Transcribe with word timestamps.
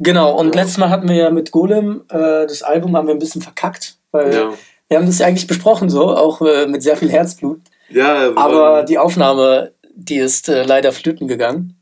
Genau, 0.00 0.36
und 0.38 0.54
letztes 0.54 0.78
Mal 0.78 0.90
hatten 0.90 1.08
wir 1.08 1.14
ja 1.16 1.30
mit 1.30 1.50
Golem, 1.52 2.04
äh, 2.08 2.46
das 2.46 2.62
Album 2.62 2.96
haben 2.96 3.06
wir 3.06 3.14
ein 3.14 3.20
bisschen 3.20 3.42
verkackt, 3.42 3.96
weil 4.10 4.34
Ja. 4.34 4.52
wir 4.88 4.98
haben 4.98 5.06
das 5.06 5.18
ja 5.18 5.26
eigentlich 5.26 5.46
besprochen 5.46 5.88
so, 5.88 6.08
auch 6.16 6.40
äh, 6.42 6.66
mit 6.66 6.82
sehr 6.82 6.96
viel 6.96 7.10
Herzblut. 7.10 7.60
Ja, 7.90 8.34
Aber 8.36 8.82
die 8.82 8.98
Aufnahme, 8.98 9.72
die 9.94 10.16
ist 10.16 10.48
äh, 10.48 10.64
leider 10.64 10.92
flöten 10.92 11.28
gegangen. 11.28 11.76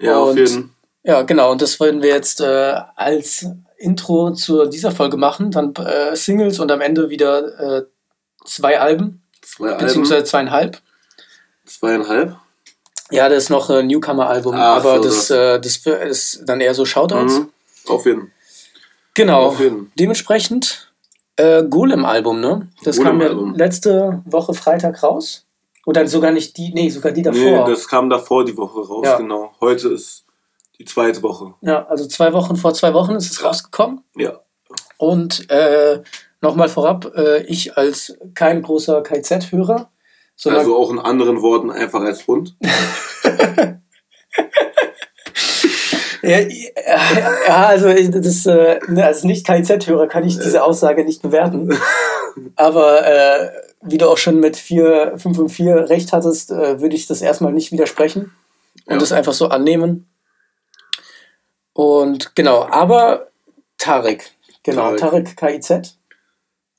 ja, 0.00 0.16
auf 0.18 0.30
und- 0.30 0.36
jeden 0.38 0.74
Ja, 1.02 1.22
genau, 1.22 1.50
und 1.50 1.62
das 1.62 1.80
wollen 1.80 2.02
wir 2.02 2.10
jetzt 2.10 2.40
äh, 2.40 2.74
als 2.94 3.46
Intro 3.78 4.32
zu 4.32 4.66
dieser 4.66 4.90
Folge 4.92 5.16
machen. 5.16 5.50
Dann 5.50 5.74
äh, 5.76 6.14
Singles 6.14 6.60
und 6.60 6.70
am 6.70 6.82
Ende 6.82 7.08
wieder 7.08 7.78
äh, 7.78 7.82
zwei 8.44 8.78
Alben, 8.78 9.22
zwei 9.40 9.72
beziehungsweise 9.74 10.16
Alben, 10.16 10.26
zweieinhalb. 10.26 10.78
zweieinhalb. 11.64 12.36
Ja, 13.10 13.28
das 13.28 13.44
ist 13.44 13.50
noch 13.50 13.68
ein 13.70 13.86
Newcomer-Album, 13.88 14.54
Ach 14.56 14.76
aber 14.76 14.96
so, 14.98 15.04
das, 15.04 15.28
das- 15.28 15.30
äh, 15.30 15.60
das 15.60 15.76
ist 16.10 16.42
dann 16.46 16.60
eher 16.60 16.74
so 16.74 16.84
Shoutouts. 16.84 17.38
Mhm. 17.40 17.48
Auf 17.88 18.06
jeden 18.06 18.32
Genau. 19.14 19.46
Auf 19.46 19.60
jeden. 19.60 19.90
Dementsprechend 19.98 20.92
äh, 21.36 21.64
Golem-Album, 21.64 22.40
ne? 22.40 22.68
Das 22.84 23.00
kam 23.00 23.20
ja 23.20 23.30
letzte 23.54 24.22
Woche 24.26 24.54
Freitag 24.54 25.02
raus. 25.02 25.44
Oder 25.86 26.06
sogar 26.06 26.30
nicht 26.30 26.56
die, 26.58 26.72
nee, 26.72 26.90
sogar 26.90 27.10
die 27.12 27.22
Nee, 27.22 27.52
davor. 27.52 27.68
das 27.68 27.88
kam 27.88 28.08
davor 28.10 28.44
die 28.44 28.56
Woche 28.56 28.80
raus, 28.86 29.04
Ja. 29.06 29.16
genau. 29.16 29.52
Heute 29.60 29.88
ist 29.88 30.24
die 30.78 30.84
zweite 30.84 31.22
Woche. 31.22 31.54
ja, 31.62 31.84
also 31.86 32.06
zwei 32.06 32.32
Wochen 32.32 32.56
vor 32.56 32.72
zwei 32.74 32.92
Wochen 32.94 33.12
ist 33.16 33.30
es 33.32 33.42
rausgekommen. 33.42 34.04
Ja. 34.16 34.40
Und 34.98 35.50
äh, 35.50 36.02
nochmal 36.42 36.68
vorab, 36.68 37.12
äh, 37.16 37.42
ich 37.44 37.76
als 37.76 38.14
kein 38.34 38.62
großer 38.62 39.02
KZ-Hörer, 39.02 39.90
sondern 40.40 40.60
Also 40.60 40.76
auch 40.78 40.90
in 40.90 40.98
anderen 40.98 41.42
Worten 41.42 41.70
einfach 41.70 42.00
als 42.00 42.26
Hund. 42.26 42.56
ja, 46.22 46.38
ja, 46.40 47.66
also 47.66 47.92
das, 47.92 48.46
äh, 48.46 48.80
ne, 48.88 49.04
als 49.04 49.22
Nicht-KZ-Hörer 49.24 50.06
kann 50.06 50.24
ich 50.24 50.38
diese 50.38 50.64
Aussage 50.64 51.04
nicht 51.04 51.20
bewerten. 51.20 51.78
Aber 52.56 53.06
äh, 53.06 53.50
wie 53.82 53.98
du 53.98 54.08
auch 54.08 54.16
schon 54.16 54.40
mit 54.40 54.56
4, 54.56 55.18
5 55.18 55.38
und 55.38 55.48
4 55.50 55.90
recht 55.90 56.14
hattest, 56.14 56.50
äh, 56.50 56.80
würde 56.80 56.96
ich 56.96 57.06
das 57.06 57.20
erstmal 57.20 57.52
nicht 57.52 57.70
widersprechen 57.70 58.32
und 58.86 58.94
Ja. 58.94 58.98
das 58.98 59.12
einfach 59.12 59.34
so 59.34 59.48
annehmen. 59.48 60.08
Und 61.74 62.34
genau, 62.34 62.66
aber 62.70 63.28
Tarek, 63.76 64.30
genau, 64.62 64.96
Tarek. 64.96 65.36
Tarek 65.36 65.62
KIZ, 65.62 65.98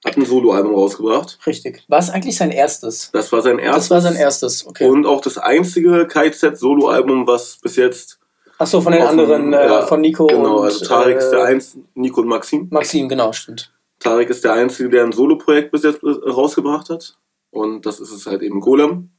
Hat 0.03 0.17
ein 0.17 0.25
Soloalbum 0.25 0.73
rausgebracht. 0.73 1.37
richtig. 1.45 1.83
War 1.87 1.99
es 1.99 2.09
eigentlich 2.09 2.35
sein 2.35 2.49
erstes? 2.51 3.11
Das 3.11 3.31
war 3.31 3.41
sein 3.41 3.59
erstes. 3.59 3.83
Das 3.83 3.91
war 3.91 4.01
sein 4.01 4.15
erstes, 4.15 4.65
okay. 4.65 4.89
Und 4.89 5.05
auch 5.05 5.21
das 5.21 5.37
einzige 5.37 6.07
KZ-Soloalbum, 6.07 7.27
was 7.27 7.57
bis 7.61 7.75
jetzt. 7.75 8.19
Achso, 8.57 8.81
von 8.81 8.93
den 8.93 9.03
anderen, 9.03 9.53
äh, 9.53 9.65
ja, 9.65 9.85
von 9.85 10.01
Nico 10.01 10.27
Genau, 10.27 10.57
und 10.59 10.65
also 10.65 10.85
Tarek 10.85 11.17
ist 11.17 11.29
der 11.29 11.39
äh, 11.39 11.43
Einzige, 11.43 11.83
Nico 11.93 12.21
und 12.21 12.27
Maxim. 12.27 12.67
Maxim, 12.71 13.09
genau, 13.09 13.31
stimmt. 13.31 13.71
Tarek 13.99 14.29
ist 14.29 14.43
der 14.43 14.53
Einzige, 14.53 14.89
der 14.89 15.03
ein 15.03 15.11
Soloprojekt 15.11 15.71
bis 15.71 15.83
jetzt 15.83 16.03
äh, 16.03 16.09
rausgebracht 16.29 16.89
hat. 16.89 17.15
Und 17.51 17.85
das 17.85 17.99
ist 17.99 18.11
es 18.11 18.25
halt 18.25 18.41
eben 18.41 18.59
Golem. 18.59 19.11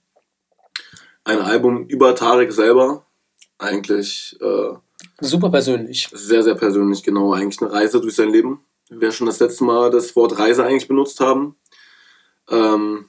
Ein 1.24 1.38
Album 1.38 1.86
über 1.86 2.14
Tarek 2.14 2.52
selber. 2.52 3.04
Eigentlich 3.58 4.36
äh, 4.40 4.74
Super 5.20 5.50
persönlich. 5.50 6.08
sehr, 6.12 6.42
sehr 6.42 6.56
persönlich, 6.56 7.02
genau. 7.04 7.32
Eigentlich 7.32 7.62
eine 7.62 7.72
Reise 7.72 8.00
durch 8.00 8.16
sein 8.16 8.30
Leben. 8.30 8.60
Wir 8.88 9.12
schon 9.12 9.26
das 9.26 9.40
letzte 9.40 9.64
Mal 9.64 9.90
das 9.90 10.14
Wort 10.16 10.38
Reise 10.38 10.64
eigentlich 10.64 10.88
benutzt 10.88 11.20
haben. 11.20 11.56
Ähm, 12.50 13.08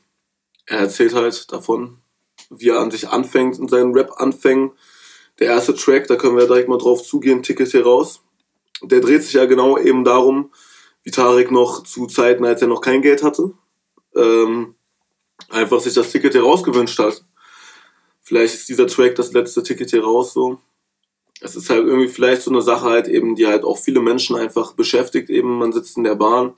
er 0.65 0.79
erzählt 0.79 1.13
halt 1.13 1.51
davon, 1.51 2.01
wie 2.49 2.69
er 2.69 2.79
an 2.79 2.91
sich 2.91 3.09
anfängt 3.09 3.57
in 3.57 3.67
seinen 3.67 3.93
Rap-Anfängen. 3.93 4.71
Der 5.39 5.47
erste 5.47 5.75
Track, 5.75 6.07
da 6.07 6.15
können 6.15 6.37
wir 6.37 6.47
direkt 6.47 6.69
mal 6.69 6.77
drauf 6.77 7.03
zugehen, 7.03 7.43
Ticket 7.43 7.69
hier 7.69 7.83
raus. 7.83 8.21
Der 8.81 9.01
dreht 9.01 9.23
sich 9.23 9.33
ja 9.33 9.45
genau 9.45 9.77
eben 9.77 10.03
darum, 10.03 10.51
wie 11.03 11.11
Tarek 11.11 11.51
noch 11.51 11.83
zu 11.83 12.07
Zeiten, 12.07 12.45
als 12.45 12.61
er 12.61 12.67
noch 12.67 12.81
kein 12.81 13.01
Geld 13.01 13.23
hatte, 13.23 13.53
ähm, 14.15 14.75
einfach 15.49 15.79
sich 15.81 15.93
das 15.93 16.11
Ticket 16.11 16.33
hier 16.33 16.43
rausgewünscht 16.43 16.99
hat. 16.99 17.25
Vielleicht 18.21 18.53
ist 18.53 18.69
dieser 18.69 18.87
Track 18.87 19.15
das 19.15 19.33
letzte 19.33 19.63
Ticket 19.63 19.89
hier 19.89 20.03
raus 20.03 20.33
so. 20.33 20.59
Es 21.43 21.55
ist 21.55 21.69
halt 21.69 21.85
irgendwie 21.85 22.07
vielleicht 22.07 22.41
so 22.41 22.51
eine 22.51 22.61
Sache 22.61 22.85
halt 22.89 23.07
eben, 23.07 23.35
die 23.35 23.45
halt 23.47 23.63
auch 23.63 23.77
viele 23.77 23.99
Menschen 23.99 24.35
einfach 24.35 24.73
beschäftigt 24.73 25.29
eben. 25.29 25.57
Man 25.59 25.73
sitzt 25.73 25.97
in 25.97 26.03
der 26.05 26.15
Bahn 26.15 26.53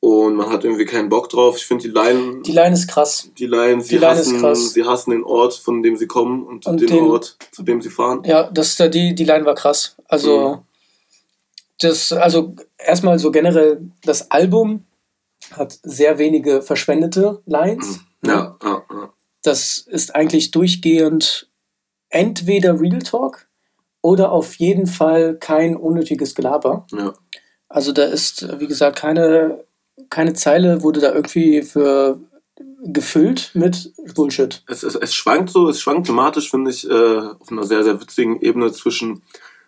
und 0.00 0.34
man 0.36 0.50
hat 0.50 0.64
irgendwie 0.64 0.84
keinen 0.84 1.08
Bock 1.08 1.28
drauf. 1.28 1.56
Ich 1.56 1.66
finde 1.66 1.82
die 1.84 1.90
Line, 1.90 2.42
Die 2.42 2.52
Line 2.52 2.74
ist 2.74 2.88
krass. 2.88 3.30
die 3.38 3.46
Line, 3.46 3.80
sie 3.80 3.90
die 3.90 3.98
Line 3.98 4.12
ist 4.20 4.26
hassen, 4.28 4.40
krass. 4.40 4.72
sie 4.72 4.84
hassen 4.84 5.10
den 5.12 5.24
Ort, 5.24 5.54
von 5.54 5.82
dem 5.82 5.96
sie 5.96 6.06
kommen 6.06 6.44
und, 6.46 6.66
Und 6.66 6.80
den, 6.80 6.88
den- 6.88 7.04
Ort, 7.04 7.36
zu 7.52 7.62
dem 7.62 7.80
sie 7.80 7.90
fahren. 7.90 8.22
Ja, 8.24 8.50
das, 8.50 8.76
die, 8.76 9.14
die 9.14 9.24
Line 9.24 9.44
war 9.44 9.54
krass. 9.54 9.96
Also, 10.06 10.48
Mhm. 10.56 10.58
das, 11.80 12.12
also 12.12 12.54
erstmal 12.76 13.18
so 13.18 13.30
generell, 13.30 13.80
das 14.04 14.30
Album 14.30 14.84
hat 15.52 15.78
sehr 15.82 16.18
wenige 16.18 16.62
verschwendete 16.62 17.40
Lines. 17.46 18.00
Ja, 18.24 18.56
ja, 18.62 18.82
ja. 18.90 19.12
Das 19.42 19.78
ist 19.78 20.14
eigentlich 20.14 20.50
durchgehend 20.50 21.48
entweder 22.10 22.80
Real 22.80 22.98
Talk 23.00 23.46
oder 24.02 24.32
auf 24.32 24.56
jeden 24.56 24.86
Fall 24.86 25.36
kein 25.38 25.76
unnötiges 25.76 26.34
Gelaber. 26.34 26.86
ja. 26.92 27.12
Also 27.70 27.92
da 27.92 28.04
ist, 28.04 28.48
wie 28.60 28.66
gesagt, 28.66 28.98
keine, 28.98 29.62
keine 30.08 30.32
Zeile 30.32 30.82
wurde 30.82 31.00
da 31.00 31.12
irgendwie 31.12 31.60
für 31.60 32.18
gefüllt 32.82 33.50
mit 33.52 33.92
Bullshit. 34.14 34.62
Es, 34.66 34.82
es, 34.82 34.94
es 34.94 35.14
schwankt 35.14 35.50
so, 35.50 35.68
es 35.68 35.78
schwankt 35.78 36.06
thematisch, 36.06 36.50
finde 36.50 36.70
ich, 36.70 36.88
äh, 36.88 37.18
auf 37.18 37.52
einer 37.52 37.64
sehr, 37.64 37.84
sehr 37.84 38.00
witzigen 38.00 38.40
Ebene 38.40 38.72
zwischen 38.72 39.22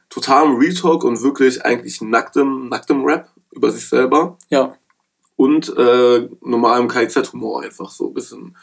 totalem 0.08 0.56
Retalk 0.56 1.04
und 1.04 1.22
wirklich 1.22 1.62
eigentlich 1.62 2.00
nacktem, 2.00 2.70
nacktem 2.70 3.04
Rap 3.04 3.28
über 3.52 3.70
sich 3.70 3.86
selber. 3.86 4.38
Ja, 4.48 4.74
und 5.40 5.74
äh, 5.74 6.28
normalem 6.42 6.86
KZ-Humor 6.86 7.62
einfach 7.62 7.88
so 7.90 8.08
ein 8.08 8.12
bisschen 8.12 8.58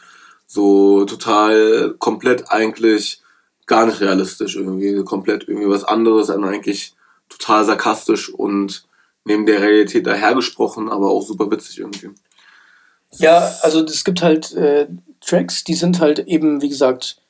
so 0.46 1.04
total 1.06 1.96
komplett 1.98 2.52
eigentlich 2.52 3.20
gar 3.68 3.86
nicht 3.86 4.00
realistisch 4.00 4.56
irgendwie 4.56 5.04
komplett 5.04 5.48
irgendwie 5.48 5.68
was 5.68 5.84
anderes 5.84 6.26
dann 6.26 6.44
eigentlich 6.44 6.94
total 7.28 7.64
sarkastisch 7.64 8.32
und 8.32 8.84
neben 9.24 9.46
der 9.46 9.60
Realität 9.62 10.06
dahergesprochen 10.06 10.88
aber 10.88 11.10
auch 11.10 11.22
super 11.22 11.50
witzig 11.50 11.78
irgendwie 11.78 12.10
Ja, 13.18 13.54
also 13.62 13.84
es 13.84 14.04
gibt 14.04 14.22
halt 14.22 14.52
äh, 14.54 14.88
Tracks, 15.20 15.64
die 15.64 15.74
sind 15.74 16.00
halt 16.00 16.20
eben, 16.20 16.62
wie 16.62 16.68
gesagt, 16.68 17.20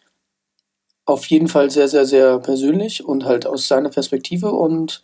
auf 1.09 1.27
jeden 1.27 1.49
Fall 1.49 1.71
sehr, 1.71 1.89
sehr, 1.89 2.05
sehr 2.05 2.39
persönlich 2.39 3.05
und 3.05 3.25
halt 3.25 3.47
aus 3.47 3.67
seiner 3.67 3.89
Perspektive. 3.89 4.53
Und 4.53 5.03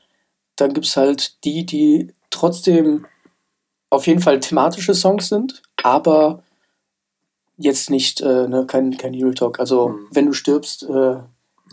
dann 0.57 0.75
gibt 0.75 0.87
es 0.87 0.97
halt 0.97 1.43
die, 1.45 1.65
die 1.65 2.13
trotzdem 2.31 3.07
auf 3.91 4.07
jeden 4.07 4.21
Fall 4.21 4.41
thematische 4.41 4.95
Songs 4.95 5.29
sind, 5.29 5.63
aber 5.83 6.43
jetzt 7.57 7.91
nicht, 7.91 8.21
äh, 8.21 8.49
ne, 8.49 8.65
kein, 8.67 8.97
kein 8.97 9.15
Real 9.15 9.35
Talk. 9.35 9.61
Also, 9.61 9.89
Mhm. 9.89 10.07
wenn 10.11 10.27
du 10.27 10.33
stirbst, 10.33 10.83
äh, 10.85 11.17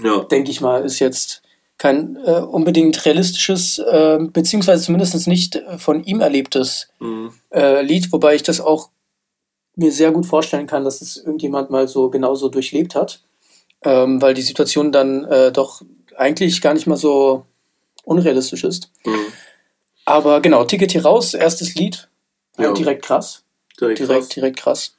ja 0.03 0.23
denke 0.31 0.51
ich 0.51 0.61
mal, 0.61 0.83
ist 0.85 0.99
jetzt 0.99 1.41
kein 1.77 2.15
äh, 2.25 2.39
unbedingt 2.39 3.05
realistisches, 3.05 3.79
äh, 3.79 4.19
beziehungsweise 4.21 4.83
zumindest 4.85 5.27
nicht 5.27 5.55
äh, 5.55 5.77
von 5.79 6.03
ihm 6.03 6.21
erlebtes 6.21 6.89
mhm. 6.99 7.33
äh, 7.51 7.81
Lied, 7.81 8.11
wobei 8.11 8.35
ich 8.35 8.43
das 8.43 8.61
auch 8.61 8.89
mir 9.75 9.91
sehr 9.91 10.11
gut 10.11 10.25
vorstellen 10.25 10.67
kann, 10.67 10.83
dass 10.83 11.01
es 11.01 11.17
irgendjemand 11.17 11.71
mal 11.71 11.87
so 11.87 12.09
genauso 12.09 12.49
durchlebt 12.49 12.93
hat, 12.93 13.21
ähm, 13.83 14.21
weil 14.21 14.33
die 14.35 14.41
Situation 14.43 14.91
dann 14.91 15.23
äh, 15.25 15.51
doch 15.51 15.81
eigentlich 16.17 16.61
gar 16.61 16.73
nicht 16.75 16.87
mal 16.87 16.97
so 16.97 17.45
unrealistisch 18.03 18.63
ist. 18.63 18.91
Mhm. 19.05 19.25
Aber 20.05 20.39
genau, 20.41 20.65
Ticket 20.65 20.91
hier 20.91 21.03
raus, 21.03 21.33
erstes 21.33 21.75
Lied, 21.75 22.09
Ja. 22.57 22.73
direkt 22.73 23.03
krass, 23.05 23.43
direkt, 23.79 23.99
direkt, 23.99 24.19
krass. 24.19 24.29
direkt 24.29 24.57
krass. 24.59 24.97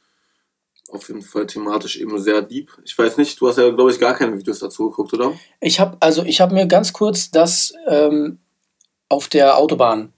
Auf 0.92 1.08
jeden 1.08 1.22
Fall 1.22 1.46
thematisch 1.46 1.96
eben 1.98 2.18
sehr 2.18 2.42
deep 2.42 2.70
ich 2.84 2.96
weiß 2.96 3.16
nicht 3.16 3.40
du 3.40 3.48
hast 3.48 3.58
ja 3.58 3.70
glaube 3.70 3.90
ich 3.90 3.98
gar 3.98 4.14
keine 4.14 4.36
Videos 4.38 4.58
dazu 4.60 4.90
geguckt 4.90 5.12
oder 5.14 5.32
Ich 5.60 5.80
habe 5.80 5.96
also 6.00 6.22
ich 6.24 6.40
habe 6.40 6.54
mir 6.54 6.66
ganz 6.66 6.92
kurz 6.92 7.30
das 7.30 7.72
ähm, 7.88 8.38
auf 9.08 9.28
der 9.28 9.56
Autobahn 9.58 10.12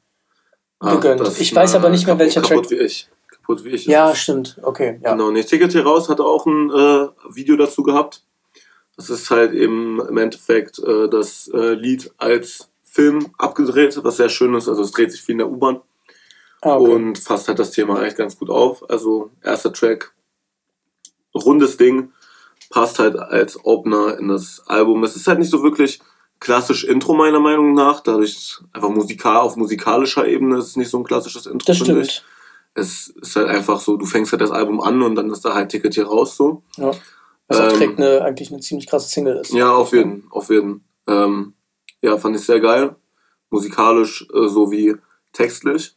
gegönnt. 0.81 1.21
das- 1.21 1.41
Ich 1.41 1.55
weiß 1.55 1.75
aber 1.75 1.88
nicht 1.91 2.06
mehr, 2.06 2.19
welcher 2.19 2.43
kaputt 2.43 2.69
Track. 2.69 2.79
wie 2.79 2.82
ich 2.85 3.09
kaputt 3.31 3.65
wie 3.65 3.71
ich 3.71 3.87
Ja, 3.87 4.11
es. 4.11 4.19
stimmt. 4.19 4.59
Okay, 4.62 5.00
ja. 5.03 5.12
Genau, 5.12 5.31
nee, 5.31 5.43
Ticket 5.44 5.73
hier 5.73 5.85
raus 5.85 6.09
hatte 6.09 6.25
auch 6.25 6.44
ein 6.47 6.71
äh, 6.71 7.09
Video 7.35 7.56
dazu 7.56 7.82
gehabt. 7.82 8.23
Das 8.97 9.11
ist 9.11 9.29
halt 9.31 9.53
eben 9.53 10.00
im 10.00 10.17
Endeffekt 10.19 10.79
äh, 10.79 11.09
das 11.09 11.49
äh, 11.49 11.75
Lied 11.75 12.12
als 12.19 12.71
Film 12.85 13.35
abgedreht, 13.38 13.99
was 14.05 14.19
sehr 14.19 14.29
schön 14.29 14.55
ist. 14.55 14.69
Also 14.69 14.82
es 14.82 14.93
dreht 14.93 15.11
sich 15.11 15.21
viel 15.21 15.32
in 15.32 15.38
der 15.38 15.50
U-Bahn 15.50 15.81
Ah, 16.62 16.76
okay. 16.76 16.93
und 16.93 17.19
fasst 17.19 17.49
halt 17.49 17.59
das 17.59 17.73
Thema 17.73 17.99
eigentlich 17.99 18.15
ganz 18.17 18.38
gut 18.38 18.50
auf. 18.50 18.88
Also 18.88 19.31
erster 19.43 19.73
Track, 19.73 20.12
rundes 21.35 21.77
Ding, 21.77 22.13
passt 22.71 22.99
halt 22.99 23.17
als 23.19 23.65
Opener 23.65 24.19
in 24.19 24.29
das 24.29 24.63
Album. 24.67 25.05
Es 25.05 25.17
ist 25.17 25.27
halt 25.27 25.39
nicht 25.39 25.51
so 25.51 25.63
wirklich 25.63 26.01
klassisch 26.41 26.85
Intro 26.85 27.15
meiner 27.15 27.41
Meinung 27.41 27.75
nach, 27.75 28.01
dadurch 28.01 28.59
einfach 28.73 28.91
musikal 28.91 29.37
auf 29.39 29.57
musikalischer 29.57 30.27
Ebene 30.27 30.59
ist 30.59 30.67
es 30.69 30.77
nicht 30.77 30.91
so 30.91 30.99
ein 30.99 31.05
klassisches 31.05 31.47
Intro, 31.47 31.67
das 31.67 31.79
finde 31.79 32.01
ich. 32.03 32.11
stimmt. 32.11 32.27
Es 32.77 33.07
ist 33.09 33.37
halt 33.37 33.49
einfach 33.49 33.79
so, 33.81 33.97
du 33.97 34.05
fängst 34.05 34.33
halt 34.33 34.43
das 34.43 34.51
Album 34.51 34.81
an 34.81 35.01
und 35.03 35.15
dann 35.15 35.31
ist 35.31 35.45
da 35.45 35.55
halt 35.55 35.71
Ticket 35.71 35.95
hier 35.95 36.07
raus 36.07 36.37
so. 36.37 36.63
Ja. 36.77 36.91
Was 37.47 37.61
auch 37.61 37.65
Ähm, 37.73 37.79
direkt 37.79 37.99
eine, 38.01 38.23
eigentlich 38.23 38.51
eine 38.51 38.61
ziemlich 38.61 38.89
krasse 38.89 39.09
Single 39.09 39.37
ist. 39.37 39.53
Ja, 39.53 39.73
auf 39.73 39.93
jeden, 39.93 40.27
auf 40.31 40.51
jeden. 40.51 40.85
Ähm, 41.07 41.55
Ja, 42.03 42.19
fand 42.19 42.35
ich 42.37 42.43
sehr 42.45 42.61
geil. 42.61 42.97
Musikalisch 43.51 44.27
äh, 44.35 44.49
sowie 44.49 44.97
textlich. 45.33 45.97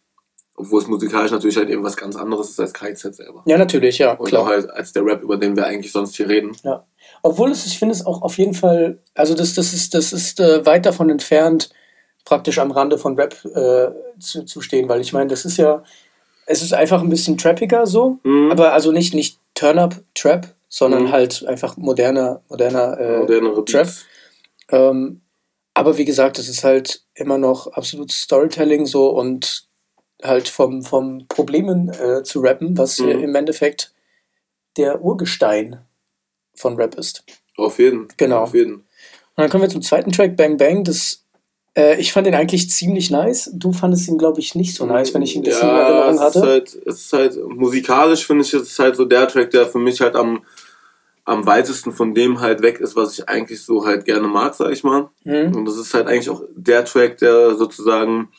Obwohl 0.59 0.81
es 0.81 0.87
musikalisch 0.87 1.31
natürlich 1.31 1.55
halt 1.55 1.69
eben 1.69 1.83
was 1.83 1.95
ganz 1.95 2.15
anderes 2.15 2.49
ist 2.49 2.59
als 2.59 2.73
KZ 2.73 3.13
selber. 3.15 3.43
Ja, 3.45 3.57
natürlich, 3.59 3.99
ja. 3.99 4.13
Und 4.13 4.27
klar. 4.27 4.41
auch 4.41 4.47
halt 4.47 4.69
als 4.71 4.91
der 4.91 5.05
Rap, 5.05 5.21
über 5.21 5.37
den 5.37 5.55
wir 5.55 5.65
eigentlich 5.67 5.91
sonst 5.91 6.15
hier 6.15 6.27
reden. 6.27 6.57
Ja. 6.63 6.83
Obwohl 7.21 7.51
es, 7.51 7.65
ich 7.67 7.77
finde 7.77 7.93
es 7.93 8.05
auch 8.05 8.23
auf 8.23 8.37
jeden 8.39 8.55
Fall, 8.55 8.97
also 9.13 9.35
das, 9.35 9.53
das 9.53 9.73
ist, 9.73 9.93
das 9.93 10.11
ist 10.13 10.39
äh, 10.39 10.65
weit 10.65 10.85
davon 10.87 11.09
entfernt, 11.11 11.69
praktisch 12.25 12.57
am 12.57 12.71
Rande 12.71 12.97
von 12.97 13.15
Rap 13.15 13.35
äh, 13.45 13.91
zu, 14.19 14.43
zu 14.45 14.61
stehen, 14.61 14.89
weil 14.89 14.99
ich 14.99 15.13
meine, 15.13 15.29
das 15.29 15.45
ist 15.45 15.57
ja, 15.57 15.83
es 16.47 16.61
ist 16.63 16.73
einfach 16.73 17.01
ein 17.03 17.09
bisschen 17.09 17.37
trappiger 17.37 17.85
so, 17.85 18.17
Mhm. 18.23 18.51
aber 18.51 18.73
also 18.73 18.91
nicht, 18.91 19.13
nicht 19.13 19.39
Turn-Up-Trap, 19.53 20.47
sondern 20.69 21.03
Mhm. 21.03 21.11
halt 21.11 21.45
einfach 21.45 21.77
moderner, 21.77 22.41
moderner 22.49 22.99
äh, 22.99 23.19
Modernere 23.19 23.63
Trap. 23.63 23.87
Ähm, 24.69 25.21
aber 25.75 25.97
wie 25.99 26.05
gesagt, 26.05 26.39
es 26.39 26.49
ist 26.49 26.63
halt 26.63 27.03
immer 27.13 27.37
noch 27.37 27.67
absolut 27.67 28.11
Storytelling 28.11 28.85
so 28.87 29.09
und 29.09 29.66
halt 30.23 30.47
vom, 30.47 30.83
vom 30.83 31.27
Problemen 31.27 31.89
äh, 31.89 32.23
zu 32.23 32.39
rappen, 32.41 32.77
was 32.77 32.99
Mhm. 32.99 33.09
im 33.09 33.35
Endeffekt 33.35 33.93
der 34.77 35.01
Urgestein 35.01 35.79
von 36.55 36.75
Rap 36.75 36.95
ist. 36.95 37.23
Auf 37.55 37.79
jeden. 37.79 38.07
Genau. 38.17 38.39
Auf 38.39 38.53
jeden. 38.53 38.73
Und 38.75 38.83
dann 39.35 39.49
kommen 39.49 39.63
wir 39.63 39.69
zum 39.69 39.81
zweiten 39.81 40.11
Track, 40.11 40.35
Bang 40.35 40.57
Bang. 40.57 40.83
Das, 40.83 41.23
äh, 41.75 41.99
ich 41.99 42.11
fand 42.11 42.25
den 42.27 42.35
eigentlich 42.35 42.69
ziemlich 42.69 43.11
nice. 43.11 43.51
Du 43.53 43.71
fandest 43.73 44.07
ihn, 44.07 44.17
glaube 44.17 44.39
ich, 44.39 44.55
nicht 44.55 44.75
so 44.75 44.85
nice, 44.85 45.13
wenn 45.13 45.21
ich 45.21 45.35
ihn 45.35 45.43
das 45.43 45.61
in 45.61 45.67
ja, 45.67 45.79
Erinnerung 45.79 46.15
es 46.15 46.21
hatte. 46.21 46.39
Ist 46.39 46.45
halt, 46.45 46.75
es 46.85 46.95
ist 47.05 47.13
halt, 47.13 47.37
musikalisch 47.47 48.25
finde 48.25 48.43
ich, 48.43 48.53
es 48.53 48.63
ist 48.63 48.79
halt 48.79 48.95
so 48.95 49.05
der 49.05 49.27
Track, 49.27 49.51
der 49.51 49.67
für 49.67 49.79
mich 49.79 50.01
halt 50.01 50.15
am, 50.15 50.43
am 51.25 51.45
weitesten 51.45 51.91
von 51.91 52.13
dem 52.15 52.39
halt 52.39 52.61
weg 52.61 52.79
ist, 52.79 52.95
was 52.95 53.13
ich 53.13 53.29
eigentlich 53.29 53.61
so 53.61 53.85
halt 53.85 54.05
gerne 54.05 54.27
mag, 54.27 54.55
sag 54.55 54.71
ich 54.71 54.83
mal. 54.83 55.09
Mhm. 55.23 55.55
Und 55.55 55.65
das 55.65 55.77
ist 55.77 55.93
halt 55.93 56.07
eigentlich 56.07 56.29
auch 56.29 56.41
der 56.55 56.85
Track, 56.85 57.17
der 57.19 57.55
sozusagen 57.55 58.29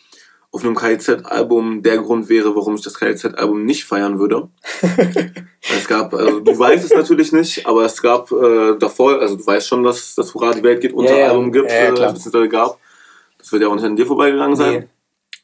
auf 0.50 0.64
einem 0.64 0.76
KIZ-Album 0.76 1.82
der 1.82 1.98
Grund 1.98 2.28
wäre, 2.28 2.56
warum 2.56 2.74
ich 2.74 2.82
das 2.82 2.98
KIZ-Album 2.98 3.64
nicht 3.64 3.84
feiern 3.84 4.18
würde. 4.18 4.48
es 5.60 5.86
gab, 5.86 6.14
also 6.14 6.40
du 6.40 6.58
weißt 6.58 6.84
es 6.84 6.94
natürlich 6.94 7.32
nicht, 7.32 7.66
aber 7.66 7.84
es 7.84 8.00
gab 8.00 8.32
äh, 8.32 8.76
davor, 8.78 9.20
also 9.20 9.36
du 9.36 9.46
weißt 9.46 9.68
schon, 9.68 9.84
dass 9.84 10.14
das 10.14 10.32
Hurra, 10.34 10.54
die 10.54 10.62
Welt 10.62 10.80
geht 10.80 10.94
unter 10.94 11.18
ja. 11.18 11.28
Album 11.28 11.52
gibt, 11.52 11.70
Ja, 11.70 11.84
ja, 11.84 12.08
äh, 12.08 12.12
beziehungsweise 12.12 12.48
gab. 12.48 12.78
Das 13.36 13.52
wird 13.52 13.62
ja 13.62 13.68
auch 13.68 13.74
nicht 13.74 13.84
an 13.84 13.96
dir 13.96 14.06
vorbeigegangen 14.06 14.56
sein. 14.56 14.72
Nee. 14.72 14.88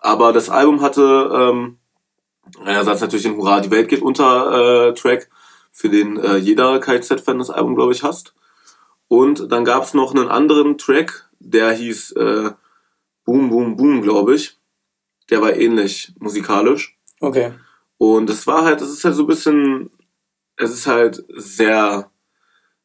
Aber 0.00 0.32
das 0.32 0.48
Album 0.48 0.80
hatte 0.80 1.30
ähm, 1.34 1.76
einerseits 2.64 3.00
natürlich 3.00 3.24
den 3.24 3.36
Hurra, 3.36 3.60
die 3.60 3.70
Welt 3.70 3.88
geht 3.88 4.02
unter 4.02 4.88
äh, 4.88 4.94
Track, 4.94 5.28
für 5.70 5.90
den 5.90 6.18
äh, 6.18 6.36
jeder 6.36 6.78
KZ-Fan 6.78 7.38
das 7.38 7.50
Album, 7.50 7.74
glaube 7.74 7.92
ich, 7.92 8.02
hasst. 8.02 8.34
Und 9.08 9.52
dann 9.52 9.64
gab 9.64 9.82
es 9.82 9.92
noch 9.92 10.14
einen 10.14 10.28
anderen 10.28 10.78
Track, 10.78 11.28
der 11.40 11.72
hieß 11.72 12.12
äh, 12.12 12.50
Boom 13.24 13.50
Boom 13.50 13.76
Boom, 13.76 14.02
glaube 14.02 14.34
ich. 14.34 14.56
Der 15.30 15.40
war 15.40 15.54
ähnlich 15.54 16.12
musikalisch. 16.18 16.96
Okay. 17.20 17.52
Und 17.98 18.28
es 18.28 18.46
war 18.46 18.64
halt, 18.64 18.80
es 18.80 18.90
ist 18.90 19.04
halt 19.04 19.14
so 19.14 19.22
ein 19.22 19.28
bisschen, 19.28 19.90
es 20.56 20.72
ist 20.72 20.86
halt 20.86 21.24
sehr, 21.28 22.10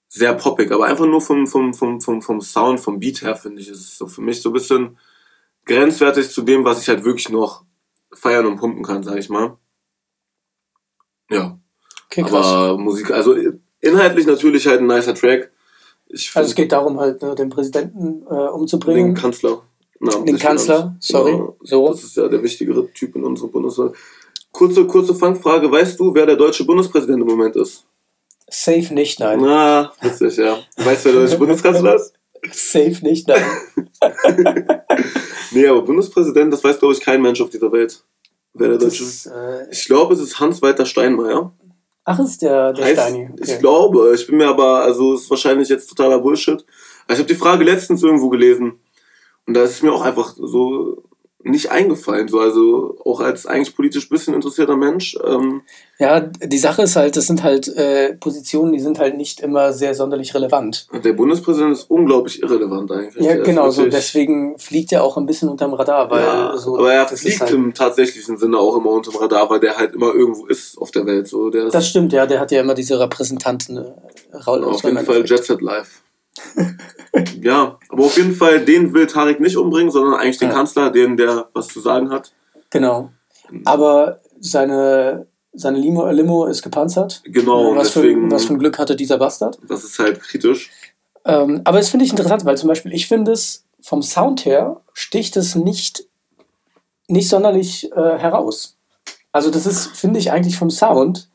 sehr 0.07 0.33
poppig, 0.33 0.71
aber 0.71 0.85
einfach 0.85 1.05
nur 1.05 1.21
vom, 1.21 1.47
vom, 1.47 1.73
vom, 1.73 1.99
vom, 1.99 2.21
vom 2.21 2.41
Sound, 2.41 2.79
vom 2.79 2.99
Beat 2.99 3.21
her, 3.21 3.35
finde 3.35 3.61
ich, 3.61 3.69
ist 3.69 3.79
es 3.79 3.97
so 3.97 4.07
für 4.07 4.21
mich 4.21 4.41
so 4.41 4.49
ein 4.49 4.53
bisschen 4.53 4.97
grenzwertig 5.65 6.29
zu 6.31 6.41
dem, 6.41 6.63
was 6.63 6.81
ich 6.81 6.89
halt 6.89 7.03
wirklich 7.03 7.29
noch 7.29 7.63
feiern 8.13 8.45
und 8.45 8.57
pumpen 8.57 8.83
kann, 8.83 9.03
sag 9.03 9.17
ich 9.17 9.29
mal. 9.29 9.57
Ja. 11.29 11.59
Okay, 12.05 12.23
krass. 12.23 12.45
aber 12.45 12.77
Musik, 12.77 13.11
also 13.11 13.35
inhaltlich 13.81 14.25
natürlich 14.25 14.67
halt 14.67 14.81
ein 14.81 14.87
nicer 14.87 15.13
Track. 15.13 15.51
Ich 16.07 16.35
also 16.35 16.49
es 16.49 16.55
geht 16.55 16.71
darum, 16.71 16.99
halt 16.99 17.21
ne, 17.21 17.35
den 17.35 17.49
Präsidenten 17.49 18.23
äh, 18.23 18.47
umzubringen. 18.49 19.13
den 19.13 19.21
Kanzler. 19.21 19.61
Namentlich 19.99 20.35
Den 20.35 20.39
Kanzler, 20.39 20.95
sorry. 20.99 21.31
Genau. 21.31 21.57
So. 21.61 21.87
Das 21.89 22.03
ist 22.03 22.17
ja 22.17 22.27
der 22.27 22.41
wichtigere 22.43 22.91
Typ 22.93 23.15
in 23.15 23.23
unserem 23.23 23.51
Bundesland. 23.51 23.95
Kurze, 24.51 24.85
kurze 24.87 25.13
Fangfrage. 25.15 25.71
Weißt 25.71 25.99
du, 25.99 26.13
wer 26.13 26.25
der 26.25 26.35
deutsche 26.35 26.65
Bundespräsident 26.65 27.21
im 27.21 27.27
Moment 27.27 27.55
ist? 27.55 27.85
Safe 28.49 28.93
nicht, 28.93 29.19
nein. 29.19 29.39
Na, 29.41 29.91
witzig, 30.01 30.37
ja. 30.37 30.57
Weißt 30.77 31.05
du, 31.05 31.09
wer 31.09 31.13
der 31.15 31.21
deutsche 31.25 31.37
Bundeskanzler 31.37 31.95
ist? 31.95 32.13
Safe 32.51 32.97
nicht, 33.03 33.27
nein. 33.27 33.43
Nee, 35.51 35.65
aber 35.67 35.81
Bundespräsident, 35.81 36.53
das 36.53 36.63
weiß, 36.63 36.77
glaube 36.79 36.93
ich, 36.93 37.01
kein 37.01 37.21
Mensch 37.21 37.41
auf 37.41 37.49
dieser 37.49 37.71
Welt. 37.71 38.03
Wer 38.53 38.69
der 38.69 38.77
Das 38.77 38.89
deutsche 38.89 39.03
ist, 39.03 39.25
äh, 39.25 39.67
Ich 39.71 39.85
glaube, 39.85 40.13
es 40.13 40.19
ist 40.19 40.39
Hans-Walter 40.39 40.85
Steinmeier. 40.85 41.51
ach, 42.05 42.19
ist 42.19 42.41
der, 42.41 42.73
der 42.73 42.85
Heißt- 42.85 42.93
Steini. 42.93 43.29
Ich 43.37 43.49
Okay. 43.49 43.59
glaube, 43.59 44.11
ich 44.15 44.25
bin 44.27 44.37
mir 44.37 44.47
aber, 44.47 44.83
also 44.83 45.15
ist 45.15 45.29
wahrscheinlich 45.29 45.69
jetzt 45.69 45.87
totaler 45.89 46.19
Bullshit. 46.19 46.63
Aber 47.05 47.13
ich 47.13 47.19
habe 47.19 47.27
die 47.27 47.35
Frage 47.35 47.63
letztens 47.63 48.03
irgendwo 48.03 48.29
gelesen 48.29 48.79
und 49.49 49.55
da 49.55 49.63
ist 49.63 49.71
es 49.71 49.81
mir 49.81 49.91
auch 49.91 50.03
einfach 50.03 50.35
so 50.37 51.03
nicht 51.41 51.71
eingefallen. 51.71 52.27
So, 52.27 52.39
also 52.39 52.97
auch 53.03 53.19
als 53.19 53.47
eigentlich 53.47 53.75
politisch 53.75 54.09
bisschen 54.09 54.35
interessierter 54.35 54.75
Mensch. 54.77 55.17
Ähm, 55.25 55.61
Ja, 55.97 56.19
die 56.19 56.57
Sache 56.59 56.83
ist 56.83 56.95
halt, 56.95 57.17
das 57.17 57.25
sind 57.25 57.41
halt 57.41 57.67
äh, 57.69 58.13
Positionen, 58.13 58.73
die 58.73 58.79
sind 58.79 58.99
halt 58.99 59.17
nicht 59.17 59.39
immer 59.39 59.73
sehr 59.73 59.95
sonderlich 59.95 60.35
relevant. 60.35 60.87
der 61.03 61.13
Bundespräsident 61.13 61.71
ist 61.71 61.89
unglaublich 61.89 62.43
irrelevant 62.43 62.91
eigentlich. 62.91 63.25
Ja, 63.25 63.35
Der 63.35 63.43
genau, 63.43 63.71
so 63.71 63.87
deswegen 63.87 64.59
fliegt 64.59 64.91
er 64.91 65.03
auch 65.03 65.17
ein 65.17 65.25
bisschen 65.25 65.49
unterm 65.49 65.73
Radar, 65.73 66.11
weil 66.11 66.21
ja, 66.21 66.55
so. 66.55 66.77
aber 66.77 66.93
er 66.93 67.07
fliegt 67.07 67.41
halt, 67.41 67.51
im 67.51 67.73
tatsächlichen 67.73 68.37
Sinne 68.37 68.59
auch 68.59 68.77
immer 68.77 68.91
unterm 68.91 69.15
Radar, 69.15 69.49
weil 69.49 69.59
der 69.59 69.77
halt 69.77 69.95
immer 69.95 70.13
irgendwo 70.13 70.45
ist 70.45 70.77
auf 70.77 70.91
der 70.91 71.07
Welt. 71.07 71.27
So, 71.27 71.49
der 71.49 71.69
Das 71.69 71.87
stimmt, 71.87 72.13
ja, 72.13 72.27
der 72.27 72.39
hat 72.39 72.51
ja 72.51 72.61
immer 72.61 72.75
diese 72.75 72.99
Repräsentanten-Rolle. 72.99 74.67
auf 74.67 74.83
jeden 74.83 75.05
Fall 75.05 75.25
Jet 75.25 75.45
Set 75.45 75.61
Live. 75.61 76.03
ja, 77.41 77.77
aber 77.89 78.03
auf 78.05 78.17
jeden 78.17 78.33
Fall, 78.35 78.63
den 78.63 78.93
will 78.93 79.07
Tarek 79.07 79.39
nicht 79.39 79.57
umbringen, 79.57 79.91
sondern 79.91 80.19
eigentlich 80.19 80.37
den 80.37 80.49
Ja. 80.49 80.55
Kanzler, 80.55 80.89
den 80.91 81.17
der 81.17 81.49
was 81.53 81.67
zu 81.67 81.79
sagen 81.79 82.09
hat. 82.11 82.31
Genau. 82.69 83.11
Aber 83.65 84.21
seine, 84.39 85.27
seine 85.53 85.79
Limo, 85.79 86.09
Limo 86.11 86.45
ist 86.45 86.61
gepanzert. 86.61 87.21
Genau, 87.25 87.69
und 87.69 87.77
was, 87.77 87.91
für, 87.91 88.01
deswegen, 88.01 88.31
was 88.31 88.45
für 88.45 88.53
ein 88.53 88.59
Glück 88.59 88.77
hatte 88.77 88.95
dieser 88.95 89.17
Bastard. 89.17 89.57
das 89.67 89.83
ist 89.83 89.99
halt 89.99 90.19
kritisch. 90.19 90.71
Ähm, 91.25 91.61
aber 91.65 91.77
das 91.77 91.89
finde 91.89 92.05
ich 92.05 92.11
interessant, 92.11 92.45
weil 92.45 92.57
zum 92.57 92.69
Beispiel 92.69 92.93
ich 92.93 93.07
finde 93.07 93.31
es 93.31 93.65
vom 93.81 94.01
Sound 94.01 94.45
her 94.45 94.81
sticht 94.93 95.35
es 95.37 95.55
nicht, 95.55 96.05
nicht 97.07 97.29
sonderlich 97.29 97.91
äh, 97.91 98.17
heraus. 98.17 98.77
Also 99.31 99.51
das 99.51 99.65
ist, 99.65 99.87
finde 99.95 100.19
ich, 100.19 100.31
eigentlich 100.31 100.57
vom 100.57 100.69
Sound 100.69 101.28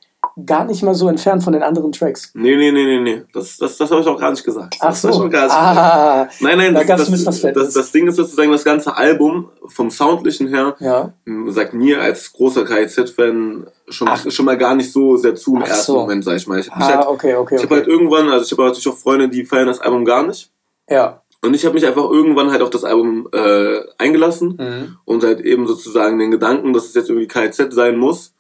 gar 0.47 0.65
nicht 0.65 0.83
mal 0.83 0.95
so 0.95 1.09
entfernt 1.09 1.45
von 1.45 1.53
den 1.53 1.63
anderen 1.63 1.93
Tracks. 1.93 2.31
Nee, 2.35 2.57
nee, 2.57 2.73
nee, 2.73 2.85
nee, 2.85 3.01
nee. 3.01 3.23
Das, 3.33 3.57
das, 3.57 3.77
das 3.77 3.91
habe 3.91 4.01
ich 4.01 4.07
auch 4.09 4.19
gar 4.19 4.31
nicht 4.33 4.43
gesagt. 4.45 4.77
Ach 4.81 4.89
das 4.89 5.05
hab 5.05 5.11
ich 5.11 5.17
so. 5.17 5.23
auch 5.25 5.31
gar 5.31 5.43
nicht 5.45 5.55
gesagt. 5.55 5.79
Ah, 5.79 6.29
Nein, 6.41 6.59
nein, 6.59 6.75
da 6.75 6.83
das, 6.85 7.09
das, 7.25 7.41
das, 7.41 7.73
das 7.75 7.93
Ding 7.93 8.09
ist 8.09 8.17
sozusagen, 8.17 8.51
das 8.51 8.65
ganze 8.65 8.97
Album 8.97 9.49
vom 9.67 9.91
Soundlichen 9.91 10.49
her 10.49 10.75
ja. 10.81 11.13
sagt 11.49 11.75
mir 11.75 12.01
als 12.01 12.33
großer 12.33 12.65
KIZ-Fan 12.65 13.67
schon, 13.89 14.09
Ach. 14.09 14.31
schon 14.31 14.45
mal 14.45 14.59
gar 14.59 14.75
nicht 14.75 14.91
so 14.93 15.17
sehr 15.17 15.35
zu 15.37 15.55
im 15.57 15.63
Ach 15.63 15.69
ersten 15.69 15.93
so. 15.93 15.99
Moment, 16.01 16.25
sag 16.25 16.37
ich 16.37 16.47
mal. 16.47 16.59
Ich 16.59 16.71
habe 16.71 16.83
Ah, 16.85 16.97
halt, 16.99 17.07
okay, 17.09 17.35
okay, 17.37 17.55
ich 17.57 17.63
hab 17.63 17.71
okay. 17.71 17.81
halt 17.81 17.89
irgendwann, 17.89 18.29
also 18.29 18.45
ich 18.45 18.51
habe 18.53 18.63
natürlich 18.65 18.89
auch 18.89 18.97
Freunde, 18.97 19.29
die 19.29 19.45
feiern 19.45 19.67
das 19.69 19.81
Album 19.81 20.05
gar 20.05 20.27
nicht. 20.27 20.51
Ja. 20.89 21.21
Und 21.43 21.55
ich 21.55 21.65
habe 21.65 21.75
mich 21.75 21.87
einfach 21.87 22.11
irgendwann 22.11 22.51
halt 22.51 22.63
auf 22.63 22.71
das 22.71 22.85
Album 22.85 23.29
äh, 23.33 23.81
eingelassen 23.99 24.57
Mhm. 24.59 24.97
und 25.05 25.23
halt 25.23 25.41
eben 25.43 25.67
sozusagen 25.67 26.19
den 26.19 26.31
Gedanken, 26.31 26.73
dass 26.73 26.87
es 26.87 26.95
jetzt 26.95 27.11
irgendwie 27.11 27.29
KIZ 27.29 27.73
sein 27.73 27.97
muss, 27.99 28.34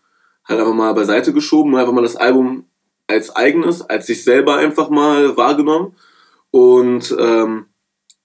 halt 0.46 0.60
einfach 0.60 0.74
mal 0.74 0.94
beiseite 0.94 1.32
geschoben 1.32 1.74
und 1.74 1.80
einfach 1.80 1.92
mal 1.92 2.02
das 2.02 2.16
Album 2.16 2.66
als 3.06 3.34
eigenes, 3.34 3.82
als 3.82 4.06
sich 4.06 4.24
selber 4.24 4.56
einfach 4.56 4.88
mal 4.90 5.36
wahrgenommen. 5.36 5.96
Und 6.50 7.14
ähm, 7.18 7.66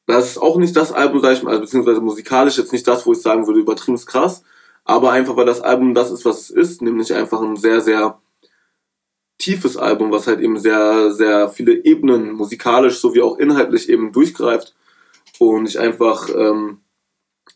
das 0.06 0.32
ist 0.32 0.38
auch 0.38 0.58
nicht 0.58 0.76
das 0.76 0.92
Album, 0.92 1.20
sag 1.20 1.34
ich 1.34 1.44
mal, 1.44 1.52
also 1.52 1.62
beziehungsweise 1.62 2.02
musikalisch 2.02 2.58
jetzt 2.58 2.74
nicht 2.74 2.88
das, 2.88 3.06
wo 3.06 3.12
ich 3.12 3.22
sagen 3.22 3.48
würde, 3.48 3.60
übertrieben 3.60 3.98
krass, 4.06 4.44
aber 4.84 5.12
einfach, 5.12 5.36
weil 5.36 5.46
das 5.46 5.62
Album 5.62 5.94
das 5.94 6.10
ist, 6.10 6.26
was 6.26 6.42
es 6.42 6.50
ist, 6.50 6.82
nämlich 6.82 7.14
einfach 7.14 7.42
ein 7.42 7.58
sehr, 7.58 7.82
sehr 7.82 8.20
tiefes 9.38 9.78
Album, 9.78 10.12
was 10.12 10.28
halt 10.28 10.42
eben 10.42 10.58
sehr, 10.58 11.12
sehr 11.12 11.50
viele 11.50 11.84
Ebenen 11.86 12.32
musikalisch 12.34 13.00
sowie 13.00 13.22
auch 13.22 13.38
inhaltlich 13.38 13.90
eben 13.90 14.12
durchgreift. 14.12 14.76
Und 15.40 15.68
ich 15.68 15.80
einfach 15.80 16.28
ähm, 16.36 16.82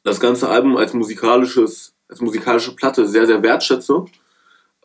das 0.03 0.20
ganze 0.20 0.48
Album 0.50 0.77
als 0.77 0.93
musikalisches, 0.93 1.96
als 2.08 2.22
musikalische 2.22 2.75
Platte 2.75 3.05
sehr, 3.08 3.27
sehr 3.27 3.43
wertschätze. 3.43 4.05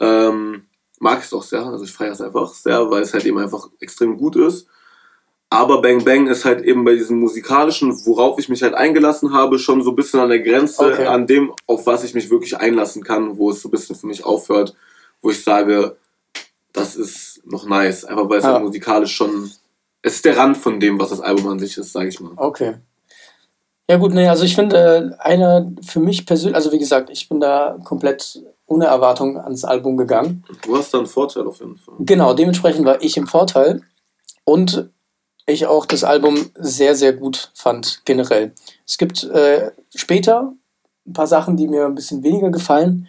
Ähm, 0.01 0.67
mag 1.01 1.19
ich 1.21 1.27
es 1.27 1.33
auch 1.33 1.43
sehr, 1.43 1.65
also 1.65 1.85
ich 1.85 1.93
feiere 1.93 2.13
es 2.13 2.21
einfach 2.21 2.53
sehr, 2.53 2.91
weil 2.91 3.03
es 3.03 3.13
halt 3.15 3.25
eben 3.25 3.39
einfach 3.39 3.69
extrem 3.81 4.17
gut 4.17 4.37
ist. 4.37 4.67
Aber 5.51 5.81
Bang 5.81 6.05
Bang 6.05 6.27
ist 6.27 6.45
halt 6.45 6.61
eben 6.63 6.85
bei 6.85 6.95
diesem 6.95 7.21
musikalischen, 7.21 7.91
worauf 8.05 8.39
ich 8.39 8.49
mich 8.51 8.63
halt 8.63 8.75
eingelassen 8.75 9.33
habe, 9.33 9.59
schon 9.59 9.83
so 9.83 9.91
ein 9.91 9.97
bisschen 9.97 10.21
an 10.21 10.29
der 10.29 10.41
Grenze, 10.41 10.85
Okay. 10.85 11.07
an 11.07 11.27
dem, 11.27 11.53
auf 11.67 11.87
was 11.87 12.05
ich 12.05 12.13
mich 12.15 12.29
wirklich 12.31 12.57
einlassen 12.59 13.03
kann, 13.03 13.39
wo 13.39 13.51
es 13.51 13.63
so 13.63 13.69
ein 13.69 13.71
bisschen 13.71 13.97
für 13.97 14.07
mich 14.07 14.25
aufhört, 14.27 14.75
wo 15.23 15.31
ich 15.31 15.43
sage, 15.43 15.97
das 16.75 16.97
ist 16.97 17.41
noch 17.47 17.65
nice. 17.67 18.05
Einfach 18.05 18.29
weil 18.29 18.39
es 18.41 18.45
Ja. 18.45 18.55
halt 18.55 18.65
musikalisch 18.65 19.15
schon, 19.17 19.51
es 20.03 20.17
ist 20.17 20.25
der 20.27 20.37
Rand 20.37 20.59
von 20.59 20.81
dem, 20.81 21.01
was 21.01 21.09
das 21.11 21.21
Album 21.21 21.49
an 21.49 21.59
sich 21.59 21.79
ist, 21.79 21.93
sage 21.93 22.09
ich 22.09 22.21
mal. 22.21 22.33
Okay. 22.37 22.75
Ja 23.89 23.97
gut, 23.97 24.13
nee, 24.13 24.29
also 24.29 24.45
ich 24.45 24.55
finde, 24.55 25.17
äh, 25.19 25.23
einer 25.23 25.73
für 25.87 26.01
mich 26.01 26.27
persönlich, 26.27 26.55
also 26.57 26.73
wie 26.73 26.79
gesagt, 26.79 27.09
ich 27.09 27.27
bin 27.27 27.41
da 27.41 27.79
komplett 27.85 28.39
ohne 28.69 28.87
Erwartung 28.87 29.39
ans 29.39 29.65
Album 29.65 29.97
gegangen. 29.97 30.45
Du 30.63 30.77
hast 30.77 30.95
da 30.95 30.99
einen 30.99 31.07
Vorteil 31.07 31.47
auf 31.47 31.59
jeden 31.61 31.77
Fall. 31.77 31.95
Genau, 32.01 32.35
dementsprechend 32.35 32.85
war 32.85 33.03
ich 33.03 33.17
im 33.17 33.27
Vorteil. 33.27 33.81
Und 34.45 34.91
ich 35.47 35.67
auch 35.67 35.87
das 35.87 36.05
Album 36.05 36.51
sehr, 36.55 36.95
sehr 36.95 37.15
gut 37.15 37.51
fand, 37.55 38.03
generell. 38.05 38.53
Es 38.87 38.99
gibt 38.99 39.25
äh, 39.25 39.73
später 39.95 40.53
ein 41.07 41.13
paar 41.15 41.27
Sachen, 41.27 41.57
die 41.57 41.67
mir 41.67 41.87
ein 41.87 41.95
bisschen 41.95 42.23
weniger 42.23 42.51
gefallen. 42.51 43.09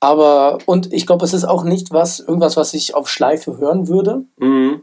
Aber, 0.00 0.58
und 0.66 0.92
ich 0.92 1.06
glaube, 1.06 1.24
es 1.24 1.32
ist 1.32 1.44
auch 1.44 1.62
nicht 1.62 1.92
was, 1.92 2.18
irgendwas, 2.18 2.56
was 2.56 2.74
ich 2.74 2.94
auf 2.94 3.08
Schleife 3.08 3.58
hören 3.58 3.86
würde. 3.86 4.24
Mhm. 4.38 4.82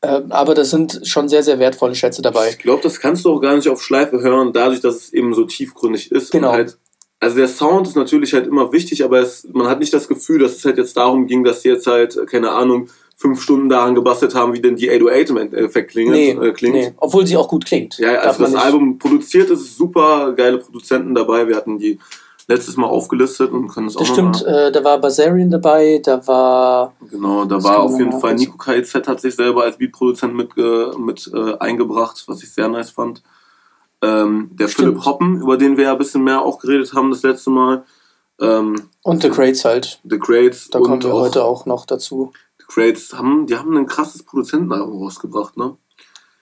Äh, 0.00 0.22
aber 0.30 0.54
da 0.54 0.64
sind 0.64 1.00
schon 1.04 1.28
sehr, 1.28 1.44
sehr 1.44 1.60
wertvolle 1.60 1.94
Schätze 1.94 2.22
dabei. 2.22 2.50
Ich 2.50 2.58
glaube, 2.58 2.82
das 2.82 2.98
kannst 2.98 3.24
du 3.24 3.32
auch 3.32 3.40
gar 3.40 3.54
nicht 3.54 3.68
auf 3.68 3.80
Schleife 3.80 4.20
hören, 4.20 4.52
dadurch, 4.52 4.80
dass 4.80 4.96
es 4.96 5.12
eben 5.12 5.32
so 5.34 5.44
tiefgründig 5.44 6.10
ist. 6.10 6.32
Genau. 6.32 6.50
Halt, 6.50 6.76
also 7.20 7.36
der 7.36 7.48
Sound 7.48 7.86
ist 7.88 7.96
natürlich 7.96 8.32
halt 8.32 8.46
immer 8.46 8.72
wichtig, 8.72 9.04
aber 9.04 9.20
es, 9.20 9.46
man 9.52 9.66
hat 9.66 9.80
nicht 9.80 9.92
das 9.92 10.08
Gefühl, 10.08 10.38
dass 10.38 10.56
es 10.56 10.64
halt 10.64 10.78
jetzt 10.78 10.96
darum 10.96 11.26
ging, 11.26 11.42
dass 11.44 11.62
sie 11.62 11.68
jetzt 11.68 11.86
halt, 11.86 12.16
keine 12.28 12.52
Ahnung, 12.52 12.88
fünf 13.16 13.42
Stunden 13.42 13.68
daran 13.68 13.96
gebastelt 13.96 14.36
haben, 14.36 14.52
wie 14.52 14.60
denn 14.60 14.76
die 14.76 14.88
808 14.88 15.30
im 15.30 15.36
Endeffekt 15.38 15.90
klingt. 15.90 16.12
Nee, 16.12 16.30
äh, 16.30 16.52
klingt. 16.52 16.74
Nee. 16.76 16.92
Obwohl 16.98 17.26
sie 17.26 17.36
auch 17.36 17.48
gut 17.48 17.66
klingt. 17.66 17.98
Ja, 17.98 18.20
also 18.20 18.44
das 18.44 18.54
Album 18.54 18.98
produziert 18.98 19.50
ist 19.50 19.76
super, 19.76 20.32
geile 20.34 20.58
Produzenten 20.58 21.14
dabei. 21.16 21.48
Wir 21.48 21.56
hatten 21.56 21.78
die 21.78 21.98
letztes 22.46 22.76
Mal 22.76 22.86
aufgelistet 22.86 23.50
und 23.50 23.68
können 23.68 23.88
es 23.88 23.96
auch 23.96 24.06
stimmt, 24.06 24.42
äh, 24.46 24.72
da 24.72 24.82
war 24.82 24.98
Bazarian 24.98 25.50
dabei, 25.50 26.00
da 26.02 26.26
war... 26.26 26.94
Genau, 27.10 27.44
da 27.44 27.62
war 27.62 27.80
auf 27.80 27.98
jeden 27.98 28.18
Fall 28.18 28.36
Nico 28.36 28.56
KZ 28.56 29.06
hat 29.06 29.20
sich 29.20 29.34
selber 29.34 29.64
als 29.64 29.76
Beatproduzent 29.76 30.34
mit, 30.34 30.56
äh, 30.56 30.96
mit 30.96 31.30
äh, 31.34 31.58
eingebracht, 31.58 32.24
was 32.26 32.42
ich 32.42 32.50
sehr 32.50 32.68
nice 32.68 32.90
fand. 32.90 33.22
Ähm, 34.02 34.50
der 34.52 34.68
stimmt. 34.68 34.88
Philipp 34.88 35.04
Hoppen, 35.04 35.40
über 35.40 35.56
den 35.56 35.76
wir 35.76 35.84
ja 35.84 35.92
ein 35.92 35.98
bisschen 35.98 36.22
mehr 36.22 36.42
auch 36.42 36.58
geredet 36.58 36.92
haben 36.94 37.10
das 37.10 37.22
letzte 37.22 37.50
Mal. 37.50 37.84
Ähm, 38.40 38.88
und 39.02 39.22
The 39.22 39.30
Crates 39.30 39.64
halt. 39.64 40.00
The 40.08 40.18
Crates. 40.18 40.68
Da 40.70 40.80
kommen 40.80 41.02
wir 41.02 41.12
auch, 41.12 41.20
heute 41.20 41.44
auch 41.44 41.66
noch 41.66 41.86
dazu. 41.86 42.32
Crates 42.68 43.12
haben, 43.14 43.46
die 43.46 43.56
haben 43.56 43.76
ein 43.76 43.86
krasses 43.86 44.22
Produzentenalbum 44.22 45.02
rausgebracht, 45.02 45.56
ne? 45.56 45.76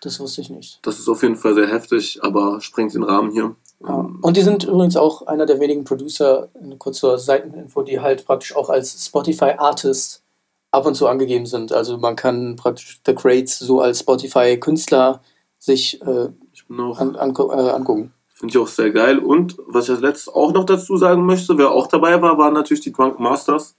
Das 0.03 0.21
wusste 0.21 0.41
ich 0.41 0.51
nicht. 0.51 0.81
Das 0.83 0.99
ist 0.99 1.09
auf 1.09 1.23
jeden 1.23 1.37
Fall 1.37 1.55
sehr 1.55 1.69
heftig, 1.69 2.19
aber 2.23 2.61
sprengt 2.61 2.95
den 2.95 3.03
Rahmen 3.03 3.31
hier. 3.31 3.55
Ja. 3.83 4.11
Und 4.21 4.37
die 4.37 4.43
sind 4.43 4.65
übrigens 4.65 4.97
auch 4.97 5.27
einer 5.27 5.47
der 5.47 5.61
wenigen 5.61 5.85
Producer, 5.85 6.49
eine 6.61 6.77
kurze 6.77 7.19
Seiteninfo, 7.19 7.83
die 7.83 8.01
halt 8.01 8.27
praktisch 8.27 8.55
auch 8.55 8.69
als 8.69 9.05
Spotify 9.05 9.53
Artist 9.57 10.23
ab 10.71 10.87
und 10.87 10.95
zu 10.95 11.07
angegeben 11.07 11.47
sind. 11.47 11.73
Also 11.73 11.97
man 11.97 12.17
kann 12.17 12.57
praktisch 12.57 13.01
The 13.07 13.15
Crates 13.15 13.59
so 13.59 13.81
als 13.81 14.01
Spotify 14.01 14.59
Künstler 14.59 15.23
sich 15.59 16.01
äh, 16.03 16.29
an, 16.69 17.17
an, 17.17 17.35
äh, 17.35 17.71
angucken. 17.71 18.13
Finde 18.35 18.53
ich 18.53 18.59
auch 18.59 18.69
sehr 18.69 18.91
geil. 18.91 19.19
Und 19.19 19.57
was 19.67 19.85
ich 19.85 19.91
als 19.93 20.01
letztes 20.01 20.29
auch 20.29 20.53
noch 20.53 20.65
dazu 20.65 20.97
sagen 20.97 21.25
möchte, 21.25 21.57
wer 21.57 21.71
auch 21.71 21.87
dabei 21.87 22.21
war, 22.21 22.37
waren 22.37 22.53
natürlich 22.53 22.83
die 22.83 22.93
Drunk 22.93 23.19
Masters. 23.19 23.75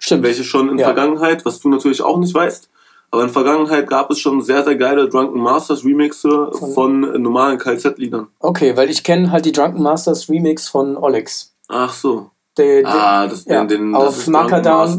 Stimmt. 0.00 0.24
Welche 0.24 0.44
schon 0.44 0.68
in 0.68 0.78
ja. 0.78 0.86
Vergangenheit, 0.86 1.44
was 1.44 1.60
du 1.60 1.68
natürlich 1.68 2.02
auch 2.02 2.18
nicht 2.18 2.34
weißt, 2.34 2.70
aber 3.10 3.24
in 3.24 3.28
Vergangenheit 3.28 3.88
gab 3.88 4.10
es 4.10 4.20
schon 4.20 4.40
sehr, 4.40 4.62
sehr 4.64 4.76
geile 4.76 5.08
Drunken 5.08 5.40
Masters 5.40 5.84
Remixe 5.84 6.50
von, 6.52 6.72
von 6.72 7.22
normalen 7.22 7.58
KZ-Liedern. 7.58 8.28
Okay, 8.38 8.76
weil 8.76 8.88
ich 8.88 9.02
kenne 9.02 9.32
halt 9.32 9.44
die 9.44 9.52
Drunken 9.52 9.82
Masters 9.82 10.28
Remix 10.28 10.68
von 10.68 10.96
Olex. 10.96 11.54
Ach 11.68 11.92
so. 11.92 12.30
Der, 12.56 12.82
der, 12.82 12.88
ah, 12.92 13.26
das, 13.26 13.44
ja, 13.46 13.64
den, 13.64 13.92
den, 13.92 13.94
auf 13.94 14.16
das 14.16 14.26
Makadam. 14.26 14.98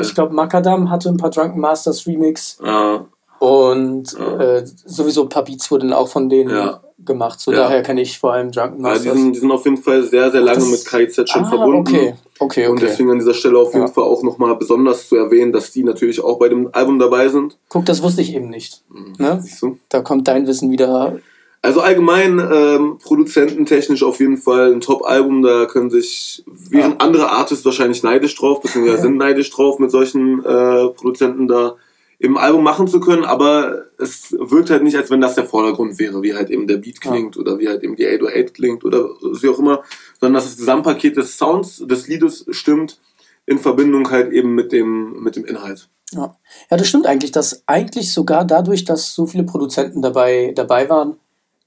Ich 0.00 0.14
glaube, 0.14 0.34
Makadam 0.34 0.90
hatte 0.90 1.08
ein 1.08 1.16
paar 1.16 1.30
Drunken 1.30 1.60
Masters 1.60 2.06
Remix. 2.06 2.58
Ja. 2.64 3.06
Und 3.44 4.16
ja. 4.18 4.40
Äh, 4.40 4.66
sowieso 4.66 5.24
ein 5.24 5.28
paar 5.28 5.44
Beats 5.44 5.70
wurden 5.70 5.92
auch 5.92 6.08
von 6.08 6.30
denen 6.30 6.48
ja. 6.48 6.80
gemacht. 7.04 7.40
So 7.40 7.52
daher 7.52 7.82
kenne 7.82 8.00
ich 8.00 8.18
vor 8.18 8.32
allem 8.32 8.50
Drunken 8.50 8.80
Masters. 8.80 9.04
Ja, 9.04 9.12
die, 9.12 9.18
sind, 9.18 9.32
die 9.34 9.38
sind 9.40 9.52
auf 9.52 9.64
jeden 9.66 9.76
Fall 9.76 10.02
sehr, 10.02 10.30
sehr 10.30 10.40
lange 10.40 10.60
das, 10.60 10.70
mit 10.70 10.84
KZ 10.86 11.28
schon 11.28 11.44
ah, 11.44 11.48
verbunden. 11.50 11.78
Okay. 11.80 12.14
Okay, 12.38 12.62
okay. 12.62 12.68
Und 12.68 12.80
deswegen 12.80 13.10
an 13.10 13.18
dieser 13.18 13.34
Stelle 13.34 13.58
auf 13.58 13.74
jeden 13.74 13.86
ja. 13.86 13.92
Fall 13.92 14.04
auch 14.04 14.22
nochmal 14.22 14.56
besonders 14.56 15.08
zu 15.08 15.16
erwähnen, 15.16 15.52
dass 15.52 15.72
die 15.72 15.84
natürlich 15.84 16.24
auch 16.24 16.38
bei 16.38 16.48
dem 16.48 16.70
Album 16.72 16.98
dabei 16.98 17.28
sind. 17.28 17.58
Guck, 17.68 17.84
das 17.84 18.02
wusste 18.02 18.22
ich 18.22 18.34
eben 18.34 18.48
nicht. 18.48 18.82
Mhm. 18.88 19.12
Ne? 19.18 19.38
Siehst 19.42 19.60
du? 19.60 19.78
Da 19.90 20.00
kommt 20.00 20.26
dein 20.26 20.46
Wissen 20.46 20.70
wieder. 20.70 21.18
Also 21.60 21.80
allgemein 21.80 22.38
ähm, 22.38 22.98
produzententechnisch 23.02 24.02
auf 24.02 24.20
jeden 24.20 24.38
Fall 24.38 24.72
ein 24.72 24.80
Top-Album. 24.80 25.42
Da 25.42 25.66
können 25.66 25.90
sich, 25.90 26.42
wären 26.46 26.92
ja. 26.92 26.96
andere 26.98 27.30
Artists 27.30 27.64
wahrscheinlich 27.64 28.02
neidisch 28.02 28.34
drauf, 28.36 28.62
beziehungsweise 28.62 29.02
sind 29.02 29.18
neidisch 29.18 29.50
drauf, 29.50 29.78
mit 29.78 29.90
solchen 29.90 30.40
äh, 30.44 30.88
Produzenten 30.88 31.46
da 31.46 31.76
im 32.24 32.38
Album 32.38 32.64
machen 32.64 32.88
zu 32.88 33.00
können, 33.00 33.24
aber 33.24 33.84
es 33.98 34.32
wirkt 34.32 34.70
halt 34.70 34.82
nicht, 34.82 34.96
als 34.96 35.10
wenn 35.10 35.20
das 35.20 35.34
der 35.34 35.44
Vordergrund 35.44 35.98
wäre, 35.98 36.22
wie 36.22 36.34
halt 36.34 36.48
eben 36.48 36.66
der 36.66 36.78
Beat 36.78 37.02
klingt 37.02 37.36
ja. 37.36 37.42
oder 37.42 37.58
wie 37.58 37.68
halt 37.68 37.82
eben 37.82 37.96
die 37.96 38.06
808 38.06 38.54
klingt 38.54 38.82
oder 38.82 39.10
wie 39.20 39.48
auch 39.48 39.58
immer, 39.58 39.82
sondern 40.18 40.34
dass 40.34 40.46
das 40.46 40.56
Gesamtpaket 40.56 41.18
des 41.18 41.36
Sounds 41.36 41.84
des 41.86 42.08
Liedes 42.08 42.46
stimmt 42.48 42.98
in 43.44 43.58
Verbindung 43.58 44.10
halt 44.10 44.32
eben 44.32 44.54
mit 44.54 44.72
dem, 44.72 45.22
mit 45.22 45.36
dem 45.36 45.44
Inhalt. 45.44 45.90
Ja. 46.12 46.34
ja, 46.70 46.76
das 46.78 46.88
stimmt 46.88 47.06
eigentlich, 47.06 47.30
dass 47.30 47.62
eigentlich 47.66 48.14
sogar 48.14 48.46
dadurch, 48.46 48.86
dass 48.86 49.14
so 49.14 49.26
viele 49.26 49.44
Produzenten 49.44 50.00
dabei, 50.00 50.52
dabei 50.56 50.88
waren, 50.88 51.16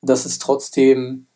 dass 0.02 0.26
es 0.26 0.40
trotzdem 0.40 1.28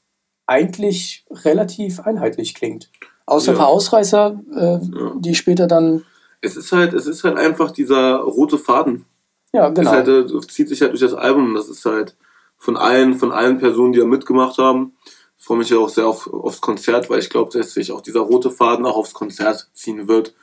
eigentlich 0.47 1.25
relativ 1.29 1.99
einheitlich 1.99 2.55
klingt. 2.55 2.89
Außer 3.27 3.51
ja. 3.51 3.53
ein 3.53 3.59
paar 3.59 3.67
Ausreißer, 3.67 4.41
äh, 4.55 4.61
ja. 4.61 5.15
die 5.19 5.35
später 5.35 5.67
dann 5.67 6.05
es 6.41 6.57
ist 6.57 6.71
halt, 6.71 6.93
es 6.93 7.05
ist 7.05 7.23
halt 7.23 7.37
einfach 7.37 7.71
dieser 7.71 8.15
rote 8.17 8.57
Faden. 8.57 9.05
Ja, 9.53 9.69
genau. 9.69 9.91
Halt, 9.91 10.07
äh, 10.07 10.39
zieht 10.47 10.69
sich 10.69 10.81
halt 10.81 10.91
durch 10.91 11.01
das 11.01 11.13
Album. 11.13 11.53
Das 11.53 11.69
ist 11.69 11.85
halt 11.85 12.15
von 12.57 12.77
allen, 12.77 13.15
von 13.15 13.31
allen 13.31 13.57
Personen, 13.57 13.93
die 13.93 13.99
da 13.99 14.05
mitgemacht 14.05 14.57
haben. 14.57 14.95
Ich 15.37 15.45
freue 15.45 15.57
mich 15.57 15.69
ja 15.69 15.77
auch 15.77 15.89
sehr 15.89 16.07
auf, 16.07 16.31
aufs 16.31 16.61
Konzert, 16.61 17.09
weil 17.09 17.19
ich 17.19 17.29
glaube, 17.29 17.57
dass 17.57 17.73
sich 17.73 17.91
auch 17.91 18.01
dieser 18.01 18.19
rote 18.19 18.51
Faden 18.51 18.85
auch 18.85 18.95
aufs 18.95 19.13
Konzert 19.13 19.69
ziehen 19.73 20.07
wird. 20.07 20.35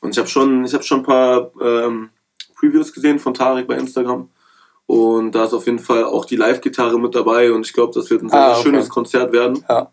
Und 0.00 0.12
ich 0.12 0.18
habe 0.18 0.28
schon, 0.28 0.64
ich 0.64 0.74
habe 0.74 0.84
schon 0.84 1.00
ein 1.00 1.04
paar 1.04 1.50
ähm, 1.60 2.10
Previews 2.54 2.92
gesehen 2.92 3.18
von 3.18 3.34
Tarek 3.34 3.66
bei 3.66 3.76
Instagram. 3.76 4.30
Und 4.86 5.32
da 5.32 5.44
ist 5.44 5.54
auf 5.54 5.66
jeden 5.66 5.78
Fall 5.78 6.04
auch 6.04 6.24
die 6.24 6.36
Live-Gitarre 6.36 6.98
mit 7.00 7.14
dabei 7.14 7.52
und 7.52 7.66
ich 7.66 7.72
glaube, 7.72 7.92
das 7.94 8.10
wird 8.10 8.22
ein 8.22 8.28
sehr, 8.28 8.38
ah, 8.38 8.52
okay. 8.52 8.62
schönes 8.62 8.88
Konzert 8.88 9.32
werden. 9.32 9.64
Ja. 9.68 9.90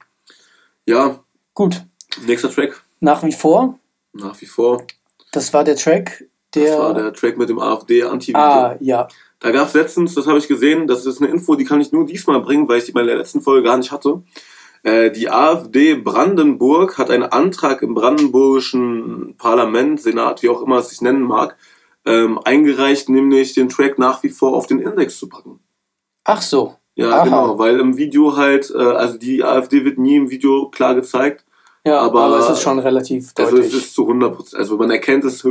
Ja. 0.86 1.24
Gut. 1.54 1.82
Nächster 2.26 2.52
Track. 2.52 2.84
Nach 3.00 3.24
wie 3.24 3.32
vor. 3.32 3.80
Nach 4.14 4.40
wie 4.42 4.46
vor. 4.46 4.84
Das 5.32 5.54
war 5.54 5.64
der 5.64 5.78
Track, 5.78 6.26
der. 6.56 6.66
Das 6.66 6.80
war 6.80 6.94
der 6.94 7.14
Track 7.14 7.38
mit 7.38 7.50
dem 7.50 7.60
AfD-Anti-Video. 7.60 8.42
Ah, 8.42 8.76
ja. 8.80 9.08
Da 9.40 9.52
gab 9.52 9.68
es 9.68 9.74
letztens, 9.74 10.14
das 10.14 10.28
habe 10.28 10.38
ich 10.38 10.48
gesehen, 10.48 10.88
das 10.88 11.06
ist 11.06 11.22
eine 11.22 11.32
Info, 11.32 11.56
die 11.56 11.66
kann 11.66 11.82
ich 11.82 11.92
nur 11.92 12.06
diesmal 12.06 12.42
bringen, 12.42 12.68
weil 12.70 12.78
ich 12.78 12.86
die 12.86 12.92
bei 12.92 13.04
der 13.04 13.18
letzten 13.18 13.42
Folge 13.42 13.64
gar 13.64 13.78
nicht 13.78 13.92
hatte. 13.92 14.22
Äh, 14.84 15.12
die 15.12 15.30
AfD 15.30 15.96
Brandenburg 15.96 16.98
hat 16.98 17.10
einen 17.10 17.24
Antrag 17.24 17.82
im 17.82 17.94
brandenburgischen 17.94 19.36
Parlament, 19.38 20.02
Senat, 20.02 20.44
wie 20.44 20.50
auch 20.50 20.62
immer 20.62 20.78
es 20.78 20.90
sich 20.90 21.02
nennen 21.02 21.22
mag, 21.22 21.56
ähm, 22.06 22.40
eingereicht, 22.44 23.10
nämlich 23.10 23.54
den 23.54 23.70
Track 23.70 24.00
nach 24.00 24.24
wie 24.24 24.30
vor 24.30 24.56
auf 24.56 24.68
den 24.68 24.80
Index 24.80 25.18
zu 25.18 25.30
packen. 25.30 25.60
Ach 26.24 26.42
so. 26.42 26.76
Ja, 26.96 27.10
Aha. 27.10 27.24
genau, 27.24 27.58
weil 27.58 27.80
im 27.80 27.98
Video 27.98 28.36
halt, 28.36 28.72
äh, 28.76 28.78
also 28.78 29.18
die 29.18 29.44
AfD 29.44 29.86
wird 29.86 29.98
nie 29.98 30.18
im 30.18 30.30
Video 30.30 30.70
klar 30.70 30.94
gezeigt. 30.94 31.46
Ja, 31.86 32.00
aber, 32.00 32.26
aber 32.26 32.40
es 32.40 32.50
ist 32.50 32.62
schon 32.62 32.78
relativ 32.80 33.34
deutlich. 33.34 33.62
Also 33.62 33.68
es 33.68 33.74
ist 33.74 33.96
zu 33.96 34.04
100 34.04 34.36
Prozent, 34.36 34.60
also 34.60 34.78
man 34.78 34.92
erkennt 34.92 35.24
es, 35.24 35.44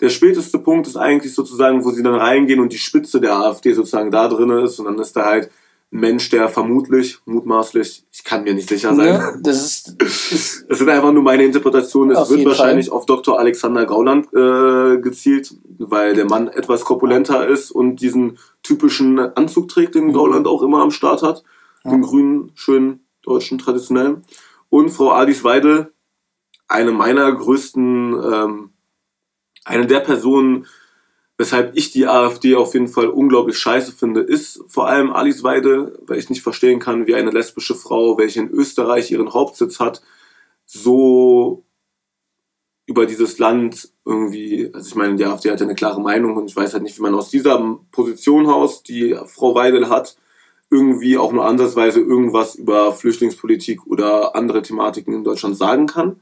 der 0.00 0.08
späteste 0.08 0.58
Punkt 0.58 0.86
ist 0.86 0.96
eigentlich 0.96 1.34
sozusagen, 1.34 1.84
wo 1.84 1.90
sie 1.90 2.02
dann 2.02 2.14
reingehen 2.14 2.60
und 2.60 2.72
die 2.72 2.78
Spitze 2.78 3.20
der 3.20 3.36
AfD 3.36 3.72
sozusagen 3.72 4.10
da 4.10 4.28
drin 4.28 4.50
ist 4.50 4.78
und 4.78 4.86
dann 4.86 4.98
ist 4.98 5.14
da 5.14 5.26
halt 5.26 5.50
ein 5.92 6.00
Mensch, 6.00 6.30
der 6.30 6.48
vermutlich, 6.48 7.18
mutmaßlich, 7.26 8.04
ich 8.12 8.24
kann 8.24 8.44
mir 8.44 8.54
nicht 8.54 8.68
sicher 8.68 8.94
sein. 8.94 9.06
Ja, 9.06 9.32
das 9.40 9.64
ist, 9.64 9.96
das 9.98 10.30
sind 10.78 10.88
einfach 10.88 11.12
nur 11.12 11.22
meine 11.22 11.44
Interpretationen. 11.44 12.16
Es 12.16 12.30
wird 12.30 12.44
wahrscheinlich 12.44 12.88
Fall. 12.88 12.96
auf 12.96 13.06
Dr. 13.06 13.38
Alexander 13.38 13.86
Gauland 13.86 14.32
äh, 14.32 14.98
gezielt, 15.00 15.52
weil 15.78 16.14
der 16.14 16.26
Mann 16.26 16.48
etwas 16.48 16.84
korpulenter 16.84 17.46
ist 17.46 17.72
und 17.72 17.96
diesen 17.96 18.38
typischen 18.62 19.18
Anzug 19.18 19.68
trägt, 19.68 19.96
den 19.96 20.08
mhm. 20.08 20.12
Gauland 20.12 20.46
auch 20.46 20.62
immer 20.62 20.80
am 20.80 20.92
Start 20.92 21.22
hat. 21.22 21.42
Ja. 21.84 21.90
Den 21.90 22.02
grünen, 22.02 22.52
schönen, 22.54 23.00
deutschen, 23.22 23.58
traditionellen. 23.58 24.22
Und 24.68 24.90
Frau 24.90 25.10
Adis 25.10 25.42
Weidel, 25.42 25.92
eine 26.68 26.92
meiner 26.92 27.32
größten, 27.32 28.14
ähm, 28.32 28.69
eine 29.64 29.86
der 29.86 30.00
Personen, 30.00 30.66
weshalb 31.38 31.76
ich 31.76 31.90
die 31.90 32.06
AfD 32.06 32.54
auf 32.54 32.74
jeden 32.74 32.88
Fall 32.88 33.08
unglaublich 33.08 33.58
scheiße 33.58 33.92
finde, 33.92 34.20
ist 34.20 34.62
vor 34.68 34.88
allem 34.88 35.12
Alice 35.12 35.42
Weidel, 35.42 35.98
weil 36.02 36.18
ich 36.18 36.28
nicht 36.28 36.42
verstehen 36.42 36.80
kann, 36.80 37.06
wie 37.06 37.14
eine 37.14 37.30
lesbische 37.30 37.74
Frau, 37.74 38.18
welche 38.18 38.40
in 38.40 38.50
Österreich 38.50 39.10
ihren 39.10 39.32
Hauptsitz 39.32 39.80
hat, 39.80 40.02
so 40.66 41.64
über 42.86 43.06
dieses 43.06 43.38
Land 43.38 43.88
irgendwie, 44.04 44.70
also 44.74 44.88
ich 44.88 44.96
meine, 44.96 45.14
die 45.14 45.24
AfD 45.24 45.50
hat 45.50 45.60
ja 45.60 45.66
eine 45.66 45.76
klare 45.76 46.00
Meinung 46.00 46.36
und 46.36 46.50
ich 46.50 46.56
weiß 46.56 46.74
halt 46.74 46.82
nicht, 46.82 46.98
wie 46.98 47.02
man 47.02 47.14
aus 47.14 47.30
dieser 47.30 47.78
Position 47.92 48.46
aus, 48.46 48.82
die 48.82 49.16
Frau 49.26 49.54
Weidel 49.54 49.88
hat, 49.88 50.16
irgendwie 50.70 51.16
auch 51.16 51.32
nur 51.32 51.46
ansatzweise 51.46 52.00
irgendwas 52.00 52.54
über 52.54 52.92
Flüchtlingspolitik 52.92 53.86
oder 53.86 54.34
andere 54.34 54.62
Thematiken 54.62 55.14
in 55.14 55.24
Deutschland 55.24 55.56
sagen 55.56 55.86
kann. 55.86 56.20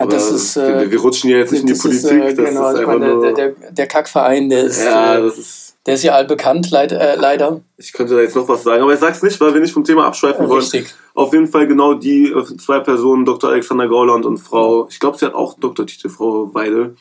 Ja, 0.00 0.06
das 0.06 0.30
ist, 0.30 0.56
äh, 0.56 0.80
wir, 0.80 0.90
wir, 0.92 1.00
rutschen 1.00 1.28
ja 1.28 1.38
jetzt 1.38 1.50
nicht 1.50 1.62
in 1.62 1.66
die 1.66 1.74
Politik. 1.74 2.04
Ist, 2.04 2.38
äh, 2.38 2.44
genau, 2.44 2.62
also 2.62 2.86
meine, 2.86 3.20
der, 3.20 3.32
der, 3.32 3.54
der, 3.72 3.86
Kackverein, 3.88 4.48
der 4.48 4.64
ist, 4.64 4.84
ja, 4.84 5.16
äh, 5.16 5.26
ist, 5.26 5.76
der 5.86 5.94
ist 5.94 6.04
ja 6.04 6.12
allbekannt, 6.14 6.70
leid, 6.70 6.92
äh, 6.92 7.16
leider. 7.16 7.62
Ich 7.76 7.92
könnte 7.92 8.14
da 8.14 8.20
jetzt 8.20 8.36
noch 8.36 8.48
was 8.48 8.62
sagen, 8.62 8.80
aber 8.82 8.92
ich 8.92 9.00
sag's 9.00 9.24
nicht, 9.24 9.40
weil 9.40 9.54
wir 9.54 9.60
nicht 9.60 9.72
vom 9.72 9.82
Thema 9.82 10.06
abschweifen 10.06 10.44
ja, 10.44 10.48
wollen. 10.48 10.60
Richtig. 10.60 10.94
Auf 11.14 11.32
jeden 11.32 11.48
Fall 11.48 11.66
genau 11.66 11.94
die 11.94 12.30
äh, 12.30 12.56
zwei 12.58 12.78
Personen, 12.78 13.24
Dr. 13.24 13.50
Alexander 13.50 13.88
Gauland 13.88 14.24
und 14.24 14.38
Frau, 14.38 14.86
ich 14.88 15.00
glaube, 15.00 15.18
sie 15.18 15.26
hat 15.26 15.34
auch 15.34 15.54
Dr. 15.58 15.84
Titel, 15.84 16.10
Frau 16.10 16.54
Weidel, 16.54 16.94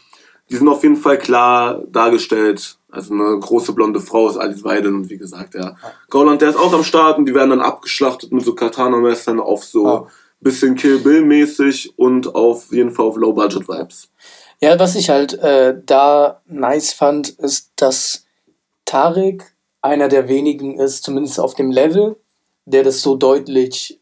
die 0.50 0.56
sind 0.56 0.68
auf 0.68 0.82
jeden 0.82 0.98
Fall 0.98 1.20
klar 1.20 1.84
dargestellt. 1.92 2.78
Also 2.90 3.14
eine 3.14 3.38
große 3.38 3.74
blonde 3.74 4.00
Frau 4.00 4.28
ist 4.30 4.38
Alice 4.38 4.64
Weidel 4.64 4.96
und 4.96 5.10
wie 5.10 5.18
gesagt, 5.18 5.54
ja. 5.54 5.76
Gauland, 6.10 6.42
der 6.42 6.50
ist 6.50 6.58
auch 6.58 6.74
am 6.74 6.84
Start 6.84 7.20
und 7.20 7.26
die 7.26 7.36
werden 7.36 7.52
dann 7.52 7.62
abgeschlachtet 7.62 8.32
mit 8.32 8.44
so 8.44 8.56
Katana-Messern 8.56 9.40
auf 9.40 9.64
so 9.64 9.88
Ah. 9.88 10.08
Bisschen 10.40 10.76
Kill 10.76 11.00
Bill-mäßig 11.00 11.98
und 11.98 12.34
auf 12.36 12.72
jeden 12.72 12.92
Fall 12.92 13.06
auf 13.06 13.18
Low-Budget-Vibes. 13.18 14.10
Ja, 14.62 14.80
was 14.80 14.96
ich 14.96 15.10
halt 15.10 15.34
äh, 15.36 15.76
da 15.86 16.42
nice 16.46 16.94
fand, 16.94 17.30
ist, 17.30 17.72
dass 17.76 18.26
Tarek 18.86 19.56
einer 19.82 20.08
der 20.08 20.28
wenigen 20.28 20.80
ist, 20.80 21.04
zumindest 21.04 21.40
auf 21.40 21.54
dem 21.54 21.72
Level, 21.72 22.18
der 22.66 22.84
das 22.84 23.02
so 23.02 23.16
deutlich 23.16 24.00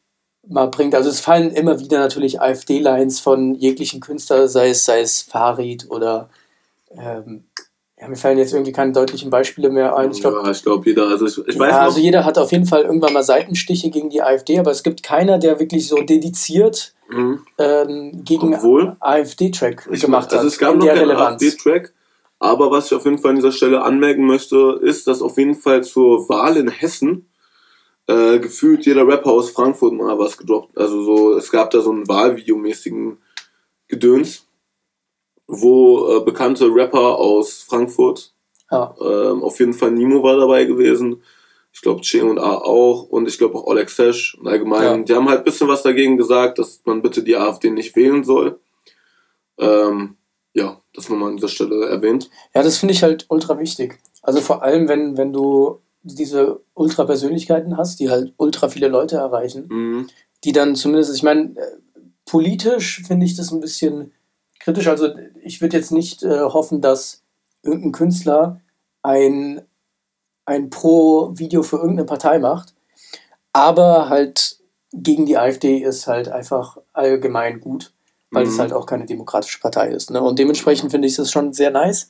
mal 0.48 0.68
bringt. 0.68 0.96
Also 0.96 1.10
es 1.10 1.20
fallen 1.20 1.52
immer 1.52 1.80
wieder 1.80 2.00
natürlich 2.00 2.42
AfD-Lines 2.42 3.20
von 3.20 3.56
jeglichen 3.56 4.00
Künstler, 4.00 4.48
sei 4.48 4.70
es, 4.70 4.86
sei 4.86 5.02
es 5.02 5.22
Farid 5.22 5.90
oder 5.90 6.30
ähm, 6.92 7.46
ja, 8.06 8.10
mir 8.10 8.16
fallen 8.16 8.38
jetzt 8.38 8.54
irgendwie 8.54 8.72
keine 8.72 8.92
deutlichen 8.92 9.30
Beispiele 9.30 9.70
mehr 9.70 9.96
ein. 9.96 10.12
Ich 10.12 10.22
glaube, 10.22 10.42
ja, 10.44 10.52
ich 10.52 10.64
glaube 10.64 10.88
jeder, 10.88 11.08
also 11.08 11.26
ich, 11.26 11.38
ich 11.38 11.60
weiß 11.60 11.72
ja, 11.72 11.78
noch, 11.78 11.84
also 11.86 12.00
jeder 12.00 12.24
hat 12.26 12.38
auf 12.38 12.52
jeden 12.52 12.66
Fall 12.66 12.84
irgendwann 12.84 13.14
mal 13.14 13.24
Seitenstiche 13.24 13.90
gegen 13.90 14.10
die 14.10 14.22
AfD, 14.22 14.60
aber 14.60 14.72
es 14.72 14.84
gibt 14.84 15.04
keiner, 15.04 15.38
der 15.38 15.60
wirklich 15.60 15.88
so 15.88 15.98
dediziert 15.98 16.94
Mhm. 17.08 17.40
ähm, 17.60 18.24
gegen 18.24 18.56
AfD-Track 19.00 19.86
gemacht 20.02 20.34
also 20.34 20.38
hat. 20.40 20.46
es 20.46 20.58
gab 20.58 20.76
noch 20.76 20.88
keinen. 20.88 21.12
AfD-Track, 21.12 21.94
aber 22.40 22.72
was 22.72 22.88
ich 22.88 22.94
auf 22.94 23.06
jeden 23.06 23.20
Fall 23.20 23.30
an 23.30 23.36
dieser 23.36 23.52
Stelle 23.52 23.84
anmerken 23.84 24.26
möchte, 24.26 24.80
ist, 24.82 25.06
dass 25.06 25.22
auf 25.22 25.38
jeden 25.38 25.54
Fall 25.54 25.84
zur 25.84 26.28
Wahl 26.30 26.58
in 26.58 26.68
Hessen 26.68 27.30
äh, 28.08 28.40
gefühlt 28.40 28.86
jeder 28.86 29.08
Rapper 29.08 29.32
aus 29.32 29.52
Frankfurt 29.52 29.94
mal 29.94 30.18
was 30.18 30.38
gedroppt. 30.38 30.78
Also 30.78 31.04
so, 31.04 31.38
es 31.38 31.52
gab 31.52 31.70
da 31.72 31.82
so 31.82 31.92
einen 31.92 32.08
Wahlvideomäßigen 32.08 33.18
Gedöns, 33.88 34.45
wo 35.48 36.18
äh, 36.18 36.20
bekannte 36.24 36.66
Rapper 36.74 37.18
aus 37.18 37.62
Frankfurt, 37.64 38.34
Ja. 38.72 38.96
ähm, 39.00 39.44
auf 39.44 39.60
jeden 39.60 39.74
Fall 39.74 39.92
Nimo 39.92 40.24
war 40.24 40.38
dabei 40.38 40.66
gewesen, 40.66 41.22
ich 41.72 41.82
glaube 41.82 42.02
C 42.02 42.22
und 42.22 42.40
A 42.40 42.56
auch 42.56 43.04
und 43.10 43.28
ich 43.28 43.38
glaube 43.38 43.56
auch 43.56 43.66
Oleg 43.68 43.90
Sesh 43.90 44.36
und 44.40 44.48
allgemein. 44.48 44.84
Ja. 44.84 44.98
Die 45.04 45.14
haben 45.14 45.28
halt 45.30 45.40
ein 45.40 45.44
bisschen 45.44 45.68
was 45.68 45.84
dagegen 45.84 46.16
gesagt, 46.18 46.58
dass 46.58 46.82
man 46.86 47.02
bitte 47.02 47.22
die 47.22 47.36
AfD 47.36 47.70
nicht 47.70 47.96
wählen 47.96 48.24
soll. 48.24 48.60
Ähm, 49.58 50.16
ja, 50.54 50.82
das 50.94 51.10
nochmal 51.10 51.30
an 51.30 51.36
dieser 51.38 51.50
Stelle 51.50 51.86
erwähnt. 51.88 52.30
Ja, 52.54 52.64
das 52.64 52.78
finde 52.78 52.94
ich 52.94 53.04
halt 53.04 53.26
ultra 53.30 53.60
wichtig. 53.60 54.00
Also 54.22 54.40
vor 54.42 54.64
allem, 54.64 54.88
wenn, 54.88 55.18
wenn 55.18 55.34
du 55.34 55.82
diese 56.02 56.62
Ultra-Persönlichkeiten 56.76 57.78
hast, 57.78 58.00
die 58.00 58.10
halt 58.10 58.34
ultra 58.38 58.70
viele 58.70 58.88
Leute 58.88 59.18
erreichen, 59.18 59.66
Mhm. 59.70 60.08
die 60.44 60.52
dann 60.54 60.76
zumindest, 60.76 61.14
ich 61.16 61.24
meine, 61.24 61.56
äh, 61.58 61.78
politisch 62.26 63.02
finde 63.08 63.26
ich 63.26 63.36
das 63.36 63.52
ein 63.52 63.60
bisschen 63.60 64.12
kritisch. 64.66 64.88
Also 64.88 65.10
ich 65.42 65.62
würde 65.62 65.78
jetzt 65.78 65.92
nicht 65.92 66.24
äh, 66.24 66.42
hoffen, 66.42 66.82
dass 66.82 67.24
irgendein 67.64 67.92
Künstler 67.94 68.62
ein, 69.04 69.62
ein 70.46 70.70
Pro-Video 70.70 71.64
für 71.64 71.78
irgendeine 71.78 72.06
Partei 72.06 72.40
macht, 72.40 72.74
aber 73.54 74.10
halt 74.10 74.58
gegen 74.92 75.26
die 75.26 75.38
AfD 75.38 75.78
ist 75.78 76.08
halt 76.08 76.30
einfach 76.30 76.78
allgemein 76.94 77.60
gut, 77.60 77.94
weil 78.32 78.46
es 78.48 78.56
Mhm. 78.56 78.62
halt 78.62 78.74
auch 78.74 78.86
keine 78.86 79.06
demokratische 79.06 79.60
Partei 79.60 79.90
ist. 79.90 80.10
Ne? 80.10 80.22
Und 80.22 80.40
dementsprechend 80.40 80.92
finde 80.92 81.08
ich 81.08 81.18
es 81.18 81.32
schon 81.32 81.54
sehr 81.54 81.72
nice, 81.72 82.10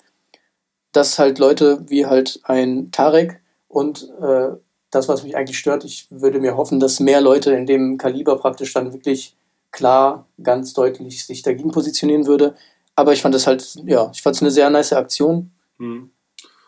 dass 0.92 1.20
halt 1.20 1.40
Leute 1.40 1.84
wie 1.90 2.06
halt 2.06 2.40
ein 2.44 2.92
Tarek 2.92 3.42
und 3.68 4.10
äh, 4.22 4.50
das, 4.92 5.10
was 5.10 5.24
mich 5.24 5.36
eigentlich 5.36 5.58
stört, 5.58 5.84
ich 5.84 6.08
würde 6.10 6.40
mir 6.40 6.56
hoffen, 6.56 6.80
dass 6.80 7.02
mehr 7.02 7.20
Leute 7.20 7.52
in 7.52 7.66
dem 7.66 7.98
Kaliber 7.98 8.38
praktisch 8.38 8.72
dann 8.74 8.94
wirklich 8.94 9.36
klar, 9.76 10.26
ganz 10.42 10.74
deutlich 10.74 11.26
sich 11.26 11.42
dagegen 11.42 11.72
positionieren 11.72 12.26
würde. 12.28 12.56
Aber 12.96 13.12
ich 13.14 13.22
fand 13.22 13.36
das 13.36 13.46
halt, 13.46 13.76
ja, 13.86 14.10
ich 14.14 14.22
fand 14.22 14.36
es 14.38 14.42
eine 14.42 14.52
sehr 14.52 14.70
nice 14.70 14.94
Aktion, 14.94 15.52
Mhm. 15.78 16.12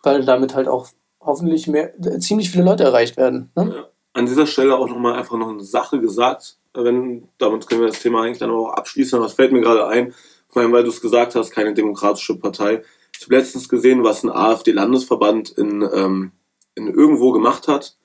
weil 0.03 0.25
damit 0.25 0.53
halt 0.53 0.67
auch 0.67 0.87
hoffentlich 1.21 1.67
mehr, 1.67 1.93
ziemlich 2.19 2.51
viele 2.51 2.65
Leute 2.65 2.83
erreicht 2.83 3.15
werden. 3.17 3.49
Ne? 3.55 3.73
Ja. 3.75 3.85
An 4.13 4.25
dieser 4.25 4.45
Stelle 4.47 4.75
auch 4.77 4.89
nochmal 4.89 5.13
einfach 5.17 5.37
noch 5.37 5.49
eine 5.49 5.63
Sache 5.63 5.99
gesagt. 6.01 6.57
Wenn, 6.73 7.29
damit 7.37 7.67
können 7.67 7.81
wir 7.81 7.87
das 7.87 8.01
Thema 8.01 8.23
eigentlich 8.23 8.39
dann 8.39 8.51
auch 8.51 8.69
abschließen. 8.73 9.19
Was 9.21 9.33
fällt 9.33 9.51
mir 9.51 9.61
gerade 9.61 9.87
ein? 9.87 10.13
Vor 10.49 10.61
allem, 10.61 10.71
weil 10.73 10.83
du 10.83 10.89
es 10.89 11.01
gesagt 11.01 11.35
hast, 11.35 11.51
keine 11.51 11.73
demokratische 11.73 12.37
Partei. 12.37 12.83
Ich 13.17 13.25
habe 13.25 13.35
letztens 13.35 13.67
gesehen, 13.69 14.03
was 14.03 14.23
ein 14.23 14.29
AfD-Landesverband 14.29 15.49
in, 15.51 15.87
ähm, 15.93 16.31
in 16.75 16.87
irgendwo 16.87 17.31
gemacht 17.31 17.67
hat. 17.67 17.96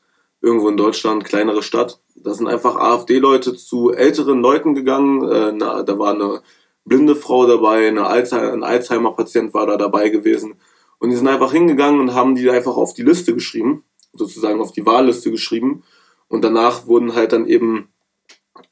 Irgendwo 0.42 0.68
in 0.68 0.76
Deutschland, 0.76 1.24
kleinere 1.24 1.62
Stadt. 1.62 2.00
Da 2.16 2.34
sind 2.34 2.48
einfach 2.48 2.76
AfD-Leute 2.76 3.54
zu 3.54 3.92
älteren 3.92 4.40
Leuten 4.42 4.74
gegangen. 4.74 5.22
Äh, 5.30 5.52
na, 5.52 5.82
da 5.84 5.98
war 5.98 6.12
eine 6.14 6.42
blinde 6.84 7.14
Frau 7.14 7.46
dabei, 7.46 7.86
eine 7.88 8.06
Alzheimer, 8.06 8.52
ein 8.52 8.64
Alzheimer-Patient 8.64 9.54
war 9.54 9.66
da 9.66 9.76
dabei 9.76 10.08
gewesen. 10.08 10.54
Und 10.98 11.10
die 11.10 11.16
sind 11.16 11.28
einfach 11.28 11.52
hingegangen 11.52 12.00
und 12.00 12.14
haben 12.14 12.34
die 12.34 12.50
einfach 12.50 12.76
auf 12.76 12.92
die 12.92 13.02
Liste 13.02 13.34
geschrieben, 13.34 13.84
sozusagen 14.12 14.60
auf 14.60 14.72
die 14.72 14.84
Wahlliste 14.84 15.30
geschrieben. 15.30 15.84
Und 16.28 16.42
danach 16.42 16.86
wurden 16.86 17.14
halt 17.14 17.32
dann 17.32 17.46
eben, 17.46 17.88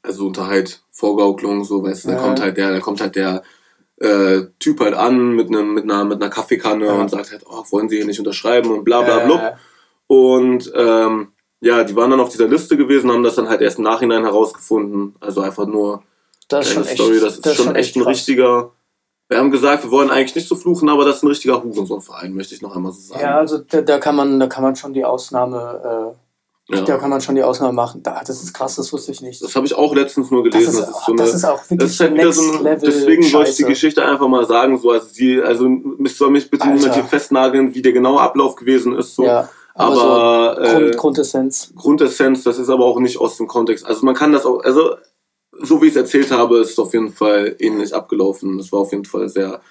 also 0.01 0.27
unter 0.27 0.47
halt 0.47 0.83
Vorgaukelung, 0.91 1.63
so, 1.63 1.83
weißt 1.83 2.03
du, 2.05 2.07
da 2.09 2.15
Ja. 2.15 2.21
kommt 2.21 2.41
halt 2.41 2.57
der, 2.57 2.71
da 2.71 2.79
kommt 2.81 2.99
halt 3.01 3.15
der 3.15 3.43
äh, 3.97 4.41
Typ 4.59 4.79
halt 4.81 4.93
an 4.95 5.35
mit 5.35 5.47
einem, 5.47 5.73
mit 5.73 5.83
einer, 5.85 6.03
mit 6.03 6.21
einer 6.21 6.29
Kaffeekanne 6.31 6.85
Ja. 6.87 6.93
und 6.93 7.09
sagt 7.09 7.31
halt, 7.31 7.45
oh, 7.49 7.63
wollen 7.71 7.87
Sie 7.87 7.97
hier 7.97 8.05
nicht 8.05 8.19
unterschreiben 8.19 8.71
und 8.71 8.83
bla 8.83 9.01
bla 9.03 9.19
bla. 9.25 9.47
Äh, 9.49 9.53
Und 10.07 10.71
ähm, 10.75 11.29
ja, 11.61 11.83
die 11.83 11.95
waren 11.95 12.09
dann 12.11 12.19
auf 12.19 12.29
dieser 12.29 12.47
Liste 12.47 12.75
gewesen, 12.75 13.11
haben 13.11 13.23
das 13.23 13.35
dann 13.35 13.47
halt 13.47 13.61
erst 13.61 13.77
im 13.77 13.83
Nachhinein 13.83 14.23
herausgefunden. 14.23 15.15
Also 15.19 15.41
einfach 15.41 15.67
nur 15.67 16.03
das 16.47 16.67
ist 16.67 16.75
eine 16.75 16.85
schon 16.85 16.91
echt, 16.91 17.01
Story, 17.01 17.19
das 17.19 17.37
ist 17.37 17.55
schon 17.55 17.75
echt 17.75 17.95
ein 17.95 18.01
krass. 18.03 18.11
richtiger. 18.11 18.71
Wir 19.29 19.37
haben 19.37 19.51
gesagt, 19.51 19.83
wir 19.83 19.91
wollen 19.91 20.09
eigentlich 20.09 20.35
nicht 20.35 20.47
so 20.49 20.55
fluchen, 20.55 20.89
aber 20.89 21.05
das 21.05 21.17
ist 21.17 21.23
ein 21.23 21.27
richtiger 21.27 21.63
Hurensohnverein, 21.63 22.33
möchte 22.33 22.53
ich 22.53 22.61
noch 22.61 22.75
einmal 22.75 22.91
so 22.91 22.99
sagen. 22.99 23.21
Ja, 23.21 23.37
also 23.37 23.59
da, 23.59 23.81
da 23.81 23.97
kann 23.99 24.15
man, 24.17 24.39
da 24.39 24.47
kann 24.47 24.61
man 24.63 24.75
schon 24.75 24.91
die 24.93 25.05
Ausnahme, 25.05 26.13
äh, 26.69 26.75
Ja. 26.75 26.81
da 26.83 26.97
kann 26.97 27.09
man 27.09 27.21
schon 27.21 27.35
die 27.35 27.43
Ausnahme 27.43 27.71
machen. 27.73 28.03
Da, 28.03 28.21
das 28.25 28.43
ist 28.43 28.53
krass, 28.53 28.75
das 28.75 28.91
wusste 28.91 29.11
ich 29.13 29.21
nicht. 29.21 29.41
Das 29.41 29.55
habe 29.55 29.65
ich 29.65 29.73
auch 29.73 29.95
letztens 29.95 30.31
nur 30.31 30.43
Das 30.43 30.51
gelesen. 30.51 30.73
ist, 30.73 30.79
Das 30.81 30.89
ist, 30.89 31.05
so 31.05 31.13
das 31.15 31.27
eine, 31.29 31.37
ist 31.37 31.45
auch 31.45 31.69
wirklich 31.69 31.89
das 31.91 31.99
halt 32.01 32.13
wieder 32.13 32.33
so 32.33 32.41
ein, 32.41 32.63
Level 32.63 32.89
deswegen 32.89 33.23
wollte 33.33 33.49
ich 33.51 33.55
die 33.55 33.61
Scheiße. 33.63 33.65
Geschichte 33.67 34.03
einfach 34.05 34.27
mal 34.27 34.45
sagen, 34.45 34.77
so, 34.77 34.91
also 34.91 35.07
sie, 35.09 35.41
also, 35.41 35.65
soll 36.07 36.31
mich 36.31 36.49
bitte 36.49 36.63
Alter. 36.65 36.75
niemand 36.75 36.93
hier 36.95 37.03
festnageln, 37.05 37.73
wie 37.73 37.81
der 37.81 37.93
genaue 37.93 38.19
Ablauf 38.19 38.55
gewesen 38.57 38.95
ist, 38.97 39.15
so. 39.15 39.23
Ja, 39.23 39.47
aber, 39.73 40.57
aber, 40.57 40.67
so 40.67 40.77
Grund, 40.77 40.93
äh, 40.93 40.97
Grundessenz. 40.97 41.73
Grundessenz, 41.75 42.43
das 42.43 42.57
ist 42.57 42.69
aber 42.69 42.85
auch 42.85 42.99
nicht 42.99 43.17
aus 43.17 43.37
dem 43.37 43.47
Kontext. 43.47 43.85
Also 43.85 44.05
man 44.05 44.15
kann 44.15 44.31
das 44.33 44.45
auch, 44.45 44.63
also 44.63 44.95
so 45.61 45.81
wie 45.81 45.87
ich 45.87 45.91
es 45.91 45.97
erzählt 45.97 46.31
habe, 46.31 46.59
ist 46.59 46.71
es 46.71 46.79
auf 46.79 46.93
jeden 46.93 47.11
Fall 47.11 47.55
ähnlich 47.59 47.93
abgelaufen. 47.93 48.59
Es 48.59 48.71
war 48.71 48.79
auf 48.81 48.91
jeden 48.91 49.05
Fall 49.05 49.29
sehr 49.29 49.61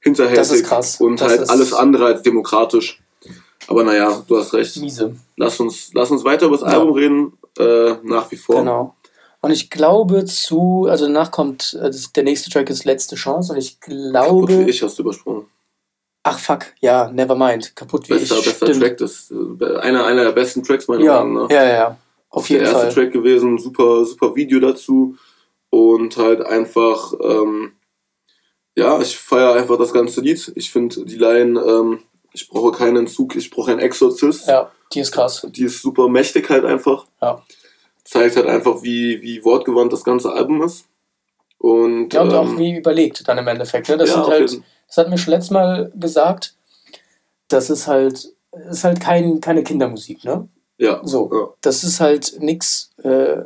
hinterhältig 0.00 0.38
Das 0.38 0.50
ist 0.52 0.66
krass. 0.66 1.00
und 1.00 1.20
Das 1.20 1.28
halt 1.28 1.50
alles 1.50 1.72
andere 1.72 2.06
als 2.06 2.22
demokratisch. 2.22 3.00
Aber 3.66 3.82
naja, 3.84 4.22
du 4.28 4.36
hast 4.36 4.52
recht. 4.52 4.76
Miese. 4.76 5.16
Lass 5.36 5.58
uns, 5.58 5.90
lass 5.94 6.10
uns 6.10 6.24
weiter 6.24 6.46
über 6.46 6.58
das 6.58 6.70
Ja. 6.70 6.78
Album 6.78 6.92
reden, 6.94 7.32
äh, 7.58 7.94
nach 8.02 8.30
wie 8.30 8.36
vor. 8.36 8.56
Genau. 8.56 8.94
Und 9.40 9.50
ich 9.50 9.70
glaube 9.70 10.24
zu, 10.24 10.86
also 10.88 11.06
danach 11.06 11.30
kommt, 11.30 11.78
äh, 11.80 11.90
der 12.16 12.24
nächste 12.24 12.50
Track 12.50 12.70
ist 12.70 12.84
Letzte 12.84 13.16
Chance 13.16 13.52
und 13.52 13.58
ich 13.58 13.78
Kaputt 13.80 13.92
wie 13.92 14.10
glaube, 14.10 14.70
ich 14.70 14.82
hast 14.82 14.98
du 14.98 15.02
übersprungen. 15.02 15.46
Ach 16.24 16.38
fuck, 16.40 16.66
ja, 16.80 17.08
never 17.12 17.36
mind, 17.36 17.76
kaputt 17.76 18.08
wie 18.08 18.14
Bester, 18.14 18.38
ich. 18.38 18.44
bester 18.46 18.66
stimmt. 18.66 18.80
Track, 18.82 18.96
das 18.98 19.30
äh, 19.30 19.76
einer, 19.78 20.04
einer 20.06 20.24
der 20.24 20.32
besten 20.32 20.62
Tracks 20.64 20.88
meiner 20.88 21.04
Ja, 21.04 21.18
Meinung 21.22 21.44
nach. 21.44 21.50
ja, 21.50 21.62
ja, 21.64 21.72
ja, 21.74 21.98
auf 22.30 22.48
der 22.48 22.56
jeden 22.56 22.66
erste 22.66 22.80
Fall. 22.86 22.92
Track 22.94 23.12
gewesen, 23.12 23.58
super, 23.58 24.04
super 24.04 24.34
Video 24.34 24.58
dazu 24.58 25.16
und 25.70 26.16
halt 26.16 26.40
einfach, 26.44 27.12
ähm, 27.22 27.72
ja, 28.76 29.00
ich 29.00 29.16
feiere 29.16 29.54
einfach 29.54 29.78
das 29.78 29.92
ganze 29.92 30.20
Lied. 30.20 30.50
Ich 30.56 30.70
finde 30.72 31.04
die 31.04 31.16
Line, 31.16 31.60
ähm, 31.60 32.00
ich 32.32 32.48
brauche 32.48 32.72
keinen 32.72 32.96
Entzug, 32.96 33.36
ich 33.36 33.50
brauche 33.50 33.70
einen 33.70 33.80
Exorzist. 33.80 34.48
Ja, 34.48 34.72
die 34.92 35.00
ist 35.00 35.12
krass. 35.12 35.46
Die 35.50 35.64
ist 35.64 35.80
super 35.82 36.08
mächtig 36.08 36.50
halt 36.50 36.64
einfach. 36.64 37.06
Ja. 37.22 37.40
Zeigt 38.04 38.36
halt 38.36 38.46
einfach, 38.46 38.82
wie, 38.82 39.22
wie 39.22 39.44
wortgewandt 39.44 39.92
das 39.92 40.02
ganze 40.04 40.32
Album 40.32 40.62
ist. 40.62 40.86
Und, 41.64 42.12
Ja, 42.12 42.20
und 42.20 42.30
ähm, 42.30 42.36
auch 42.36 42.58
wie 42.58 42.76
überlegt 42.76 43.26
dann 43.26 43.38
im 43.38 43.48
Endeffekt. 43.48 43.88
Ne? 43.88 43.96
Das 43.96 44.10
ja, 44.10 44.26
halt, 44.26 44.60
das 44.86 44.96
hat 44.98 45.08
mir 45.08 45.16
schon 45.16 45.32
letztes 45.32 45.50
Mal 45.50 45.90
gesagt, 45.94 46.54
das 47.48 47.70
ist 47.70 47.86
halt, 47.86 48.28
ist 48.70 48.84
halt 48.84 49.00
kein, 49.00 49.40
keine 49.40 49.62
Kindermusik, 49.62 50.24
ne? 50.24 50.46
ja, 50.76 51.00
So. 51.04 51.30
ja. 51.32 51.48
Das 51.62 51.82
ist 51.82 52.00
halt 52.00 52.36
nix, 52.40 52.90
äh, 53.02 53.42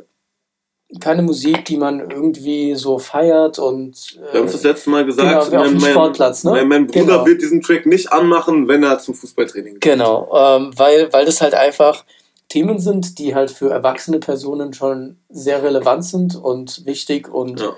keine 0.99 1.21
Musik, 1.21 1.63
die 1.65 1.77
man 1.77 1.99
irgendwie 1.99 2.75
so 2.75 2.97
feiert 2.99 3.57
und 3.59 4.19
Wir 4.33 4.39
haben 4.39 4.47
es 4.47 4.53
das 4.53 4.65
äh, 4.65 4.69
letzte 4.69 4.89
Mal 4.89 5.05
gesagt, 5.05 5.49
genau, 5.49 5.61
auf 5.61 5.69
dem 5.69 5.79
Sportplatz, 5.79 6.43
ne? 6.43 6.51
mein, 6.51 6.67
mein 6.67 6.87
Bruder 6.87 7.05
Genau. 7.05 7.25
wird 7.25 7.41
diesen 7.41 7.61
Track 7.61 7.85
nicht 7.85 8.11
anmachen, 8.11 8.67
wenn 8.67 8.83
er 8.83 8.99
zum 8.99 9.13
Fußballtraining 9.13 9.75
geht. 9.75 9.81
genau, 9.81 10.27
ähm, 10.35 10.71
weil, 10.75 11.13
weil 11.13 11.25
das 11.25 11.39
halt 11.39 11.53
einfach 11.53 12.03
Themen 12.49 12.79
sind, 12.79 13.17
die 13.19 13.33
halt 13.35 13.51
für 13.51 13.69
erwachsene 13.69 14.19
Personen 14.19 14.73
schon 14.73 15.17
sehr 15.29 15.61
relevant 15.63 16.03
sind 16.03 16.35
und 16.35 16.85
wichtig 16.85 17.31
und 17.31 17.59
Ja. 17.61 17.77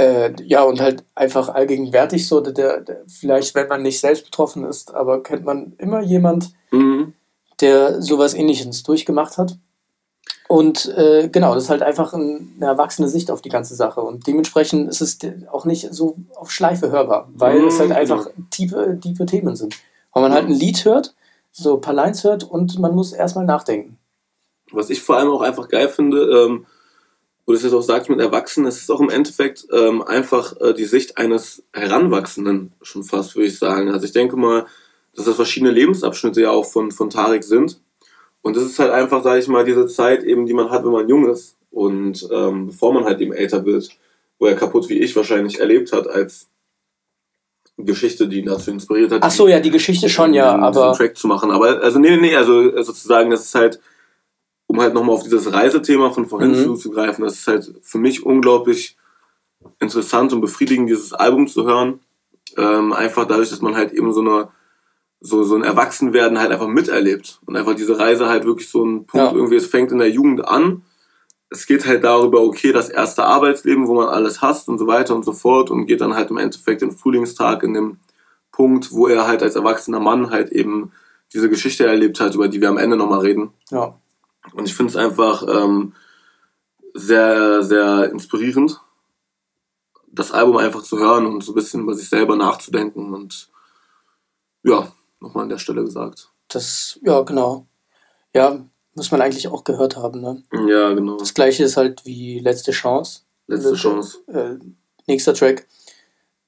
Äh, 0.00 0.32
ja, 0.44 0.62
und 0.62 0.80
halt 0.80 1.04
einfach 1.14 1.48
allgegenwärtig 1.50 2.26
so, 2.26 2.40
der, 2.40 2.80
der, 2.80 3.04
vielleicht, 3.06 3.54
wenn 3.54 3.68
man 3.68 3.82
nicht 3.82 4.00
selbst 4.00 4.24
betroffen 4.24 4.64
ist, 4.64 4.94
aber 4.94 5.22
kennt 5.22 5.44
man 5.44 5.74
immer 5.78 6.00
jemand, 6.00 6.52
Mhm. 6.70 7.12
der 7.60 8.00
sowas 8.00 8.32
ähnliches 8.34 8.82
durchgemacht 8.82 9.36
hat. 9.36 9.58
Und 10.48 10.86
äh, 10.96 11.28
genau, 11.28 11.54
das 11.54 11.64
ist 11.64 11.70
halt 11.70 11.82
einfach 11.82 12.12
ein, 12.12 12.54
eine 12.56 12.66
erwachsene 12.66 13.08
Sicht 13.08 13.30
auf 13.30 13.42
die 13.42 13.50
ganze 13.50 13.74
Sache. 13.74 14.00
Und 14.00 14.26
dementsprechend 14.26 14.88
ist 14.88 15.00
es 15.00 15.18
auch 15.52 15.64
nicht 15.64 15.92
so 15.92 16.16
auf 16.34 16.50
Schleife 16.50 16.90
hörbar, 16.90 17.28
weil 17.34 17.60
mhm, 17.60 17.68
es 17.68 17.78
halt 17.78 17.92
einfach 17.92 18.28
tiefe, 18.50 18.98
tiefe 19.00 19.26
Themen 19.26 19.54
sind. 19.54 19.76
Weil 20.12 20.22
man 20.22 20.32
halt 20.32 20.46
ein 20.46 20.54
Lied 20.54 20.84
hört, 20.84 21.14
so 21.52 21.74
ein 21.74 21.80
paar 21.80 21.94
Lines 21.94 22.24
hört 22.24 22.42
und 22.44 22.78
man 22.78 22.94
muss 22.94 23.12
erstmal 23.12 23.44
nachdenken. 23.44 23.98
Was 24.72 24.90
ich 24.90 25.02
vor 25.02 25.18
allem 25.18 25.30
auch 25.30 25.42
einfach 25.42 25.68
geil 25.68 25.88
finde, 25.88 26.18
ähm, 26.22 26.66
wo 27.46 27.52
du 27.52 27.58
es 27.58 27.64
jetzt 27.64 27.72
auch 27.72 27.82
sagst 27.82 28.10
mit 28.10 28.20
Erwachsenen, 28.20 28.68
es 28.68 28.78
ist 28.78 28.90
auch 28.90 29.00
im 29.00 29.10
Endeffekt 29.10 29.66
ähm, 29.72 30.02
einfach 30.02 30.60
äh, 30.60 30.74
die 30.74 30.84
Sicht 30.84 31.18
eines 31.18 31.62
Heranwachsenden 31.72 32.72
schon 32.82 33.02
fast, 33.02 33.34
würde 33.34 33.46
ich 33.46 33.58
sagen. 33.58 33.90
Also 33.90 34.06
ich 34.06 34.12
denke 34.12 34.36
mal, 34.36 34.66
dass 35.14 35.24
das 35.24 35.36
verschiedene 35.36 35.72
Lebensabschnitte 35.72 36.42
ja 36.42 36.50
auch 36.50 36.66
von, 36.66 36.92
von 36.92 37.10
Tarek 37.10 37.44
sind. 37.44 37.80
Und 38.42 38.56
das 38.56 38.64
ist 38.64 38.78
halt 38.78 38.92
einfach, 38.92 39.22
sage 39.22 39.40
ich 39.40 39.48
mal, 39.48 39.64
diese 39.64 39.86
Zeit 39.86 40.22
eben, 40.22 40.46
die 40.46 40.54
man 40.54 40.70
hat, 40.70 40.84
wenn 40.84 40.92
man 40.92 41.08
jung 41.08 41.28
ist. 41.28 41.56
Und 41.70 42.28
ähm, 42.32 42.68
bevor 42.68 42.92
man 42.92 43.04
halt 43.04 43.20
eben 43.20 43.32
älter 43.32 43.64
wird, 43.64 43.90
wo 44.38 44.46
er 44.46 44.56
kaputt 44.56 44.88
wie 44.88 44.98
ich 44.98 45.14
wahrscheinlich 45.14 45.60
erlebt 45.60 45.92
hat 45.92 46.08
als 46.08 46.48
Geschichte, 47.76 48.28
die 48.28 48.40
ihn 48.40 48.46
dazu 48.46 48.70
inspiriert 48.70 49.12
hat. 49.12 49.22
Ach 49.22 49.30
so, 49.30 49.48
ja, 49.48 49.60
die 49.60 49.70
Geschichte 49.70 50.08
schon, 50.08 50.34
ja, 50.34 50.56
aber. 50.56 50.92
Track 50.92 51.16
zu 51.16 51.26
machen. 51.26 51.50
Aber, 51.50 51.82
also, 51.82 51.98
nee, 51.98 52.10
nee, 52.10 52.20
nee, 52.20 52.36
also 52.36 52.70
sozusagen, 52.82 53.30
das 53.30 53.44
ist 53.44 53.54
halt, 53.54 53.80
um 54.70 54.80
halt 54.80 54.94
nochmal 54.94 55.14
auf 55.14 55.22
dieses 55.22 55.52
Reisethema 55.52 56.10
von 56.10 56.26
vorhin 56.26 56.52
mhm. 56.52 56.64
zuzugreifen, 56.64 57.24
das 57.24 57.34
ist 57.34 57.46
halt 57.46 57.74
für 57.82 57.98
mich 57.98 58.24
unglaublich 58.24 58.96
interessant 59.78 60.32
und 60.32 60.40
befriedigend, 60.40 60.88
dieses 60.88 61.12
Album 61.12 61.46
zu 61.48 61.66
hören. 61.66 62.00
Ähm, 62.56 62.92
einfach 62.92 63.26
dadurch, 63.26 63.50
dass 63.50 63.60
man 63.60 63.76
halt 63.76 63.92
eben 63.92 64.12
so 64.12 64.20
eine, 64.20 64.48
so, 65.20 65.42
so 65.42 65.54
ein 65.54 65.62
Erwachsenwerden 65.62 66.38
halt 66.38 66.50
einfach 66.50 66.68
miterlebt. 66.68 67.40
Und 67.46 67.56
einfach 67.56 67.74
diese 67.74 67.98
Reise 67.98 68.28
halt 68.28 68.44
wirklich 68.44 68.68
so 68.68 68.84
ein 68.84 69.06
Punkt 69.06 69.32
ja. 69.32 69.36
irgendwie, 69.36 69.56
es 69.56 69.66
fängt 69.66 69.92
in 69.92 69.98
der 69.98 70.10
Jugend 70.10 70.46
an 70.46 70.82
es 71.50 71.66
geht 71.66 71.84
halt 71.84 72.04
darüber, 72.04 72.42
okay, 72.42 72.72
das 72.72 72.88
erste 72.88 73.24
Arbeitsleben, 73.24 73.88
wo 73.88 73.94
man 73.94 74.08
alles 74.08 74.40
hasst 74.40 74.68
und 74.68 74.78
so 74.78 74.86
weiter 74.86 75.16
und 75.16 75.24
so 75.24 75.32
fort 75.32 75.70
und 75.70 75.86
geht 75.86 76.00
dann 76.00 76.14
halt 76.14 76.30
im 76.30 76.38
Endeffekt 76.38 76.80
den 76.80 76.92
Frühlingstag 76.92 77.64
in 77.64 77.74
dem 77.74 77.96
Punkt, 78.52 78.92
wo 78.92 79.08
er 79.08 79.26
halt 79.26 79.42
als 79.42 79.56
erwachsener 79.56 79.98
Mann 79.98 80.30
halt 80.30 80.52
eben 80.52 80.92
diese 81.32 81.50
Geschichte 81.50 81.86
erlebt 81.86 82.20
hat, 82.20 82.34
über 82.36 82.48
die 82.48 82.60
wir 82.60 82.68
am 82.68 82.78
Ende 82.78 82.96
nochmal 82.96 83.20
reden. 83.20 83.50
Ja. 83.70 83.98
Und 84.54 84.66
ich 84.66 84.74
finde 84.74 84.90
es 84.90 84.96
einfach 84.96 85.42
ähm, 85.46 85.94
sehr, 86.94 87.62
sehr 87.62 88.10
inspirierend, 88.10 88.80
das 90.12 90.32
Album 90.32 90.56
einfach 90.56 90.82
zu 90.82 90.98
hören 90.98 91.26
und 91.26 91.42
so 91.42 91.52
ein 91.52 91.54
bisschen 91.54 91.82
über 91.82 91.94
sich 91.94 92.08
selber 92.08 92.36
nachzudenken 92.36 93.14
und 93.14 93.48
ja, 94.62 94.90
nochmal 95.20 95.44
an 95.44 95.50
der 95.50 95.58
Stelle 95.58 95.84
gesagt. 95.84 96.30
Das, 96.48 96.98
ja, 97.02 97.20
genau. 97.22 97.66
Ja, 98.34 98.64
muss 98.94 99.10
man 99.10 99.20
eigentlich 99.20 99.48
auch 99.48 99.64
gehört 99.64 99.96
haben, 99.96 100.20
ne? 100.20 100.42
Ja, 100.68 100.92
genau. 100.92 101.16
Das 101.16 101.34
gleiche 101.34 101.64
ist 101.64 101.76
halt 101.76 102.04
wie 102.04 102.40
Letzte 102.40 102.72
Chance. 102.72 103.22
Letzte 103.46 103.74
Chance. 103.74 104.18
Äh, 104.26 104.58
nächster 105.06 105.34
Track. 105.34 105.66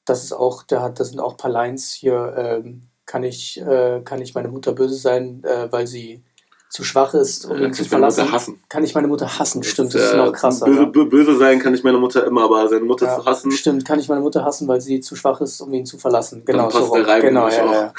Das 0.05 0.25
ist 0.25 0.33
auch, 0.33 0.65
der 0.65 0.83
hat, 0.83 0.99
das 0.99 1.11
sind 1.11 1.21
auch 1.21 1.33
ein 1.33 1.37
paar 1.37 1.51
Lines 1.51 1.93
hier. 1.93 2.35
Ähm, 2.37 2.83
kann 3.07 3.23
ich, 3.23 3.61
äh, 3.61 4.03
kann 4.05 4.21
ich 4.21 4.35
meine 4.35 4.49
Mutter 4.49 4.73
böse 4.73 4.97
sein, 4.97 5.43
äh, 5.45 5.71
weil 5.71 5.87
sie 5.87 6.25
zu 6.73 6.85
schwach 6.85 7.13
ist, 7.13 7.45
um 7.45 7.59
ja, 7.59 7.67
ihn 7.67 7.75
zu 7.75 7.85
verlassen. 7.85 8.27
Kann 8.71 8.83
ich 8.83 8.95
meine 8.95 9.07
Mutter 9.07 9.39
hassen? 9.39 9.63
Stimmt, 9.63 9.95
das 9.95 10.05
ist 10.05 10.17
noch 10.17 10.33
krasser. 10.33 10.65
Böse, 10.65 10.91
ja. 10.95 11.05
böse, 11.05 11.37
sein 11.37 11.59
kann 11.59 11.75
ich 11.75 11.85
meine 11.85 11.99
Mutter 11.99 12.27
immer, 12.27 12.45
aber 12.45 12.67
seine 12.67 12.87
Mutter 12.87 13.05
ja, 13.05 13.19
zu 13.19 13.27
hassen. 13.27 13.53
Stimmt, 13.53 13.85
kann 13.85 13.99
ich 13.99 14.09
meine 14.09 14.23
Mutter 14.23 14.43
hassen, 14.43 14.67
weil 14.67 14.81
sie 14.81 15.01
zu 15.01 15.15
schwach 15.15 15.43
ist, 15.43 15.61
um 15.61 15.71
ihn 15.75 15.85
zu 15.85 15.99
verlassen. 15.99 16.45
Genau, 16.47 16.63
Dann 16.63 16.71
passt 16.71 16.87
so 16.87 16.95
der 16.95 17.07
Reim 17.07 17.21
genau, 17.21 17.47
ja, 17.49 17.73
ja. 17.73 17.93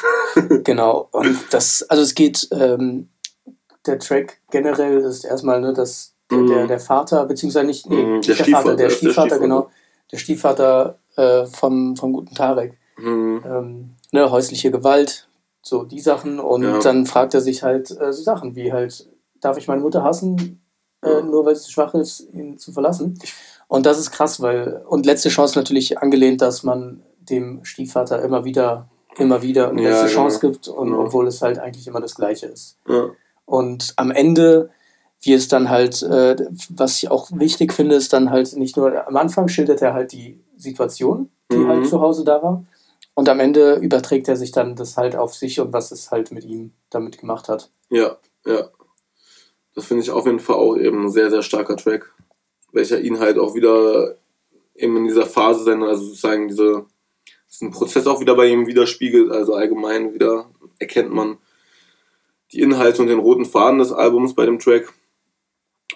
genau. 0.63 1.07
Und 1.12 1.38
das, 1.51 1.86
also 1.88 2.01
es 2.01 2.15
geht 2.15 2.47
ähm, 2.49 3.09
der 3.86 3.99
Track 3.99 4.39
generell 4.49 4.97
ist 5.01 5.23
erstmal, 5.23 5.62
ne, 5.62 5.71
dass 5.73 6.15
der, 6.31 6.39
mhm. 6.39 6.47
der, 6.47 6.65
der 6.65 6.79
Vater, 6.79 7.27
beziehungsweise 7.27 7.67
nicht, 7.67 7.88
nee, 7.88 8.03
mhm, 8.03 8.21
der, 8.21 8.36
der 8.36 8.45
Vater, 8.47 8.75
der 8.75 8.89
Stiefvater, 8.89 9.29
der 9.29 9.39
genau, 9.39 9.69
der 10.12 10.17
Stiefvater 10.17 10.97
äh, 11.15 11.45
von, 11.45 11.95
von 11.95 12.12
guten 12.12 12.33
Tarek. 12.33 12.75
Mhm. 12.97 13.43
Ähm, 13.45 13.89
ne, 14.12 14.31
häusliche 14.31 14.71
Gewalt, 14.71 15.27
so 15.63 15.84
die 15.84 16.02
Sachen. 16.02 16.39
Und 16.39 16.63
ja. 16.63 16.80
dann 16.80 17.06
fragt 17.06 17.34
er 17.34 17.41
sich 17.41 17.63
halt 17.63 17.89
äh, 17.91 18.13
so 18.13 18.21
Sachen 18.21 18.56
wie 18.56 18.71
halt, 18.71 19.10
darf 19.41 19.58
ich 19.58 19.67
meine 19.67 19.82
Mutter 19.82 20.04
hassen, 20.04 20.62
äh, 21.02 21.21
nur 21.21 21.45
weil 21.45 21.56
sie 21.56 21.63
zu 21.63 21.71
schwach 21.71 21.93
ist, 21.95 22.21
ihn 22.32 22.60
zu 22.60 22.71
verlassen? 22.71 23.17
Und 23.67 23.86
das 23.86 23.97
ist 23.97 24.12
krass, 24.12 24.41
weil, 24.41 24.84
und 24.88 25.06
letzte 25.06 25.30
Chance 25.30 25.58
natürlich 25.58 25.97
angelehnt, 25.97 26.41
dass 26.41 26.63
man 26.63 27.02
dem 27.19 27.63
Stiefvater 27.65 28.21
immer 28.21 28.45
wieder, 28.45 28.89
immer 29.17 29.41
wieder 29.41 29.69
eine 29.69 29.82
ja, 29.82 29.89
letzte 29.89 30.08
genau. 30.08 30.21
Chance 30.30 30.39
gibt, 30.39 30.67
und, 30.67 30.89
genau. 30.89 31.06
obwohl 31.06 31.28
es 31.28 31.41
halt 31.41 31.60
eigentlich 31.60 31.88
immer 31.88 32.02
das 32.02 32.15
Gleiche 32.15 32.47
ist. 32.47 32.78
Ja. 32.88 33.10
Und 33.45 33.93
am 33.95 34.12
Ende, 34.12 34.69
wie 35.21 35.34
es 35.34 35.47
dann 35.47 35.69
halt, 35.69 36.02
äh, 36.04 36.36
was 36.69 37.02
ich 37.02 37.10
auch 37.10 37.30
wichtig 37.32 37.73
finde, 37.73 37.95
ist 37.95 38.13
dann 38.13 38.30
halt 38.30 38.56
nicht 38.56 38.78
nur, 38.78 39.08
am 39.08 39.17
Anfang 39.17 39.47
schildert 39.47 39.82
er 39.82 39.93
halt 39.93 40.12
die 40.12 40.41
Situation, 40.58 41.30
die 41.52 41.58
mhm. 41.58 41.67
halt 41.67 41.88
zu 41.88 42.02
Hause 42.02 42.23
da 42.23 42.41
war. 42.43 42.63
Und 43.15 43.30
am 43.30 43.39
Ende 43.39 43.76
überträgt 43.76 44.28
er 44.28 44.36
sich 44.36 44.52
dann 44.52 44.76
das 44.76 44.97
halt 44.97 45.15
auf 45.15 45.34
sich 45.36 45.60
und 45.60 45.71
was 45.71 45.91
es 45.91 46.12
halt 46.12 46.32
mit 46.32 46.45
ihm 46.45 46.71
damit 46.89 47.19
gemacht 47.19 47.47
hat. 47.47 47.69
Ja, 47.89 48.17
ja. 48.45 48.69
Das 49.76 49.86
finde 49.86 50.04
ich 50.04 50.12
auf 50.12 50.26
jeden 50.26 50.39
Fall 50.39 50.56
auch 50.56 50.76
eben 50.76 51.06
ein 51.06 51.10
sehr, 51.10 51.30
sehr 51.30 51.41
starker 51.41 51.78
Track, 51.78 52.12
welcher 52.71 52.99
ihn 52.99 53.19
halt 53.19 53.38
auch 53.38 53.56
wieder 53.56 54.15
eben 54.76 54.97
in 54.97 55.04
dieser 55.06 55.26
Phase 55.26 55.63
seiner, 55.63 55.88
also 55.88 56.04
sozusagen 56.06 56.47
diese, 56.47 56.86
diesen 57.52 57.71
Prozess 57.71 58.08
auch 58.08 58.19
wieder 58.19 58.36
bei 58.36 58.47
ihm 58.47 58.67
widerspiegelt. 58.67 59.32
Also 59.32 59.54
allgemein 59.54 60.13
wieder 60.13 60.49
erkennt 60.80 61.13
man, 61.13 61.38
die 62.52 62.62
Inhalte 62.62 63.02
und 63.02 63.08
den 63.08 63.19
roten 63.19 63.45
Faden 63.45 63.80
des 63.80 63.91
Albums 63.91 64.36
bei 64.36 64.45
dem 64.45 64.60
Track. 64.60 64.93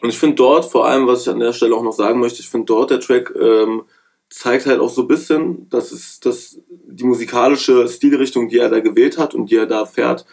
Und 0.01 0.09
ich 0.09 0.17
finde 0.17 0.35
dort, 0.35 0.65
vor 0.65 0.87
allem, 0.87 1.07
was 1.07 1.21
ich 1.21 1.29
an 1.29 1.39
der 1.39 1.53
Stelle 1.53 1.75
auch 1.75 1.83
noch 1.83 1.93
sagen 1.93 2.19
möchte, 2.19 2.41
ich 2.41 2.49
finde 2.49 2.65
dort 2.65 2.91
der 2.91 2.99
Track 2.99 3.33
ähm, 3.39 3.83
zeigt 4.29 4.65
halt 4.65 4.79
auch 4.79 4.89
so 4.89 5.01
ein 5.01 5.07
bisschen, 5.07 5.69
dass 5.69 5.91
es, 5.91 6.19
dass 6.19 6.59
die 6.69 7.03
musikalische 7.05 7.87
Stilrichtung, 7.87 8.49
die 8.49 8.57
er 8.57 8.69
da 8.69 8.79
gewählt 8.79 9.17
hat 9.17 9.33
und 9.33 9.49
die 9.49 9.55
er 9.55 9.65
da 9.65 9.85
fährt, 9.85 10.25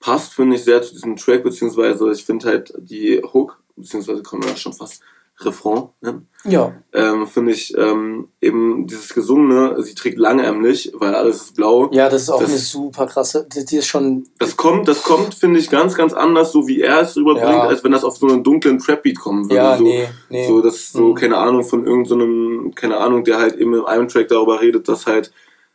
passt, 0.00 0.34
finde 0.34 0.56
ich, 0.56 0.64
sehr 0.64 0.82
zu 0.82 0.92
diesem 0.94 1.16
Track, 1.16 1.44
beziehungsweise 1.44 2.10
ich 2.10 2.24
finde 2.24 2.46
halt 2.46 2.72
die 2.78 3.22
Hook, 3.22 3.62
beziehungsweise 3.76 4.22
kann 4.22 4.40
man 4.40 4.48
ja 4.48 4.56
schon 4.56 4.72
fast 4.72 5.02
Refrain 5.44 5.88
nennen. 6.00 6.28
Ja. 6.44 6.74
Ähm, 6.92 7.26
Finde 7.26 7.52
ich 7.52 7.76
ähm, 7.76 8.28
eben 8.40 8.86
dieses 8.86 9.14
Gesungene, 9.14 9.80
sie 9.82 9.94
trägt 9.94 10.18
langärmlich, 10.18 10.92
weil 10.94 11.14
alles 11.14 11.42
ist 11.42 11.56
blau. 11.56 11.88
Ja, 11.92 12.08
das 12.08 12.22
ist 12.22 12.30
auch 12.30 12.40
das, 12.40 12.50
eine 12.50 12.58
super 12.58 13.06
krasse, 13.06 13.46
die, 13.54 13.64
die, 13.64 13.76
ist 13.76 13.86
schon... 13.86 14.26
Das 14.38 14.56
kommt, 14.56 14.88
das 14.88 15.02
kommt, 15.02 15.34
finde 15.34 15.60
ich, 15.60 15.70
ganz, 15.70 15.94
ganz 15.94 16.12
anders, 16.12 16.52
so 16.52 16.66
wie 16.66 16.80
er 16.80 17.02
es 17.02 17.16
rüberbringt, 17.16 17.48
ja. 17.48 17.62
als 17.62 17.84
wenn 17.84 17.92
das 17.92 18.04
auf 18.04 18.16
so 18.16 18.26
einen 18.26 18.42
dunklen 18.42 18.78
Trap-Beat 18.78 19.18
kommen 19.18 19.44
würde. 19.44 19.54
Ja, 19.54 19.76
so, 19.76 19.84
nee, 19.84 20.08
nee. 20.30 20.46
So, 20.46 20.60
das 20.60 20.92
so, 20.92 21.08
mhm. 21.08 21.14
keine 21.14 21.36
Ahnung, 21.36 21.64
von 21.64 21.86
irgendeinem, 21.86 22.64
so 22.66 22.70
keine 22.74 22.96
Ahnung, 22.98 23.24
der 23.24 23.38
halt 23.38 23.56
eben 23.56 23.74
in 23.74 23.84
einem 23.84 24.08
Track 24.08 24.28
darüber 24.28 24.60
redet, 24.60 24.88
dass 24.88 25.06
halt 25.06 25.32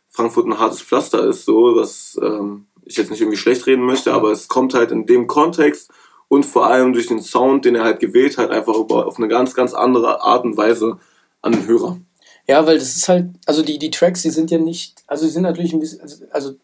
Frankfurt 0.08 0.46
ein 0.46 0.58
hartes 0.58 0.82
Pflaster 0.82 1.26
ist, 1.26 1.44
so, 1.44 1.76
was 1.76 2.18
ähm, 2.22 2.66
ich 2.84 2.96
jetzt 2.96 3.10
nicht 3.10 3.20
irgendwie 3.20 3.38
schlecht 3.38 3.66
reden 3.66 3.84
möchte, 3.84 4.12
aber 4.12 4.32
es 4.32 4.48
kommt 4.48 4.74
halt 4.74 4.90
in 4.90 5.06
dem 5.06 5.26
Kontext 5.26 5.90
und 6.28 6.44
vor 6.44 6.66
allem 6.66 6.92
durch 6.92 7.06
den 7.06 7.20
Sound, 7.20 7.64
den 7.64 7.74
er 7.74 7.84
halt 7.84 8.00
gewählt 8.00 8.38
hat, 8.38 8.50
einfach 8.50 8.74
auf 8.74 9.18
eine 9.18 9.28
ganz, 9.28 9.54
ganz 9.54 9.74
andere 9.74 10.22
Art 10.22 10.44
und 10.44 10.56
Weise 10.56 10.98
an 11.42 11.52
den 11.52 11.66
Hörer. 11.66 11.98
Ja, 12.46 12.66
weil 12.66 12.78
das 12.78 12.96
ist 12.96 13.08
halt, 13.08 13.30
also 13.46 13.62
die, 13.62 13.78
die 13.78 13.90
Tracks, 13.90 14.22
die 14.22 14.30
sind 14.30 14.50
ja 14.50 14.58
nicht, 14.58 15.02
also 15.06 15.26
die 15.26 15.30
sind 15.30 15.42
natürlich 15.42 15.72
ein 15.72 15.80
bisschen, 15.80 16.00
also, 16.00 16.24
also 16.30 16.54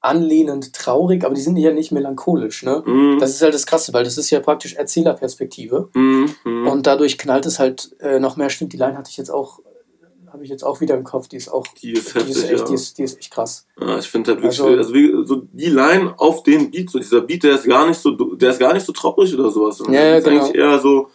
anlehnend 0.00 0.72
traurig, 0.74 1.24
aber 1.24 1.34
die 1.34 1.40
sind 1.40 1.56
ja 1.56 1.72
nicht 1.72 1.92
melancholisch, 1.92 2.64
ne? 2.64 2.82
Mm. 2.84 3.20
Das 3.20 3.30
ist 3.30 3.40
halt 3.40 3.54
das 3.54 3.66
Krasse, 3.66 3.92
weil 3.92 4.04
das 4.04 4.18
ist 4.18 4.30
ja 4.30 4.40
praktisch 4.40 4.74
Erzählerperspektive. 4.74 5.88
Mm, 5.94 6.24
mm. 6.44 6.66
Und 6.66 6.88
dadurch 6.88 7.18
knallt 7.18 7.46
es 7.46 7.60
halt 7.60 7.94
äh, 8.00 8.18
noch 8.18 8.36
mehr. 8.36 8.50
Stimmt, 8.50 8.72
die 8.72 8.78
Line 8.78 8.98
hatte 8.98 9.10
ich 9.10 9.16
jetzt 9.16 9.30
auch 9.30 9.60
habe 10.32 10.44
ich 10.44 10.50
jetzt 10.50 10.64
auch 10.64 10.80
wieder 10.80 10.96
im 10.96 11.04
Kopf. 11.04 11.28
Die 11.28 11.36
ist 11.36 11.48
auch. 11.48 11.66
Die 11.82 11.92
ist, 11.92 12.14
heftig, 12.14 12.34
die 12.34 12.40
ist, 12.40 12.50
echt, 12.50 12.60
ja. 12.60 12.64
die 12.66 12.74
ist, 12.74 12.98
die 12.98 13.02
ist 13.02 13.18
echt 13.18 13.30
krass. 13.32 13.66
Ja, 13.80 13.98
ich 13.98 14.08
finde 14.08 14.32
halt 14.32 14.42
wirklich, 14.42 14.60
also, 14.60 14.76
also 14.76 14.94
wie, 14.94 15.26
so 15.26 15.42
die 15.52 15.70
Line 15.70 16.14
auf 16.18 16.42
den 16.42 16.70
Beat, 16.70 16.90
so 16.90 16.98
dieser 16.98 17.20
Beat, 17.20 17.42
der 17.42 17.54
ist 17.54 17.66
gar 17.66 17.86
nicht 17.86 17.98
so, 17.98 18.10
der 18.10 18.50
ist 18.50 18.58
gar 18.58 18.72
nicht 18.72 18.86
so 18.86 18.92
troppig 18.92 19.34
oder 19.34 19.50
sowas. 19.50 19.80
Und 19.80 19.92
ja, 19.92 20.02
ja, 20.02 20.16
ist 20.16 20.24
genau. 20.24 20.40
eigentlich 20.40 20.56
eher 20.56 20.78
so, 20.78 21.10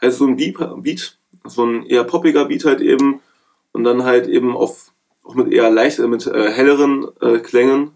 halt 0.00 0.12
so 0.12 0.26
ein 0.26 0.36
Beat, 0.36 1.18
so 1.44 1.64
ein 1.64 1.86
eher 1.86 2.04
poppiger 2.04 2.46
Beat 2.46 2.64
halt 2.64 2.80
eben 2.80 3.20
und 3.72 3.84
dann 3.84 4.04
halt 4.04 4.26
eben 4.26 4.56
auf, 4.56 4.92
auch 5.22 5.34
mit 5.34 5.52
eher 5.52 5.70
leicht, 5.70 5.98
mit 5.98 6.26
äh, 6.26 6.50
helleren 6.50 7.06
äh, 7.20 7.38
Klängen 7.38 7.92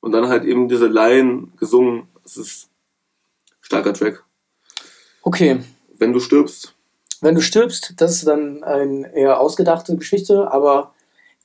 und 0.00 0.12
dann 0.12 0.28
halt 0.28 0.44
eben 0.44 0.68
diese 0.68 0.86
Line 0.86 1.48
gesungen. 1.58 2.08
Das 2.22 2.36
ist 2.36 2.70
starker 3.60 3.94
Track. 3.94 4.24
Okay. 5.22 5.60
Wenn 5.96 6.12
du 6.12 6.20
stirbst. 6.20 6.74
Wenn 7.22 7.36
du 7.36 7.40
stirbst, 7.40 7.94
das 7.98 8.16
ist 8.16 8.26
dann 8.26 8.64
eine 8.64 9.14
eher 9.14 9.38
ausgedachte 9.38 9.96
Geschichte, 9.96 10.50
aber 10.50 10.92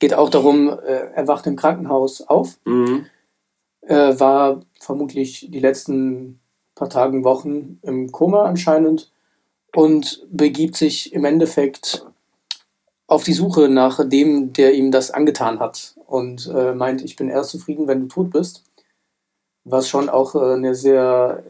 geht 0.00 0.12
auch 0.12 0.28
darum, 0.28 0.68
äh, 0.68 1.12
er 1.14 1.28
wacht 1.28 1.46
im 1.46 1.54
Krankenhaus 1.54 2.20
auf, 2.20 2.58
mhm. 2.64 3.06
äh, 3.82 4.18
war 4.18 4.60
vermutlich 4.80 5.46
die 5.50 5.60
letzten 5.60 6.40
paar 6.74 6.90
Tagen, 6.90 7.22
Wochen 7.22 7.78
im 7.82 8.10
Koma 8.10 8.44
anscheinend 8.44 9.12
und 9.72 10.26
begibt 10.30 10.76
sich 10.76 11.12
im 11.12 11.24
Endeffekt 11.24 12.04
auf 13.06 13.22
die 13.22 13.32
Suche 13.32 13.68
nach 13.68 14.06
dem, 14.06 14.52
der 14.52 14.74
ihm 14.74 14.90
das 14.90 15.12
angetan 15.12 15.60
hat 15.60 15.94
und 16.06 16.50
äh, 16.52 16.74
meint, 16.74 17.02
ich 17.02 17.14
bin 17.14 17.28
erst 17.28 17.50
zufrieden, 17.50 17.86
wenn 17.86 18.00
du 18.00 18.06
tot 18.08 18.30
bist. 18.30 18.64
Was 19.62 19.88
schon 19.88 20.08
auch 20.08 20.34
äh, 20.34 20.54
eine 20.54 20.74
sehr 20.74 21.44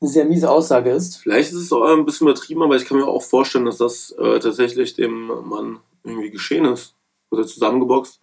eine 0.00 0.10
sehr 0.10 0.24
miese 0.24 0.50
Aussage 0.50 0.90
ist. 0.90 1.16
Vielleicht 1.16 1.50
ist 1.52 1.58
es 1.58 1.72
auch 1.72 1.82
ein 1.84 2.04
bisschen 2.04 2.26
übertrieben, 2.28 2.62
aber 2.62 2.76
ich 2.76 2.84
kann 2.84 2.98
mir 2.98 3.06
auch 3.06 3.22
vorstellen, 3.22 3.64
dass 3.64 3.78
das 3.78 4.12
äh, 4.12 4.38
tatsächlich 4.38 4.94
dem 4.94 5.26
Mann 5.48 5.78
irgendwie 6.04 6.30
geschehen 6.30 6.64
ist. 6.66 6.94
Oder 7.30 7.46
zusammengeboxt. 7.46 8.20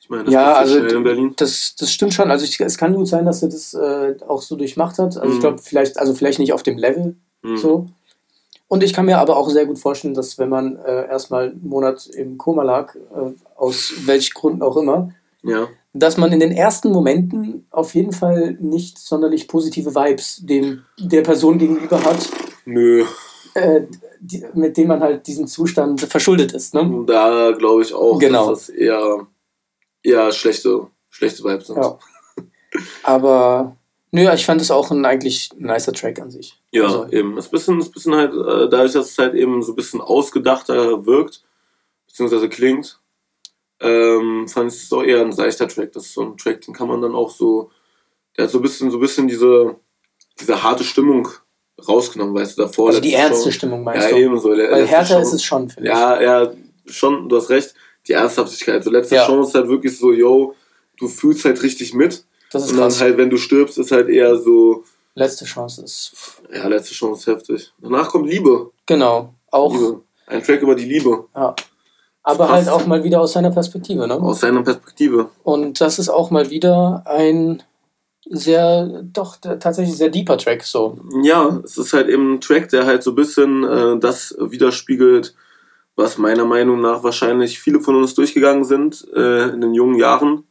Ich 0.00 0.10
meine, 0.10 0.24
das 0.24 0.34
ja, 0.34 0.54
also 0.54 0.78
schnell 0.78 0.92
in 0.94 1.02
Berlin. 1.02 1.32
das, 1.36 1.74
das 1.78 1.90
stimmt 1.92 2.14
schon. 2.14 2.30
Also 2.30 2.44
ich, 2.44 2.60
es 2.60 2.78
kann 2.78 2.94
gut 2.94 3.08
sein, 3.08 3.24
dass 3.26 3.42
er 3.42 3.48
das 3.48 3.74
äh, 3.74 4.16
auch 4.28 4.42
so 4.42 4.56
durchmacht 4.56 4.98
hat. 4.98 5.16
Also 5.16 5.28
ich 5.30 5.36
Mhm. 5.36 5.40
glaube, 5.40 5.58
vielleicht, 5.58 5.98
also 5.98 6.14
vielleicht 6.14 6.38
nicht 6.38 6.52
auf 6.52 6.62
dem 6.62 6.78
Level 6.78 7.16
Mhm. 7.42 7.56
so. 7.56 7.86
Und 8.68 8.82
ich 8.82 8.92
kann 8.92 9.06
mir 9.06 9.18
aber 9.18 9.36
auch 9.36 9.48
sehr 9.48 9.64
gut 9.64 9.78
vorstellen, 9.78 10.12
dass 10.14 10.36
wenn 10.38 10.50
man 10.50 10.76
äh, 10.76 11.08
erstmal 11.08 11.50
einen 11.50 11.66
Monat 11.66 12.06
im 12.06 12.36
Koma 12.36 12.62
lag, 12.64 12.94
äh, 12.94 13.32
aus 13.56 13.92
welchen 14.04 14.34
Gründen 14.34 14.62
auch 14.62 14.76
immer, 14.76 15.10
Ja. 15.42 15.68
Dass 15.98 16.16
man 16.16 16.32
in 16.32 16.40
den 16.40 16.52
ersten 16.52 16.90
Momenten 16.90 17.66
auf 17.70 17.94
jeden 17.94 18.12
Fall 18.12 18.56
nicht 18.60 18.98
sonderlich 18.98 19.48
positive 19.48 19.94
Vibes 19.94 20.40
dem, 20.44 20.82
der 20.98 21.22
Person 21.22 21.58
gegenüber 21.58 22.02
hat, 22.04 22.18
Nö. 22.64 23.04
äh, 23.54 23.82
die, 24.20 24.44
mit 24.54 24.76
dem 24.76 24.88
man 24.88 25.00
halt 25.00 25.26
diesen 25.26 25.46
Zustand 25.46 26.00
verschuldet 26.02 26.52
ist. 26.52 26.74
Ne? 26.74 27.04
Da 27.06 27.52
glaube 27.52 27.82
ich 27.82 27.94
auch, 27.94 28.18
Genau. 28.18 28.50
dass 28.50 28.66
das 28.66 28.68
eher, 28.70 29.26
eher 30.02 30.32
schlechte, 30.32 30.86
schlechte 31.10 31.44
Vibes 31.44 31.68
sind. 31.68 31.76
Ja. 31.76 31.98
Aber 33.02 33.76
nö, 34.10 34.30
ich 34.32 34.44
fand 34.44 34.60
es 34.60 34.70
auch 34.70 34.90
ein 34.90 35.04
eigentlich 35.04 35.50
nicer 35.56 35.92
Track 35.92 36.20
an 36.20 36.30
sich. 36.30 36.60
Ja, 36.72 36.84
Also, 36.84 37.08
eben. 37.10 37.38
Ein 37.38 37.44
bisschen, 37.50 37.80
ein 37.80 37.90
bisschen 37.90 38.14
halt, 38.14 38.32
äh, 38.34 38.68
dadurch, 38.68 38.92
dass 38.92 39.10
es 39.10 39.18
halt 39.18 39.34
eben 39.34 39.62
so 39.62 39.72
ein 39.72 39.76
bisschen 39.76 40.00
ausgedachter 40.00 41.06
wirkt, 41.06 41.42
beziehungsweise 42.06 42.48
klingt, 42.48 43.00
ähm, 43.80 44.48
fand 44.48 44.72
ich 44.72 44.82
es 44.82 44.92
auch 44.92 45.02
eher 45.02 45.20
ein 45.20 45.32
seichter 45.32 45.68
Track. 45.68 45.92
Das 45.92 46.06
ist 46.06 46.14
so 46.14 46.22
ein 46.22 46.36
Track, 46.36 46.60
den 46.62 46.74
kann 46.74 46.88
man 46.88 47.00
dann 47.00 47.14
auch 47.14 47.30
so, 47.30 47.70
der 48.36 48.44
hat 48.44 48.50
so 48.50 48.58
ein 48.58 48.62
bisschen, 48.62 48.90
so 48.90 48.98
ein 48.98 49.00
bisschen 49.00 49.28
diese, 49.28 49.76
diese 50.40 50.62
harte 50.62 50.84
Stimmung 50.84 51.28
rausgenommen, 51.86 52.34
weißt 52.34 52.58
du, 52.58 52.62
davor. 52.62 52.88
also 52.88 53.00
die 53.00 53.14
ernste 53.14 53.50
Show. 53.50 53.58
Stimmung 53.58 53.84
meinst 53.84 54.08
Ja, 54.08 54.14
du? 54.16 54.20
eben 54.22 54.38
so. 54.38 54.50
Weil 54.50 54.86
härter 54.86 55.14
Show. 55.16 55.20
ist 55.20 55.32
es 55.32 55.44
schon, 55.44 55.68
finde 55.68 55.88
Ja, 55.90 56.20
ja, 56.20 56.52
schon, 56.86 57.28
du 57.28 57.36
hast 57.36 57.50
recht. 57.50 57.74
Die 58.08 58.12
Ernsthaftigkeit. 58.14 58.82
So 58.82 58.90
letzte 58.90 59.16
Ja. 59.16 59.26
Chance 59.26 59.50
ist 59.50 59.54
halt 59.54 59.68
wirklich 59.68 59.96
so, 59.96 60.12
yo, 60.12 60.54
du 60.98 61.08
fühlst 61.08 61.44
halt 61.44 61.62
richtig 61.62 61.92
mit. 61.94 62.14
ich. 62.14 62.24
Das 62.50 62.64
ist 62.64 62.70
Und 62.70 62.78
dann 62.78 62.88
krass. 62.88 63.00
halt, 63.02 63.16
wenn 63.18 63.28
du 63.30 63.36
stirbst, 63.36 63.76
ist 63.78 63.92
halt 63.92 64.08
eher 64.08 64.36
so, 64.36 64.84
Letzte 65.14 65.44
Chance 65.44 65.82
ist. 65.82 66.12
ja, 66.52 66.66
letzte 66.68 66.94
Chance 66.94 67.20
ist 67.20 67.26
heftig. 67.36 67.72
Danach 67.80 68.08
kommt 68.08 68.28
Liebe. 68.30 68.70
Genau. 68.86 69.34
Auch. 69.50 69.72
Liebe. 69.74 70.00
Ein 70.26 70.42
Track 70.42 70.62
über 70.62 70.74
die 70.76 70.84
Liebe. 70.84 71.24
Ja. 71.34 71.54
Aber 72.22 72.46
Krass. 72.46 72.66
halt 72.66 72.68
auch 72.68 72.86
mal 72.86 73.04
wieder 73.04 73.20
aus 73.20 73.32
seiner 73.32 73.50
Perspektive. 73.50 74.06
Ne? 74.06 74.14
Aus 74.14 74.40
seiner 74.40 74.62
Perspektive. 74.62 75.30
Und 75.44 75.80
das 75.80 75.98
ist 75.98 76.08
auch 76.08 76.30
mal 76.30 76.50
wieder 76.50 77.02
ein 77.06 77.62
sehr, 78.30 79.02
doch 79.02 79.36
tatsächlich 79.36 79.96
sehr 79.96 80.10
deeper 80.10 80.36
Track. 80.36 80.62
So. 80.64 80.98
Ja, 81.22 81.60
es 81.64 81.78
ist 81.78 81.92
halt 81.92 82.08
eben 82.08 82.34
ein 82.34 82.40
Track, 82.40 82.68
der 82.68 82.86
halt 82.86 83.02
so 83.02 83.12
ein 83.12 83.16
bisschen 83.16 83.64
äh, 83.64 83.98
das 83.98 84.36
widerspiegelt, 84.38 85.34
was 85.96 86.18
meiner 86.18 86.44
Meinung 86.44 86.80
nach 86.80 87.02
wahrscheinlich 87.02 87.58
viele 87.58 87.80
von 87.80 87.96
uns 87.96 88.14
durchgegangen 88.14 88.64
sind 88.64 89.06
äh, 89.14 89.48
in 89.48 89.60
den 89.60 89.74
jungen 89.74 89.96
Jahren. 89.96 90.44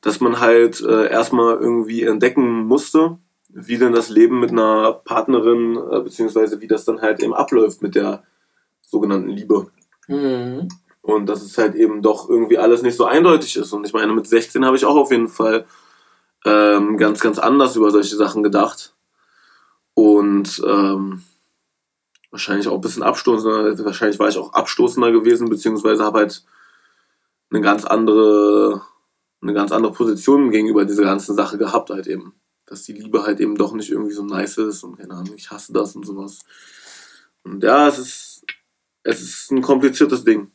Dass 0.00 0.20
man 0.20 0.40
halt 0.40 0.80
äh, 0.80 1.08
erstmal 1.10 1.58
irgendwie 1.58 2.02
entdecken 2.02 2.64
musste, 2.64 3.18
wie 3.48 3.78
denn 3.78 3.92
das 3.92 4.08
Leben 4.08 4.40
mit 4.40 4.50
einer 4.50 4.92
Partnerin, 4.92 5.76
äh, 5.76 6.00
beziehungsweise 6.00 6.60
wie 6.60 6.66
das 6.66 6.84
dann 6.84 7.02
halt 7.02 7.22
eben 7.22 7.34
abläuft 7.34 7.82
mit 7.82 7.94
der 7.94 8.24
sogenannten 8.80 9.28
Liebe. 9.28 9.68
Mhm. 10.08 10.68
Und 11.02 11.26
dass 11.26 11.42
es 11.42 11.58
halt 11.58 11.74
eben 11.74 12.00
doch 12.00 12.28
irgendwie 12.28 12.58
alles 12.58 12.82
nicht 12.82 12.96
so 12.96 13.04
eindeutig 13.04 13.56
ist. 13.56 13.72
Und 13.72 13.84
ich 13.84 13.92
meine, 13.92 14.12
mit 14.12 14.26
16 14.26 14.64
habe 14.64 14.76
ich 14.76 14.84
auch 14.84 14.96
auf 14.96 15.10
jeden 15.10 15.28
Fall 15.28 15.66
ähm, 16.44 16.96
ganz, 16.96 17.20
ganz 17.20 17.38
anders 17.38 17.76
über 17.76 17.90
solche 17.90 18.16
Sachen 18.16 18.42
gedacht. 18.42 18.94
Und 19.94 20.62
ähm, 20.64 21.22
wahrscheinlich 22.30 22.66
auch 22.68 22.76
ein 22.76 22.80
bisschen 22.80 23.02
abstoßender, 23.02 23.84
wahrscheinlich 23.84 24.18
war 24.18 24.28
ich 24.28 24.38
auch 24.38 24.52
abstoßender 24.52 25.12
gewesen, 25.12 25.48
beziehungsweise 25.48 26.04
habe 26.04 26.20
halt 26.20 26.44
eine 27.50 27.60
ganz 27.60 27.84
andere, 27.84 28.82
eine 29.42 29.52
ganz 29.52 29.70
andere 29.72 29.92
Position 29.92 30.50
gegenüber 30.50 30.84
dieser 30.84 31.04
ganzen 31.04 31.34
Sache 31.36 31.58
gehabt, 31.58 31.90
halt 31.90 32.06
eben. 32.06 32.34
Dass 32.66 32.84
die 32.84 32.94
Liebe 32.94 33.24
halt 33.24 33.40
eben 33.40 33.56
doch 33.56 33.74
nicht 33.74 33.90
irgendwie 33.90 34.14
so 34.14 34.24
nice 34.24 34.56
ist 34.56 34.82
und 34.82 34.96
keine 34.96 35.14
Ahnung, 35.14 35.34
ich 35.36 35.50
hasse 35.50 35.72
das 35.72 35.94
und 35.94 36.06
sowas. 36.06 36.38
Und 37.42 37.62
ja, 37.62 37.88
es 37.88 37.98
ist, 37.98 38.44
es 39.02 39.20
ist 39.20 39.50
ein 39.50 39.60
kompliziertes 39.60 40.24
Ding. 40.24 40.50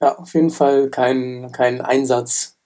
Ja, 0.00 0.16
auf 0.16 0.34
jeden 0.34 0.50
Fall 0.50 0.88
kein, 0.88 1.50
kein 1.52 1.80
Einsatz. 1.80 2.56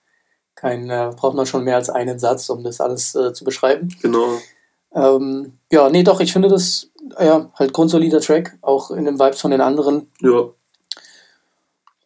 Kein, 0.55 0.89
äh, 0.89 1.11
braucht 1.15 1.35
man 1.35 1.45
schon 1.45 1.65
mehr 1.65 1.75
als 1.75 1.89
einen 1.89 2.17
Satz, 2.17 2.49
um 2.49 2.63
das 2.63 2.79
alles 2.79 3.13
äh, 3.13 3.33
zu 3.33 3.43
beschreiben. 3.43 3.89
Genau. 4.01 4.39
Ähm, 4.93 5.57
ja, 5.69 5.89
nee, 5.89 6.03
doch, 6.03 6.21
ich 6.21 6.31
finde 6.31 6.47
das 6.47 6.89
ja, 7.19 7.51
halt 7.55 7.73
grundsolider 7.73 8.21
Track, 8.21 8.57
auch 8.61 8.91
in 8.91 9.05
den 9.05 9.19
Vibes 9.19 9.41
von 9.41 9.51
den 9.51 9.61
anderen. 9.61 10.09
Ja. 10.21 10.45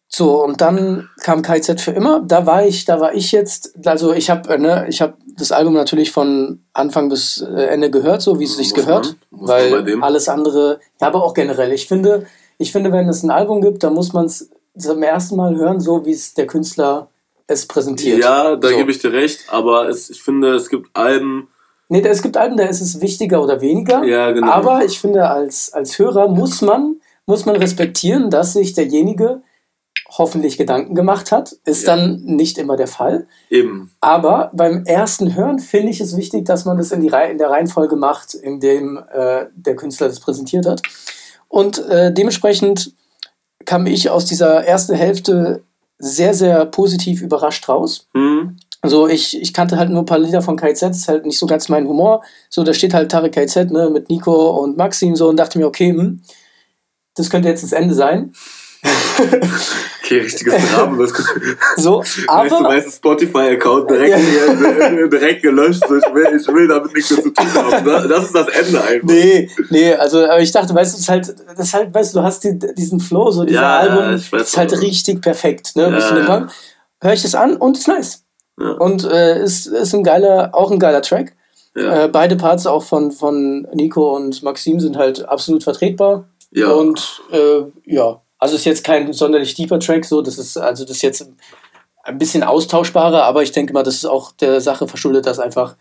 So, 0.08 0.44
und 0.44 0.60
dann 0.60 1.08
kam 1.20 1.42
KZ 1.42 1.80
für 1.80 1.92
immer. 1.92 2.20
Da 2.20 2.44
war 2.44 2.66
ich, 2.66 2.84
da 2.84 2.98
war 2.98 3.14
ich 3.14 3.30
jetzt, 3.30 3.86
also 3.86 4.12
ich 4.12 4.28
habe 4.28 4.58
ne, 4.58 4.86
ich 4.88 5.00
hab 5.00 5.16
das 5.38 5.52
Album 5.52 5.74
natürlich 5.74 6.10
von 6.10 6.64
Anfang 6.72 7.08
bis 7.08 7.40
äh, 7.40 7.66
Ende 7.66 7.90
gehört, 7.90 8.20
so 8.20 8.40
wie 8.40 8.44
es 8.44 8.56
sich 8.56 8.74
Muss 8.74 8.84
gehört. 8.84 9.16
man, 9.30 9.48
weil 9.48 10.02
alles 10.02 10.28
andere, 10.28 10.80
ja, 11.00 11.06
aber 11.06 11.22
auch 11.22 11.32
generell. 11.32 11.72
Ich 11.72 11.86
finde, 11.86 12.26
ich 12.58 12.72
finde, 12.72 12.90
wenn 12.90 13.08
es 13.08 13.22
ein 13.22 13.30
Album 13.30 13.60
gibt, 13.60 13.84
dann 13.84 13.94
muss 13.94 14.12
man 14.12 14.26
es 14.26 14.50
zum 14.80 15.02
ersten 15.02 15.36
Mal 15.36 15.56
hören, 15.56 15.80
so 15.80 16.04
wie 16.04 16.12
es 16.12 16.34
der 16.34 16.46
Künstler 16.46 17.08
es 17.46 17.66
präsentiert. 17.66 18.18
Ja, 18.18 18.56
da 18.56 18.68
so. 18.68 18.76
gebe 18.76 18.90
ich 18.90 18.98
dir 18.98 19.12
recht, 19.12 19.44
aber 19.48 19.88
es, 19.88 20.10
ich 20.10 20.22
finde, 20.22 20.54
es 20.54 20.68
gibt 20.70 20.88
Alben. 20.94 21.48
Nee, 21.88 22.00
es 22.02 22.22
gibt 22.22 22.36
Alben, 22.36 22.56
da 22.56 22.64
ist 22.64 22.80
es 22.80 23.00
wichtiger 23.00 23.42
oder 23.42 23.60
weniger. 23.60 24.04
Ja, 24.04 24.30
genau. 24.30 24.50
Aber 24.50 24.84
ich 24.84 25.00
finde, 25.00 25.28
als, 25.28 25.72
als 25.72 25.98
Hörer 25.98 26.28
muss 26.28 26.62
man, 26.62 27.00
muss 27.26 27.46
man 27.46 27.56
respektieren, 27.56 28.30
dass 28.30 28.52
sich 28.52 28.74
derjenige 28.74 29.42
hoffentlich 30.08 30.56
Gedanken 30.56 30.94
gemacht 30.94 31.32
hat. 31.32 31.56
Ist 31.64 31.86
Ja. 31.86 31.96
dann 31.96 32.22
nicht 32.24 32.58
immer 32.58 32.76
der 32.76 32.86
Fall. 32.86 33.26
Eben. 33.48 33.90
Aber 34.00 34.50
beim 34.54 34.84
ersten 34.84 35.34
Hören 35.34 35.58
finde 35.58 35.90
ich 35.90 36.00
es 36.00 36.16
wichtig, 36.16 36.44
dass 36.44 36.64
man 36.64 36.78
das 36.78 36.92
in, 36.92 37.00
die 37.00 37.08
Reihe, 37.08 37.30
in 37.30 37.38
der 37.38 37.50
Reihenfolge 37.50 37.96
macht, 37.96 38.34
in 38.34 38.60
dem 38.60 38.98
äh, 39.12 39.46
der 39.54 39.76
Künstler 39.76 40.08
das 40.08 40.20
präsentiert 40.20 40.66
hat. 40.66 40.82
Und 41.48 41.78
äh, 41.88 42.12
dementsprechend 42.12 42.94
kam 43.66 43.86
ich 43.86 44.10
aus 44.10 44.24
dieser 44.24 44.64
ersten 44.64 44.94
Hälfte 44.94 45.62
sehr, 45.98 46.34
sehr 46.34 46.66
positiv 46.66 47.22
überrascht 47.22 47.68
raus. 47.68 48.08
Hm? 48.14 48.56
Also 48.82 49.08
ich, 49.08 49.38
ich 49.40 49.52
kannte 49.52 49.76
halt 49.76 49.90
nur 49.90 50.02
ein 50.02 50.06
paar 50.06 50.18
Lieder 50.18 50.40
von 50.40 50.56
KZ, 50.56 50.82
das 50.90 50.98
ist 50.98 51.08
halt 51.08 51.26
nicht 51.26 51.38
so 51.38 51.46
ganz 51.46 51.68
mein 51.68 51.86
Humor. 51.86 52.22
So, 52.48 52.64
da 52.64 52.72
steht 52.72 52.94
halt 52.94 53.10
Tarek 53.10 53.34
KZ, 53.34 53.70
ne, 53.70 53.90
mit 53.90 54.08
Nico 54.08 54.62
und 54.62 54.78
Maxim 54.78 55.14
so 55.16 55.28
und 55.28 55.36
dachte 55.36 55.58
mir, 55.58 55.66
okay, 55.66 55.90
hm, 55.90 56.22
das 57.14 57.28
könnte 57.28 57.48
jetzt 57.48 57.62
das 57.62 57.72
Ende 57.72 57.94
sein. 57.94 58.32
Okay, 60.02 60.20
richtiges 60.20 60.54
Drama. 60.72 61.06
So, 61.76 61.98
weißt 62.00 62.50
du, 62.50 62.56
aber 62.56 62.68
weißt 62.68 62.86
du, 62.86 62.90
Spotify-Account 62.90 63.90
direkt, 63.90 64.16
Ja. 64.18 65.06
direkt 65.06 65.42
gelöscht. 65.42 65.82
So, 65.86 65.96
Ich 65.96 66.14
will, 66.14 66.40
ich 66.40 66.48
will 66.48 66.66
damit 66.68 66.94
nichts 66.94 67.10
mehr 67.10 67.22
zu 67.22 67.30
tun 67.30 67.46
haben. 67.54 67.84
Das, 67.84 68.08
das 68.08 68.24
ist 68.26 68.34
das 68.34 68.48
Ende 68.48 68.82
einfach. 68.82 69.06
nee, 69.08 69.50
nee, 69.70 69.94
also 69.94 70.24
aber 70.24 70.40
ich 70.40 70.50
dachte, 70.52 70.74
weißt 70.74 70.92
du, 70.92 70.96
es 70.96 71.02
ist 71.02 71.08
halt, 71.08 71.34
das 71.56 71.74
halt, 71.74 71.94
weißt 71.94 72.14
du, 72.14 72.18
du 72.20 72.24
hast 72.24 72.42
die, 72.44 72.58
diesen 72.74 73.00
Flow, 73.00 73.30
so 73.30 73.44
dieser 73.44 73.60
Ja, 73.60 73.78
Album, 73.78 74.16
ich 74.16 74.32
weiß 74.32 74.42
ist 74.42 74.56
halt 74.56 74.74
auch. 74.74 74.80
richtig 74.80 75.20
perfekt, 75.20 75.76
ne? 75.76 75.82
Ja, 75.84 75.90
Bist 75.90 76.10
du 76.10 76.16
ja. 76.16 76.26
dabei? 76.26 76.52
Hör 77.02 77.12
ich 77.12 77.22
das 77.22 77.34
an 77.34 77.56
und 77.56 77.78
ist 77.78 77.88
nice. 77.88 78.24
Ja. 78.58 78.70
Und 78.72 79.04
äh, 79.04 79.42
ist, 79.42 79.66
ist 79.66 79.94
ein 79.94 80.04
geiler, 80.04 80.50
auch 80.52 80.70
ein 80.70 80.78
geiler 80.78 81.02
Track. 81.02 81.34
Ja. 81.76 82.04
Äh, 82.04 82.08
beide 82.08 82.36
Parts 82.36 82.66
auch 82.66 82.82
von, 82.82 83.12
von 83.12 83.62
Nico 83.74 84.16
und 84.16 84.42
Maxim 84.42 84.80
sind 84.80 84.96
halt 84.96 85.26
absolut 85.28 85.62
vertretbar. 85.62 86.24
ja. 86.50 86.68
Und 86.70 87.22
äh, 87.30 87.62
ja, 87.84 88.20
also 88.40 88.56
ist 88.56 88.64
jetzt 88.64 88.84
kein 88.84 89.12
sonderlich 89.12 89.54
deeper 89.54 89.78
Track, 89.78 90.04
so, 90.04 90.22
das 90.22 90.38
ist, 90.38 90.56
also 90.56 90.84
das 90.84 90.96
ist 90.96 91.02
jetzt 91.02 91.30
ein 92.02 92.18
bisschen 92.18 92.42
austauschbarer, 92.42 93.22
aber 93.24 93.42
ich 93.42 93.52
denke 93.52 93.72
mal, 93.72 93.82
das 93.82 93.96
ist 93.96 94.06
auch 94.06 94.32
der 94.32 94.60
Sache 94.60 94.88
verschuldet, 94.88 95.26
dass 95.26 95.38
einfach 95.38 95.76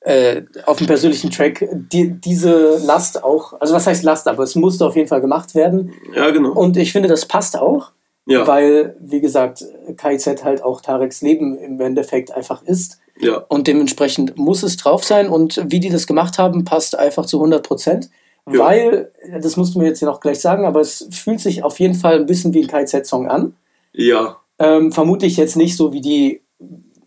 äh, 0.00 0.42
auf 0.66 0.78
dem 0.78 0.86
persönlichen 0.86 1.30
Track 1.30 1.66
die, 1.72 2.10
diese 2.20 2.78
Last 2.84 3.24
auch, 3.24 3.58
also 3.60 3.74
was 3.74 3.86
heißt 3.86 4.02
Last, 4.02 4.28
aber 4.28 4.42
es 4.42 4.54
musste 4.54 4.84
auf 4.84 4.96
jeden 4.96 5.08
Fall 5.08 5.20
gemacht 5.20 5.54
werden. 5.54 5.94
ja, 6.14 6.30
genau. 6.30 6.52
Und 6.52 6.76
ich 6.76 6.92
finde, 6.92 7.08
das 7.08 7.26
passt 7.26 7.56
auch, 7.56 7.92
Ja, 8.26 8.46
weil, 8.46 8.96
wie 9.00 9.20
gesagt, 9.20 9.64
KIZ 9.96 10.44
halt 10.44 10.62
auch 10.62 10.80
Tareks 10.80 11.22
Leben 11.22 11.56
im 11.58 11.80
Endeffekt 11.80 12.32
einfach 12.32 12.62
ist. 12.62 12.98
ja. 13.20 13.36
Und 13.48 13.66
dementsprechend 13.66 14.36
muss 14.36 14.62
es 14.62 14.76
drauf 14.76 15.04
sein. 15.04 15.28
Und 15.28 15.60
wie 15.68 15.80
die 15.80 15.90
das 15.90 16.06
gemacht 16.06 16.38
haben, 16.38 16.64
passt 16.64 16.98
einfach 16.98 17.26
zu 17.26 17.38
100 17.38 17.66
Prozent. 17.66 18.10
Ja. 18.50 18.60
Weil, 18.60 19.12
das 19.40 19.56
musst 19.56 19.74
du 19.74 19.80
mir 19.80 19.86
jetzt 19.86 20.00
ja 20.00 20.06
noch 20.06 20.20
gleich 20.20 20.40
sagen, 20.40 20.66
aber 20.66 20.80
es 20.80 21.08
fühlt 21.10 21.40
sich 21.40 21.64
auf 21.64 21.80
jeden 21.80 21.94
Fall 21.94 22.16
ein 22.16 22.26
bisschen 22.26 22.54
wie 22.54 22.62
ein 22.62 22.68
KZ-Song 22.68 23.28
an. 23.28 23.56
Ja, 23.92 24.38
Ähm, 24.58 24.92
vermute 24.92 25.26
ich 25.26 25.36
jetzt 25.36 25.56
nicht 25.56 25.76
so 25.76 25.92
wie 25.92 26.00
die, 26.00 26.42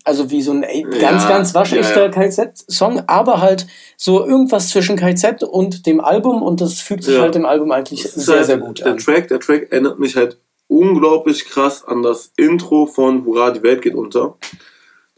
also 0.04 0.30
wie 0.30 0.42
so 0.42 0.52
ein 0.52 0.62
ganz, 1.00 1.22
Ja, 1.22 1.28
ganz 1.28 1.54
waschechter 1.54 2.04
ja, 2.04 2.08
KZ-Song, 2.10 3.02
aber 3.06 3.40
halt 3.40 3.66
so 3.96 4.24
irgendwas 4.24 4.68
zwischen 4.68 4.96
KZ 4.96 5.42
und 5.42 5.86
dem 5.86 6.00
Album 6.00 6.42
und 6.42 6.60
das 6.60 6.80
fügt 6.80 7.04
sich 7.04 7.18
halt 7.18 7.34
dem 7.34 7.46
Album 7.46 7.72
eigentlich 7.72 8.02
sehr, 8.02 8.36
halt, 8.36 8.46
sehr 8.46 8.58
gut 8.58 8.80
der 8.80 8.92
an. 8.92 8.98
Track, 8.98 9.28
der 9.28 9.40
Track 9.40 9.72
erinnert 9.72 9.98
mich 9.98 10.16
halt 10.16 10.38
unglaublich 10.68 11.46
krass 11.46 11.84
an 11.84 12.02
das 12.02 12.32
Intro 12.36 12.86
von 12.86 13.24
Hurra, 13.24 13.50
die 13.50 13.62
Welt 13.62 13.82
geht 13.82 13.94
unter. 13.94 14.36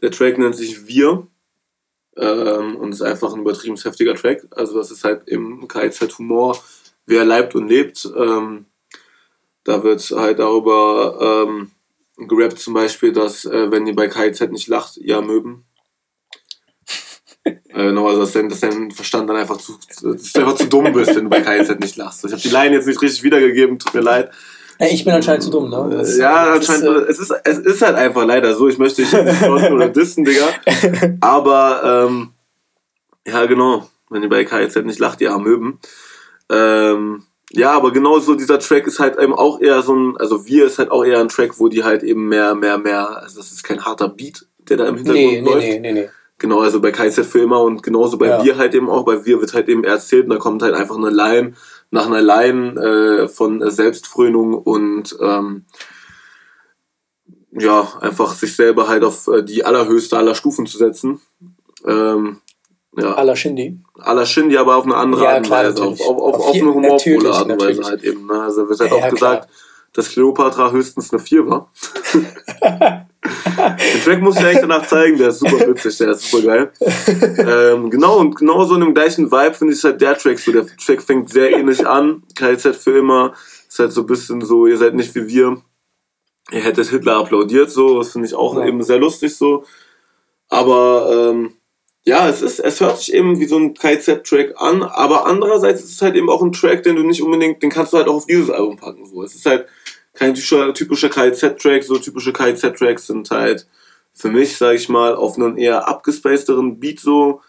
Der 0.01 0.11
Track 0.11 0.37
nennt 0.37 0.55
sich 0.55 0.87
Wir. 0.87 1.27
Ähm, 2.15 2.75
und 2.75 2.91
ist 2.91 3.01
einfach 3.01 3.33
ein 3.33 3.41
übertrieben 3.41 3.77
heftiger 3.77 4.15
Track. 4.15 4.45
Also 4.51 4.77
das 4.77 4.91
ist 4.91 5.03
halt 5.03 5.27
im 5.27 5.67
KIZ 5.67 6.17
Humor, 6.19 6.61
wer 7.05 7.25
leibt 7.25 7.55
und 7.55 7.67
lebt. 7.67 8.07
Ähm, 8.15 8.65
da 9.63 9.83
wird 9.83 10.01
halt 10.11 10.39
darüber 10.39 11.45
ähm, 11.47 11.71
gerappt 12.17 12.59
zum 12.59 12.73
Beispiel, 12.73 13.13
dass 13.13 13.45
äh, 13.45 13.71
wenn 13.71 13.87
ihr 13.87 13.95
bei 13.95 14.07
KIZ 14.07 14.51
nicht 14.51 14.67
lacht, 14.67 14.97
ihr 14.97 15.21
Möben. 15.21 15.65
äh, 17.43 17.91
no, 17.91 18.07
also 18.07 18.21
dass 18.21 18.33
dein, 18.33 18.49
dass 18.49 18.59
dein 18.59 18.91
Verstand 18.91 19.29
dann 19.29 19.37
einfach 19.37 19.57
zu, 19.57 19.77
dass 20.03 20.31
du 20.33 20.39
einfach 20.39 20.55
zu 20.55 20.67
dumm 20.67 20.93
bist, 20.93 21.15
wenn 21.15 21.25
du 21.25 21.29
bei 21.29 21.41
KIZ 21.41 21.79
nicht 21.79 21.95
lachst. 21.95 22.25
Ich 22.25 22.31
habe 22.31 22.41
die 22.41 22.49
Line 22.49 22.75
jetzt 22.75 22.87
nicht 22.87 23.01
richtig 23.01 23.23
wiedergegeben, 23.23 23.79
tut 23.79 23.93
mir 23.93 24.01
leid. 24.01 24.31
Ja, 24.79 24.87
ich 24.87 25.05
bin 25.05 25.13
anscheinend 25.13 25.43
zu 25.43 25.49
dumm, 25.49 25.69
ne? 25.69 25.89
Das, 25.91 26.17
ja, 26.17 26.53
anscheinend, 26.53 26.83
ist, 26.83 27.07
äh, 27.07 27.11
es, 27.11 27.19
ist, 27.19 27.33
es 27.43 27.57
ist 27.59 27.81
halt 27.81 27.95
einfach 27.95 28.25
leider 28.25 28.55
so. 28.55 28.67
Ich 28.67 28.77
möchte 28.77 29.01
dich 29.03 29.11
nicht 29.11 29.43
oder 29.71 29.89
dissen, 29.89 30.25
Digga. 30.25 30.47
Aber, 31.21 32.07
ähm, 32.07 32.29
ja, 33.25 33.45
genau. 33.45 33.89
Wenn 34.09 34.23
ihr 34.23 34.29
bei 34.29 34.43
KIZ 34.43 34.75
nicht 34.83 34.99
lacht, 34.99 35.21
ihr 35.21 35.33
Amöben. 35.33 35.79
Ähm, 36.49 37.23
ja, 37.55 37.71
aber 37.71 37.91
genau 37.91 38.19
so 38.19 38.33
dieser 38.33 38.57
Track 38.57 38.87
ist 38.87 38.99
halt 38.99 39.19
eben 39.19 39.33
auch 39.33 39.61
eher 39.61 39.81
so 39.83 39.95
ein, 39.95 40.17
also 40.17 40.47
wir 40.47 40.65
ist 40.65 40.79
halt 40.79 40.89
auch 40.89 41.05
eher 41.05 41.19
ein 41.19 41.29
Track, 41.29 41.59
wo 41.59 41.67
die 41.67 41.83
halt 41.83 42.01
eben 42.01 42.27
mehr, 42.27 42.55
mehr, 42.55 42.79
mehr, 42.79 43.21
also 43.21 43.37
das 43.37 43.51
ist 43.51 43.63
kein 43.63 43.85
harter 43.85 44.09
Beat, 44.09 44.47
der 44.57 44.77
da 44.77 44.87
im 44.87 44.97
Hintergrund 44.97 45.25
nee, 45.25 45.39
läuft. 45.41 45.59
Nee, 45.59 45.79
nee, 45.79 45.91
nee, 45.91 46.01
nee. 46.01 46.09
Genau, 46.39 46.61
also 46.61 46.81
bei 46.81 46.91
KZ 46.91 47.25
für 47.25 47.39
immer 47.39 47.61
und 47.61 47.83
genauso 47.83 48.17
bei 48.17 48.27
ja. 48.27 48.43
wir 48.43 48.57
halt 48.57 48.73
eben 48.73 48.89
auch, 48.89 49.05
bei 49.05 49.23
wir 49.23 49.39
wird 49.39 49.53
halt 49.53 49.69
eben 49.69 49.83
erzählt 49.83 50.25
und 50.25 50.31
da 50.31 50.37
kommt 50.37 50.63
halt 50.63 50.73
einfach 50.73 50.97
eine 50.97 51.11
Line 51.11 51.53
nach 51.93 52.07
einer 52.07 52.23
Line 52.23 52.81
äh, 52.81 53.27
von 53.27 53.69
Selbstfrönung 53.69 54.55
und 54.55 55.15
ähm, 55.21 55.65
ja, 57.51 57.87
einfach 58.01 58.33
sich 58.33 58.55
selber 58.55 58.87
halt 58.87 59.03
auf 59.03 59.27
äh, 59.27 59.43
die 59.43 59.63
allerhöchste 59.63 60.17
aller 60.17 60.33
Stufen 60.33 60.65
zu 60.65 60.79
setzen. 60.79 61.21
Ähm, 61.85 62.37
ja. 62.97 63.13
Aller 63.13 63.35
Shindy. 63.35 63.79
Aller 63.99 64.25
Shindy, 64.25 64.57
aber 64.57 64.77
auf 64.77 64.85
eine 64.85 64.95
andere 64.95 65.23
ja, 65.23 65.29
Art 65.35 65.45
und 65.45 65.51
Weise. 65.51 65.83
Auf, 65.83 66.01
auf, 66.01 66.17
auf, 66.17 66.35
auf, 66.47 66.55
eine 66.55 66.73
humorvolle 66.73 67.31
Art 67.31 67.51
und 67.51 67.61
Weise 67.61 67.83
halt 67.83 68.03
eben. 68.03 68.25
Ne? 68.25 68.41
Also 68.41 68.67
wird 68.67 68.79
halt 68.79 68.91
ja, 68.91 68.97
auch 68.97 69.09
gesagt, 69.11 69.49
dass 69.93 70.09
Cleopatra 70.09 70.71
höchstens 70.71 71.13
eine 71.13 71.21
4 71.21 71.47
war. 71.47 71.71
Den 73.23 74.01
Track 74.03 74.21
muss 74.21 74.35
ich 74.37 74.43
eigentlich 74.43 74.61
danach 74.61 74.85
zeigen, 74.85 75.17
der 75.17 75.29
ist 75.29 75.39
super 75.39 75.67
witzig, 75.67 75.97
der 75.97 76.09
ist 76.09 76.29
super 76.29 76.43
geil. 76.43 76.71
ähm, 77.37 77.89
genau, 77.89 78.17
und 78.17 78.35
genau 78.35 78.65
so 78.65 78.75
in 78.75 78.81
dem 78.81 78.93
gleichen 78.93 79.31
Vibe 79.31 79.53
finde 79.53 79.73
ich 79.73 79.83
halt 79.83 80.01
der 80.01 80.17
Track 80.17 80.39
so. 80.39 80.51
Der 80.51 80.65
Track 80.65 81.01
fängt 81.01 81.29
sehr 81.29 81.51
ähnlich 81.51 81.87
an. 81.87 82.23
KZ 82.35 82.75
für 82.75 82.97
immer. 82.97 83.33
Ist 83.67 83.79
halt 83.79 83.93
so 83.93 84.01
ein 84.01 84.07
bisschen 84.07 84.41
so, 84.41 84.67
ihr 84.67 84.77
seid 84.77 84.95
nicht 84.95 85.15
wie 85.15 85.27
wir. 85.27 85.61
Ihr 86.51 86.61
hättet 86.61 86.89
Hitler 86.89 87.17
applaudiert, 87.17 87.71
so. 87.71 87.99
Das 87.99 88.11
finde 88.11 88.27
ich 88.27 88.35
auch 88.35 88.57
ja. 88.57 88.65
eben 88.65 88.83
sehr 88.83 88.99
lustig 88.99 89.35
so. 89.35 89.63
Aber 90.49 91.31
ähm, 91.31 91.53
ja, 92.05 92.27
es 92.27 92.41
ist, 92.41 92.59
es 92.59 92.81
hört 92.81 92.97
sich 92.97 93.13
eben 93.13 93.39
wie 93.39 93.45
so 93.45 93.57
ein 93.57 93.73
KZ-Track 93.73 94.55
an, 94.57 94.83
aber 94.83 95.25
andererseits 95.25 95.81
ist 95.81 95.93
es 95.93 96.01
halt 96.01 96.15
eben 96.15 96.29
auch 96.29 96.41
ein 96.41 96.51
Track, 96.51 96.83
den 96.83 96.97
du 96.97 97.03
nicht 97.03 97.21
unbedingt, 97.21 97.63
den 97.63 97.69
kannst 97.69 97.93
du 97.93 97.97
halt 97.97 98.09
auch 98.09 98.15
auf 98.15 98.25
dieses 98.25 98.49
Album 98.49 98.75
packen. 98.75 99.05
So. 99.05 99.23
Es 99.23 99.35
ist 99.35 99.45
halt 99.45 99.67
kein 100.13 100.33
typischer, 100.33 100.73
typischer 100.73 101.09
KZ-Track, 101.09 101.83
so 101.83 101.97
typische 101.97 102.33
KZ-Tracks 102.33 103.07
sind 103.07 103.29
halt 103.31 103.67
für 104.13 104.29
mich, 104.29 104.57
sag 104.57 104.75
ich 104.75 104.89
mal, 104.89 105.15
auf 105.15 105.37
einen 105.37 105.57
eher 105.57 105.87
abgespacederen 105.87 106.79
Beat 106.79 106.99
so 106.99 107.41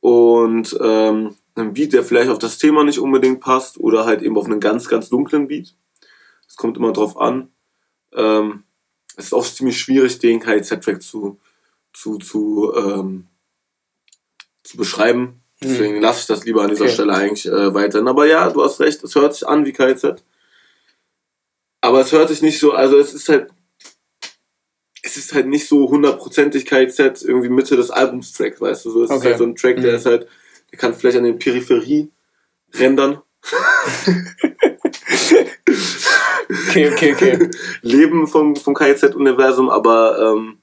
und 0.00 0.76
ähm, 0.80 1.36
einen 1.54 1.72
Beat, 1.72 1.92
der 1.92 2.04
vielleicht 2.04 2.30
auf 2.30 2.38
das 2.38 2.58
Thema 2.58 2.84
nicht 2.84 2.98
unbedingt 2.98 3.40
passt 3.40 3.78
oder 3.78 4.04
halt 4.04 4.22
eben 4.22 4.36
auf 4.36 4.46
einen 4.46 4.60
ganz, 4.60 4.88
ganz 4.88 5.08
dunklen 5.08 5.48
Beat. 5.48 5.74
Es 6.46 6.56
kommt 6.56 6.76
immer 6.76 6.92
drauf 6.92 7.16
an. 7.16 7.48
Ähm, 8.12 8.64
es 9.16 9.26
ist 9.26 9.32
auch 9.32 9.46
ziemlich 9.46 9.78
schwierig, 9.78 10.18
den 10.18 10.40
KZ-Track 10.40 11.02
zu, 11.02 11.38
zu, 11.92 12.18
zu, 12.18 12.72
ähm, 12.76 13.26
zu 14.62 14.76
beschreiben. 14.76 15.42
Deswegen 15.62 15.96
hm. 15.96 16.02
lasse 16.02 16.20
ich 16.20 16.26
das 16.26 16.44
lieber 16.44 16.62
an 16.62 16.70
dieser 16.70 16.84
okay. 16.84 16.94
Stelle 16.94 17.14
eigentlich 17.14 17.46
äh, 17.46 17.72
weiterhin. 17.72 18.08
Aber 18.08 18.26
ja, 18.26 18.50
du 18.50 18.62
hast 18.62 18.80
recht, 18.80 19.02
es 19.02 19.14
hört 19.14 19.34
sich 19.34 19.46
an 19.46 19.64
wie 19.64 19.72
KZ. 19.72 20.22
Aber 21.82 22.00
es 22.00 22.12
hört 22.12 22.28
sich 22.28 22.42
nicht 22.42 22.58
so, 22.58 22.72
also 22.72 22.96
es 22.98 23.12
ist 23.12 23.28
halt, 23.28 23.50
es 25.02 25.16
ist 25.16 25.34
halt 25.34 25.48
nicht 25.48 25.68
so 25.68 25.90
hundertprozentig 25.90 26.64
KZ 26.64 27.22
irgendwie 27.22 27.48
Mitte 27.48 27.76
des 27.76 27.90
Albums 27.90 28.32
Track, 28.32 28.60
weißt 28.60 28.84
du, 28.84 28.90
so, 28.90 29.02
es 29.02 29.10
okay. 29.10 29.18
ist 29.18 29.24
halt 29.24 29.38
so 29.38 29.44
ein 29.44 29.56
Track, 29.56 29.80
der 29.80 29.90
mhm. 29.90 29.96
ist 29.96 30.06
halt, 30.06 30.28
der 30.70 30.78
kann 30.78 30.94
vielleicht 30.94 31.18
an 31.18 31.24
den 31.24 31.40
Peripherie 31.40 32.12
rendern. 32.74 33.20
okay, 36.68 36.92
okay, 36.92 37.12
okay. 37.14 37.50
Leben 37.82 38.28
vom, 38.28 38.54
vom 38.54 38.74
KZ-Universum, 38.74 39.68
aber 39.68 40.34
ähm, 40.34 40.58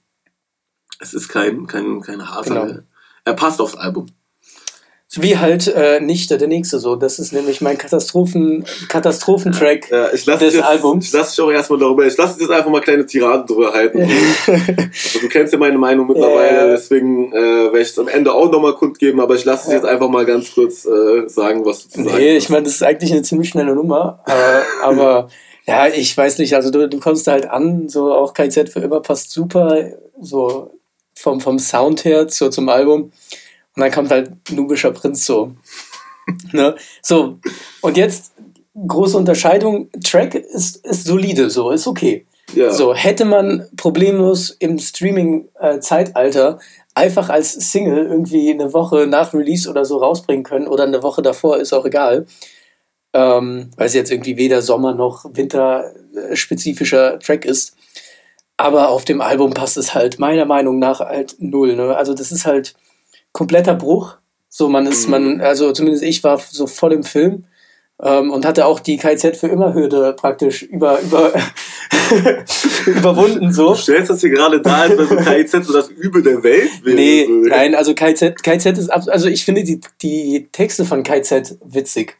es 1.00 1.14
ist 1.14 1.28
kein, 1.28 1.68
kein, 1.68 2.00
kein 2.02 2.30
harter. 2.30 2.66
Genau. 2.66 2.80
Er 3.26 3.34
passt 3.34 3.60
aufs 3.60 3.76
Album. 3.76 4.08
Wie 5.16 5.38
halt 5.38 5.68
äh, 5.68 6.00
nicht 6.00 6.30
der 6.30 6.48
nächste 6.48 6.78
so. 6.78 6.96
Das 6.96 7.18
ist 7.18 7.34
nämlich 7.34 7.62
mein 7.62 7.80
Katastrophen, 7.80 8.64
Katastrophentrack 8.90 9.90
ja, 9.90 10.14
ich 10.14 10.24
des 10.26 10.42
jetzt, 10.42 10.64
Albums. 10.64 11.08
Ich 11.08 11.14
lasse 11.14 11.32
dich 11.32 11.42
auch 11.42 11.52
erstmal 11.52 11.80
darüber, 11.80 12.06
ich 12.06 12.16
lasse 12.16 12.40
jetzt 12.40 12.52
einfach 12.52 12.70
mal 12.70 12.80
kleine 12.80 13.08
Tiraden 13.08 13.48
drüber 13.48 13.74
halten. 13.74 14.02
also, 14.48 15.20
du 15.20 15.28
kennst 15.30 15.52
ja 15.52 15.58
meine 15.58 15.80
Meinung 15.80 16.06
mittlerweile, 16.06 16.58
ja. 16.58 16.68
deswegen 16.68 17.34
äh, 17.34 17.36
werde 17.36 17.82
ich 17.82 17.90
es 17.90 17.98
am 17.98 18.08
Ende 18.08 18.32
auch 18.32 18.52
nochmal 18.52 18.76
kundgeben, 18.76 19.20
aber 19.20 19.34
ich 19.34 19.46
lasse 19.46 19.66
dich 19.66 19.74
jetzt 19.74 19.86
einfach 19.86 20.10
mal 20.10 20.28
ganz 20.28 20.54
kurz 20.54 20.86
äh, 20.86 21.28
sagen, 21.28 21.66
was 21.66 21.86
du 21.86 21.90
zu 21.90 22.04
sagen 22.04 22.18
Nee, 22.18 22.38
ich 22.38 22.50
meine, 22.50 22.64
das 22.66 22.74
ist 22.74 22.84
eigentlich 22.84 23.12
eine 23.12 23.24
ziemlich 23.24 23.50
schnelle 23.50 23.74
Nummer, 23.74 24.24
äh, 24.28 24.84
aber 24.84 25.30
ja, 25.66 25.88
ich 25.88 26.16
weiß 26.16 26.38
nicht, 26.38 26.54
also 26.54 26.70
du, 26.70 26.88
du 26.88 27.00
kommst 27.00 27.26
halt 27.26 27.50
an, 27.50 27.90
so 27.90 28.14
auch 28.14 28.36
KZ 28.36 28.70
für 28.70 28.80
immer 28.82 29.02
passt 29.02 29.32
super, 29.32 29.86
so 30.22 30.72
vom, 31.16 31.42
vom 31.42 31.58
Sound 31.58 32.06
her 32.06 32.28
zu, 32.28 32.52
zum 32.52 32.70
Album. 32.70 33.12
Und 33.76 33.82
dann 33.82 33.92
kommt 33.92 34.12
halt 34.12 34.32
Nubischer 34.52 34.92
Prinz 34.92 35.26
so. 35.26 35.54
ne? 36.52 36.76
So, 37.02 37.40
und 37.82 37.98
jetzt 37.98 38.34
große 38.88 39.18
Unterscheidung. 39.18 39.90
Track 40.04 40.36
ist, 40.36 40.86
ist 40.86 41.06
solide, 41.06 41.50
so, 41.50 41.72
ist 41.72 41.88
okay. 41.88 42.26
Ja. 42.56 42.72
So, 42.72 42.96
hätte 42.96 43.26
man 43.26 43.68
problemlos 43.78 44.50
im 44.50 44.80
Streaming-Zeitalter 44.80 46.60
einfach 46.96 47.30
als 47.30 47.54
Single 47.54 48.08
irgendwie 48.08 48.52
eine 48.52 48.74
Woche 48.74 49.08
nach 49.08 49.34
Release 49.34 49.70
oder 49.70 49.86
so 49.86 49.98
rausbringen 49.98 50.44
können 50.44 50.68
oder 50.68 50.84
eine 50.84 51.04
Woche 51.04 51.22
davor, 51.22 51.58
ist 51.58 51.74
auch 51.74 51.86
egal. 51.86 52.26
Ähm, 53.14 53.72
weil 53.76 53.88
es 53.88 53.94
jetzt 53.94 54.12
irgendwie 54.12 54.38
weder 54.38 54.62
Sommer 54.62 54.94
noch 54.94 55.26
Winter-spezifischer 55.34 57.20
Track 57.20 57.46
ist. 57.46 57.76
Aber 58.58 58.90
auf 58.90 59.06
dem 59.06 59.22
Album 59.22 59.54
passt 59.54 59.78
es 59.78 59.96
halt 59.96 60.20
meiner 60.20 60.46
Meinung 60.46 60.80
nach 60.80 61.00
halt 61.00 61.36
null. 61.40 61.76
Ne? 61.76 61.96
Also 61.96 62.14
das 62.14 62.32
ist 62.32 62.46
halt 62.46 62.76
kompletter 63.40 63.74
Bruch. 63.74 64.18
So, 64.50 64.68
man 64.68 64.86
ist, 64.86 65.08
man, 65.08 65.36
mhm. 65.36 65.42
also 65.42 65.72
zumindest 65.72 66.04
ich 66.04 66.22
war 66.26 66.38
so 66.40 66.68
voll 66.68 66.92
im 66.92 67.04
Film 67.04 67.46
ähm, 68.04 68.32
und 68.32 68.46
hatte 68.46 68.66
auch 68.66 68.82
die 68.82 68.98
KZ 68.98 69.38
für 69.38 69.48
immer 69.48 69.74
Hürde 69.74 70.12
praktisch 70.12 70.64
über, 70.64 71.00
über 71.00 71.32
überwunden. 72.86 73.54
So. 73.54 73.70
Du 73.70 73.76
stellst 73.76 74.10
das 74.10 74.20
hier 74.20 74.32
gerade 74.32 74.60
da, 74.62 74.82
als 74.82 74.98
wäre 74.98 75.08
so 75.08 75.16
KZ 75.16 75.66
so 75.66 75.72
das 75.72 75.88
Übel 75.88 76.22
der 76.22 76.44
Welt 76.44 76.84
wäre. 76.84 76.96
Nee, 76.98 77.26
so. 77.28 77.32
nein, 77.32 77.76
also 77.76 77.94
KZ, 77.94 78.44
KZ 78.44 78.78
ist, 78.78 78.90
also 78.90 79.30
ich 79.30 79.46
finde 79.46 79.64
die, 79.64 79.80
die 80.02 80.50
Texte 80.52 80.84
von 80.84 81.04
KZ 81.04 81.60
witzig. 81.64 82.18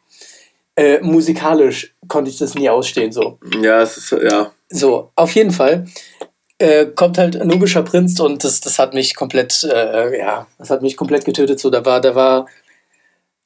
Äh, 0.74 1.00
musikalisch 1.02 1.94
konnte 2.08 2.30
ich 2.30 2.38
das 2.38 2.54
nie 2.54 2.70
ausstehen, 2.70 3.12
so. 3.12 3.38
Ja, 3.60 3.82
es 3.82 3.98
ist, 3.98 4.12
ja. 4.12 4.52
So, 4.70 5.10
auf 5.16 5.34
jeden 5.34 5.50
Fall 5.50 5.84
äh, 6.60 6.86
kommt 6.94 7.16
halt 7.16 7.42
Nubischer 7.44 7.82
Prinz 7.82 8.20
und 8.20 8.44
das, 8.44 8.60
das 8.60 8.78
hat 8.78 8.92
mich 8.92 9.16
komplett, 9.16 9.64
äh, 9.64 10.18
ja, 10.18 10.46
das 10.58 10.68
hat 10.68 10.82
mich 10.82 10.96
komplett 10.96 11.24
getötet. 11.24 11.58
So, 11.58 11.70
da 11.70 11.84
war, 11.86 12.00
da 12.00 12.14
war, 12.14 12.46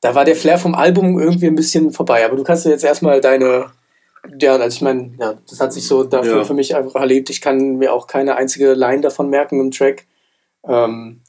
da 0.01 0.15
war 0.15 0.25
der 0.25 0.35
Flair 0.35 0.59
vom 0.59 0.75
Album 0.75 1.19
irgendwie 1.21 1.47
ein 1.47 1.55
bisschen 1.55 1.93
vorbei. 1.93 2.27
Aber 2.27 2.37
du 2.37 2.43
kannst 2.43 2.67
jetzt 2.67 2.85
erstmal 2.85 3.21
deine, 3.21 3.71
ja, 4.41 4.57
also 4.57 4.77
ich 4.77 4.83
meine, 4.83 5.13
ja, 5.19 5.35
das 5.49 5.61
hat 5.61 5.73
sich 5.73 5.87
so 5.87 6.03
dafür 6.03 6.39
ja. 6.39 6.45
für 6.45 6.55
mich 6.55 6.75
einfach 6.75 7.01
erlebt. 7.01 7.31
Ich 7.31 7.41
kann 7.41 7.77
mir 7.77 7.93
auch 7.93 8.09
keine 8.09 8.35
einzige 8.35 8.75
Line 8.75 9.03
davon 9.03 9.31
merken 9.31 9.61
im 9.61 9.71
Track. 9.71 10.07
Ähm, 10.67 11.21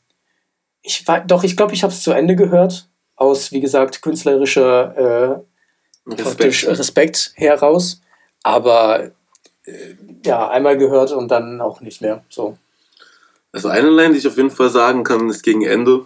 ich 0.82 1.08
war, 1.08 1.22
doch, 1.22 1.44
ich 1.44 1.56
glaube, 1.56 1.74
ich 1.76 1.84
habe 1.84 1.94
es 1.94 2.02
zu 2.02 2.12
Ende 2.12 2.36
gehört. 2.36 2.90
Aus, 3.16 3.52
wie 3.52 3.62
gesagt, 3.62 4.02
künstlerischer 4.02 5.46
äh, 6.08 6.12
Respekt. 6.14 6.68
Respekt 6.68 7.34
heraus. 7.36 8.02
Aber 8.44 9.12
ja, 10.24 10.50
einmal 10.50 10.78
gehört 10.78 11.12
und 11.12 11.30
dann 11.30 11.62
auch 11.62 11.82
nicht 11.82 12.02
mehr. 12.02 12.24
So. 12.30 12.58
Also 13.52 13.70
eine 13.70 13.90
Line, 13.90 14.14
die 14.14 14.20
ich 14.20 14.28
auf 14.28 14.38
jeden 14.38 14.52
Fall 14.52 14.70
sagen 14.70 15.04
kann, 15.04 15.30
ist 15.30 15.44
gegen 15.44 15.64
Ende. 15.64 16.06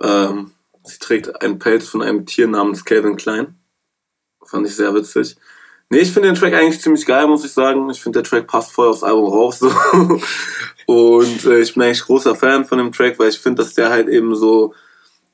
Ähm, 0.00 0.52
sie 0.84 0.98
trägt 0.98 1.42
einen 1.42 1.58
Pelz 1.58 1.88
von 1.88 2.02
einem 2.02 2.26
Tier 2.26 2.46
namens 2.46 2.84
Calvin 2.84 3.16
Klein. 3.16 3.58
Fand 4.44 4.66
ich 4.66 4.76
sehr 4.76 4.94
witzig. 4.94 5.36
Nee, 5.88 6.00
ich 6.00 6.12
finde 6.12 6.28
den 6.28 6.36
Track 6.36 6.54
eigentlich 6.54 6.80
ziemlich 6.80 7.06
geil, 7.06 7.26
muss 7.26 7.44
ich 7.44 7.52
sagen. 7.52 7.88
Ich 7.90 8.02
finde, 8.02 8.20
der 8.20 8.28
Track 8.28 8.46
passt 8.46 8.72
voll 8.72 8.88
aufs 8.88 9.02
Album 9.02 9.26
rauf. 9.26 9.54
So. 9.54 9.70
Und 10.86 11.44
äh, 11.44 11.60
ich 11.60 11.74
bin 11.74 11.82
eigentlich 11.82 12.02
großer 12.02 12.34
Fan 12.34 12.64
von 12.64 12.78
dem 12.78 12.92
Track, 12.92 13.18
weil 13.18 13.28
ich 13.28 13.38
finde, 13.38 13.62
dass 13.62 13.74
der 13.74 13.90
halt 13.90 14.08
eben 14.08 14.34
so. 14.34 14.74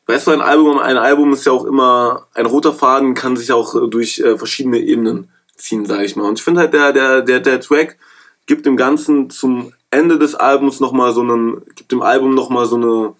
Weißt 0.06 0.26
du, 0.26 0.32
ein 0.32 0.40
Album, 0.40 0.78
ein 0.78 0.96
Album 0.96 1.32
ist 1.32 1.46
ja 1.46 1.52
auch 1.52 1.64
immer, 1.64 2.26
ein 2.34 2.46
roter 2.46 2.72
Faden 2.72 3.14
kann 3.14 3.36
sich 3.36 3.52
auch 3.52 3.88
durch 3.88 4.18
äh, 4.18 4.36
verschiedene 4.36 4.78
Ebenen 4.78 5.30
ziehen, 5.62 5.86
sage 5.86 6.04
ich 6.04 6.16
mal. 6.16 6.28
Und 6.28 6.38
ich 6.38 6.44
finde 6.44 6.60
halt, 6.60 6.74
der, 6.74 6.92
der, 6.92 7.22
der, 7.22 7.40
der 7.40 7.60
Track 7.60 7.98
gibt 8.46 8.66
dem 8.66 8.76
Ganzen 8.76 9.30
zum 9.30 9.72
Ende 9.90 10.18
des 10.18 10.34
Albums 10.34 10.80
nochmal 10.80 11.12
so 11.12 11.20
einen, 11.20 11.62
gibt 11.74 11.92
dem 11.92 12.02
Album 12.02 12.34
nochmal 12.34 12.66
so 12.66 12.76
eine, 12.76 13.14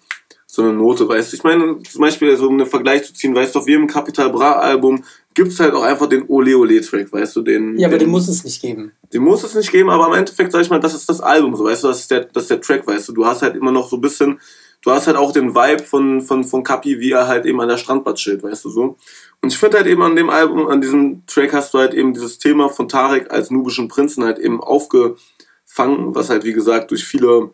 so 0.45 0.61
eine 0.61 0.73
Note, 0.73 1.07
weißt 1.07 1.31
du. 1.31 1.37
Ich 1.37 1.43
meine, 1.43 1.79
zum 1.81 2.01
Beispiel, 2.01 2.35
so 2.37 2.47
um 2.47 2.59
einen 2.59 2.69
Vergleich 2.69 3.03
zu 3.05 3.13
ziehen, 3.13 3.33
weißt 3.33 3.55
du, 3.55 3.59
auf 3.59 3.67
jedem 3.67 3.87
Capital 3.87 4.29
Bra 4.29 4.53
Album 4.53 5.03
gibt 5.33 5.51
es 5.51 5.59
halt 5.59 5.73
auch 5.73 5.81
einfach 5.81 6.07
den 6.07 6.27
Ole 6.27 6.55
Ole 6.57 6.81
Track, 6.81 7.11
weißt 7.11 7.35
du, 7.35 7.41
den. 7.41 7.77
Ja, 7.79 7.87
aber 7.87 7.97
den, 7.97 8.07
den 8.07 8.11
muss 8.11 8.27
es 8.27 8.43
nicht 8.43 8.61
geben. 8.61 8.91
Den 9.11 9.23
muss 9.23 9.43
es 9.43 9.55
nicht 9.55 9.71
geben, 9.71 9.89
aber 9.89 10.07
im 10.07 10.13
Endeffekt, 10.13 10.51
sag 10.51 10.61
ich 10.61 10.69
mal, 10.69 10.79
das 10.79 10.93
ist 10.93 11.09
das 11.09 11.21
Album, 11.21 11.55
so, 11.55 11.63
weißt 11.63 11.83
du, 11.83 11.87
das 11.87 12.01
ist 12.01 12.11
der, 12.11 12.25
das 12.25 12.43
ist 12.43 12.49
der 12.51 12.61
Track, 12.61 12.85
weißt 12.85 13.09
du. 13.09 13.13
Du 13.13 13.25
hast 13.25 13.41
halt 13.41 13.55
immer 13.55 13.71
noch 13.71 13.89
so 13.89 13.97
ein 13.97 14.01
bisschen, 14.01 14.39
du 14.83 14.91
hast 14.91 15.07
halt 15.07 15.17
auch 15.17 15.31
den 15.31 15.55
Vibe 15.55 15.83
von, 15.83 16.21
von, 16.21 16.43
von 16.43 16.63
Kapi, 16.63 16.99
wie 16.99 17.11
er 17.11 17.27
halt 17.27 17.45
eben 17.45 17.59
an 17.61 17.69
der 17.69 17.77
Strandbad 17.77 18.17
chillt, 18.17 18.43
weißt 18.43 18.65
du, 18.65 18.69
so. 18.69 18.97
Und 19.41 19.51
ich 19.51 19.57
finde 19.57 19.77
halt 19.77 19.87
eben 19.87 20.03
an 20.03 20.15
dem 20.15 20.29
Album, 20.29 20.67
an 20.67 20.81
diesem 20.81 21.25
Track 21.25 21.53
hast 21.53 21.73
du 21.73 21.79
halt 21.79 21.93
eben 21.93 22.13
dieses 22.13 22.37
Thema 22.37 22.69
von 22.69 22.87
Tarek 22.87 23.31
als 23.31 23.49
nubischen 23.49 23.87
Prinzen 23.87 24.23
halt 24.23 24.39
eben 24.39 24.61
aufgefangen, 24.61 26.13
was 26.13 26.29
halt, 26.29 26.43
wie 26.43 26.53
gesagt, 26.53 26.91
durch 26.91 27.03
viele 27.03 27.51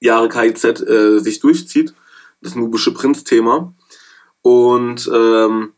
Jahre 0.00 0.28
KIZ 0.28 0.64
äh, 0.64 1.18
sich 1.18 1.40
durchzieht 1.40 1.94
das 2.40 2.54
nubische 2.54 2.94
Prinz-Thema. 2.94 3.74
Und 4.42 5.10
ähm, 5.12 5.72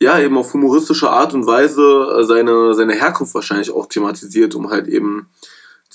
ja, 0.00 0.20
eben 0.20 0.38
auf 0.38 0.54
humoristische 0.54 1.10
Art 1.10 1.34
und 1.34 1.46
Weise 1.46 2.18
äh, 2.18 2.24
seine, 2.24 2.74
seine 2.74 2.94
Herkunft 2.94 3.34
wahrscheinlich 3.34 3.70
auch 3.70 3.86
thematisiert, 3.86 4.54
um 4.54 4.70
halt 4.70 4.86
eben 4.86 5.28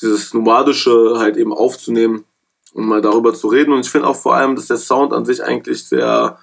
dieses 0.02 0.34
Nomadische 0.34 1.16
halt 1.18 1.38
eben 1.38 1.54
aufzunehmen 1.54 2.26
um 2.74 2.88
mal 2.88 3.02
darüber 3.02 3.34
zu 3.34 3.48
reden. 3.48 3.74
Und 3.74 3.82
ich 3.82 3.90
finde 3.90 4.08
auch 4.08 4.16
vor 4.16 4.36
allem, 4.36 4.56
dass 4.56 4.68
der 4.68 4.78
Sound 4.78 5.14
an 5.14 5.26
sich 5.26 5.44
eigentlich 5.44 5.84
sehr. 5.84 6.38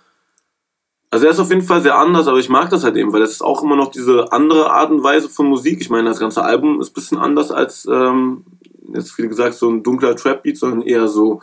Also 1.11 1.27
er 1.27 1.33
ist 1.33 1.39
auf 1.39 1.51
jeden 1.51 1.63
Fall 1.63 1.81
sehr 1.83 1.97
anders, 1.97 2.27
aber 2.27 2.39
ich 2.39 2.49
mag 2.49 2.69
das 2.69 2.85
halt 2.85 2.97
eben, 2.97 3.13
weil 3.13 3.23
es 3.23 3.31
ist 3.31 3.43
auch 3.43 3.63
immer 3.63 3.77
noch 3.77 3.91
diese 3.91 4.33
andere 4.33 4.71
Art 4.71 4.91
und 4.91 5.05
Weise 5.05 5.29
von 5.29 5.47
Musik. 5.47 5.81
Ich 5.81 5.89
meine, 5.89 6.09
das 6.09 6.19
ganze 6.19 6.43
Album 6.43 6.81
ist 6.81 6.91
ein 6.91 6.95
bisschen 6.95 7.19
anders 7.19 7.53
als, 7.53 7.87
ähm, 7.87 8.45
jetzt 8.93 9.17
wie 9.17 9.29
gesagt, 9.29 9.55
so 9.55 9.71
ein 9.71 9.83
dunkler 9.83 10.17
Trap-Beat, 10.17 10.59
sondern 10.59 10.83
eher 10.83 11.07
so 11.09 11.41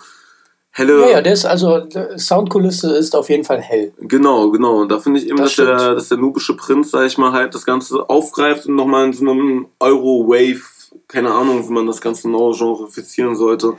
helle. 0.73 0.99
Ja, 1.01 1.09
ja, 1.09 1.21
der 1.21 1.34
ist 1.34 1.45
also, 1.45 1.88
Soundkulisse 2.17 2.95
ist 2.95 3.15
auf 3.15 3.29
jeden 3.29 3.45
Fall 3.45 3.61
hell. 3.61 3.93
Genau, 3.99 4.49
genau. 4.51 4.81
Und 4.81 4.91
da 4.91 4.99
finde 4.99 5.19
ich 5.19 5.27
eben, 5.27 5.38
das 5.38 5.55
dass, 5.55 5.65
der, 5.65 5.95
dass 5.95 6.09
der 6.09 6.17
nubische 6.17 6.55
Prinz, 6.55 6.91
sag 6.91 7.05
ich 7.05 7.17
mal, 7.17 7.31
halt 7.31 7.55
das 7.55 7.65
Ganze 7.65 8.09
aufgreift 8.09 8.65
und 8.65 8.75
nochmal 8.75 9.05
in 9.05 9.13
so 9.13 9.29
einem 9.29 9.67
Euro-Wave, 9.79 10.61
keine 11.07 11.31
Ahnung, 11.31 11.67
wie 11.67 11.73
man 11.73 11.88
das 11.88 12.01
Ganze 12.01 12.23
genau 12.23 12.51
genreifizieren 12.51 13.36
sollte. 13.36 13.75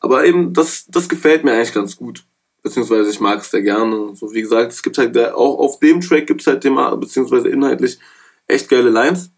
Aber 0.00 0.24
eben, 0.24 0.52
das, 0.52 0.86
das 0.88 1.08
gefällt 1.08 1.44
mir 1.44 1.52
eigentlich 1.52 1.74
ganz 1.74 1.96
gut. 1.96 2.24
Beziehungsweise 2.62 3.10
ich 3.10 3.20
mag 3.20 3.40
es 3.40 3.50
sehr 3.50 3.62
gerne. 3.62 4.14
So 4.14 4.32
wie 4.32 4.42
gesagt, 4.42 4.72
es 4.72 4.82
gibt 4.82 4.98
halt 4.98 5.14
der, 5.14 5.36
auch 5.36 5.58
auf 5.58 5.78
dem 5.78 6.00
Track 6.00 6.26
gibt 6.26 6.40
es 6.40 6.46
halt 6.46 6.62
Thema, 6.62 6.94
beziehungsweise 6.96 7.48
inhaltlich 7.48 7.98
echt 8.46 8.68
geile 8.68 8.90
Lines. 8.90 9.30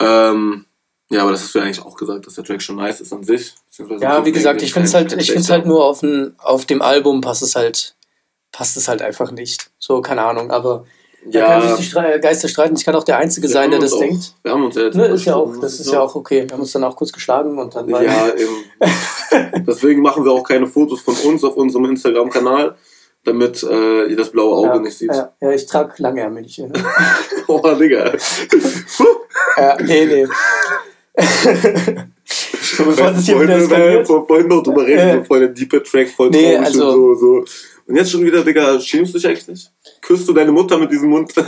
Ähm, 0.00 0.66
ja, 1.10 1.22
aber 1.22 1.32
das 1.32 1.42
hast 1.42 1.54
du 1.54 1.58
ja 1.58 1.64
eigentlich 1.64 1.82
auch 1.82 1.96
gesagt, 1.96 2.26
dass 2.26 2.34
der 2.34 2.44
Track 2.44 2.62
schon 2.62 2.76
nice 2.76 3.00
ist 3.00 3.12
an 3.12 3.24
sich. 3.24 3.54
Ja, 4.00 4.24
wie 4.24 4.32
gesagt, 4.32 4.62
ich 4.62 4.72
finde 4.72 4.88
es 4.88 4.94
halt, 4.94 5.12
ich 5.12 5.30
find's 5.30 5.50
halt 5.50 5.66
nur 5.66 5.84
auf, 5.84 6.02
ein, 6.02 6.34
auf 6.38 6.66
dem 6.66 6.82
Album 6.82 7.20
passt 7.20 7.42
es 7.42 7.56
halt, 7.56 7.96
passt 8.52 8.76
es 8.76 8.88
halt 8.88 9.02
einfach 9.02 9.30
nicht. 9.30 9.70
So, 9.78 10.00
keine 10.00 10.24
Ahnung, 10.24 10.50
aber 10.50 10.86
ja, 11.26 11.60
da 11.60 11.66
kann 11.66 11.76
sich 11.76 11.90
die 11.90 12.20
Geister 12.20 12.48
streiten. 12.48 12.76
Ich 12.76 12.84
kann 12.84 12.94
auch 12.94 13.04
der 13.04 13.18
Einzige 13.18 13.48
sein, 13.48 13.70
der 13.70 13.80
das 13.80 13.92
auch, 13.92 13.98
denkt. 13.98 14.34
Wir 14.42 14.52
haben 14.52 14.64
uns 14.64 14.74
ja 14.76 14.90
ne, 14.90 15.06
ist 15.06 15.24
ja 15.24 15.36
auch, 15.36 15.56
Das 15.60 15.80
ist 15.80 15.90
ja 15.90 16.00
auch 16.00 16.14
okay. 16.14 16.44
Wir 16.44 16.52
haben 16.52 16.60
uns 16.60 16.72
dann 16.72 16.84
auch 16.84 16.96
kurz 16.96 17.12
geschlagen 17.12 17.58
und 17.58 17.74
dann 17.74 17.90
war 17.90 18.02
Ja, 18.02 18.28
eben. 18.28 19.64
Deswegen 19.66 20.02
machen 20.02 20.24
wir 20.24 20.32
auch 20.32 20.44
keine 20.44 20.66
Fotos 20.66 21.00
von 21.00 21.14
uns 21.26 21.42
auf 21.44 21.56
unserem 21.56 21.86
Instagram-Kanal, 21.86 22.74
damit 23.24 23.62
äh, 23.62 24.06
ihr 24.06 24.16
das 24.16 24.30
blaue 24.30 24.54
Auge 24.56 24.76
ja, 24.76 24.78
nicht 24.78 24.98
seht. 24.98 25.10
Ja, 25.10 25.32
ja 25.40 25.50
ich 25.50 25.66
trage 25.66 25.94
langärmelige. 25.98 26.68
Ne? 26.68 26.72
oh, 27.48 27.60
Digga. 27.74 28.12
ja, 29.56 29.76
nee, 29.82 30.06
nee 30.06 30.26
so, 31.16 32.84
bevor 32.84 33.12
das 33.12 33.24
hier 33.24 33.40
wieder 33.40 34.04
vorhin 34.04 34.48
noch 34.48 34.62
drüber 34.62 34.86
reden, 34.86 35.08
äh, 35.08 35.16
so 35.18 35.24
voll 35.24 35.40
der 35.40 35.48
deeper 35.50 35.82
Track, 35.82 36.08
voll 36.08 36.30
nee, 36.30 36.56
also, 36.56 36.90
so, 36.90 37.14
so. 37.14 37.44
Und 37.86 37.96
jetzt 37.96 38.10
schon 38.10 38.24
wieder, 38.24 38.42
Digga, 38.42 38.80
schämst 38.80 39.12
du 39.14 39.18
dich 39.18 39.26
eigentlich 39.26 39.48
nicht? 39.48 39.70
Küsst 40.00 40.26
du 40.28 40.32
deine 40.32 40.52
Mutter 40.52 40.78
mit 40.78 40.90
diesem 40.90 41.10
Mund? 41.10 41.32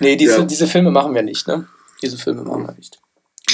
nee, 0.00 0.16
diese, 0.16 0.38
ja. 0.38 0.44
diese 0.44 0.66
Filme 0.66 0.90
machen 0.90 1.14
wir 1.14 1.22
nicht, 1.22 1.46
ne? 1.46 1.66
Diese 2.00 2.16
Filme 2.16 2.42
machen 2.42 2.66
wir 2.66 2.74
nicht. 2.74 2.98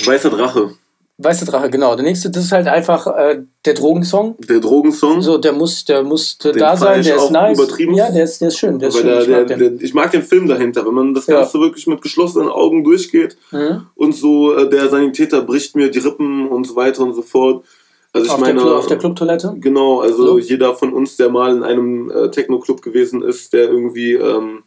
Weißer 0.05 0.31
Drache. 0.31 0.75
Weiße 1.19 1.45
Drache, 1.45 1.69
genau. 1.71 1.95
Der 1.95 2.05
nächste, 2.05 2.31
das 2.31 2.45
ist 2.45 2.53
halt 2.53 2.67
einfach 2.67 3.07
äh, 3.07 3.43
der 3.65 3.75
Drogensong. 3.75 4.37
Der 4.39 4.61
Drogensong. 4.61 5.21
So, 5.23 5.39
der 5.39 5.53
muss, 5.53 5.85
der 5.85 6.03
muss 6.03 6.39
da 6.39 6.77
sein, 6.77 7.03
der 7.03 7.17
ist 7.17 7.31
nice. 7.31 7.59
Übertrieben. 7.59 7.95
Ja, 7.95 8.11
der 8.11 8.25
ist, 8.25 8.41
der 8.41 8.49
ist 8.49 8.59
schön. 8.59 8.79
Der 8.79 8.89
ist 8.89 8.97
schön. 8.97 9.07
Der, 9.07 9.21
ich, 9.21 9.29
mag 9.29 9.47
der, 9.47 9.57
der, 9.57 9.73
ich, 9.81 9.95
mag 9.95 10.11
den 10.11 10.23
Film 10.23 10.49
dahinter, 10.49 10.87
wenn 10.87 10.95
man 10.95 11.15
das 11.15 11.27
ja. 11.27 11.41
Ganze 11.41 11.61
wirklich 11.61 11.87
mit 11.87 12.01
geschlossenen 12.01 12.49
Augen 12.49 12.83
durchgeht 12.83 13.37
mhm. 13.51 13.87
und 13.95 14.15
so, 14.15 14.57
äh, 14.57 14.69
der 14.69 14.89
Sanitäter 14.89 15.43
bricht 15.43 15.77
mir 15.77 15.91
die 15.91 15.99
Rippen 15.99 16.49
und 16.49 16.67
so 16.67 16.77
weiter 16.77 17.03
und 17.03 17.15
so 17.15 17.23
fort. 17.23 17.65
Also 18.13 18.27
ich 18.27 18.33
auf 18.33 18.41
meine, 18.41 18.63
der 18.63 18.77
auf 18.77 18.87
der 18.87 18.99
Clubtoilette? 18.99 19.55
Genau, 19.59 20.01
also 20.01 20.27
so. 20.27 20.39
jeder 20.39 20.75
von 20.75 20.93
uns, 20.93 21.17
der 21.17 21.31
mal 21.31 21.57
in 21.57 21.63
einem 21.63 22.11
äh, 22.11 22.31
Techno-Club 22.31 22.83
gewesen 22.83 23.23
ist, 23.23 23.53
der 23.53 23.71
irgendwie 23.71 24.13
ähm, 24.13 24.65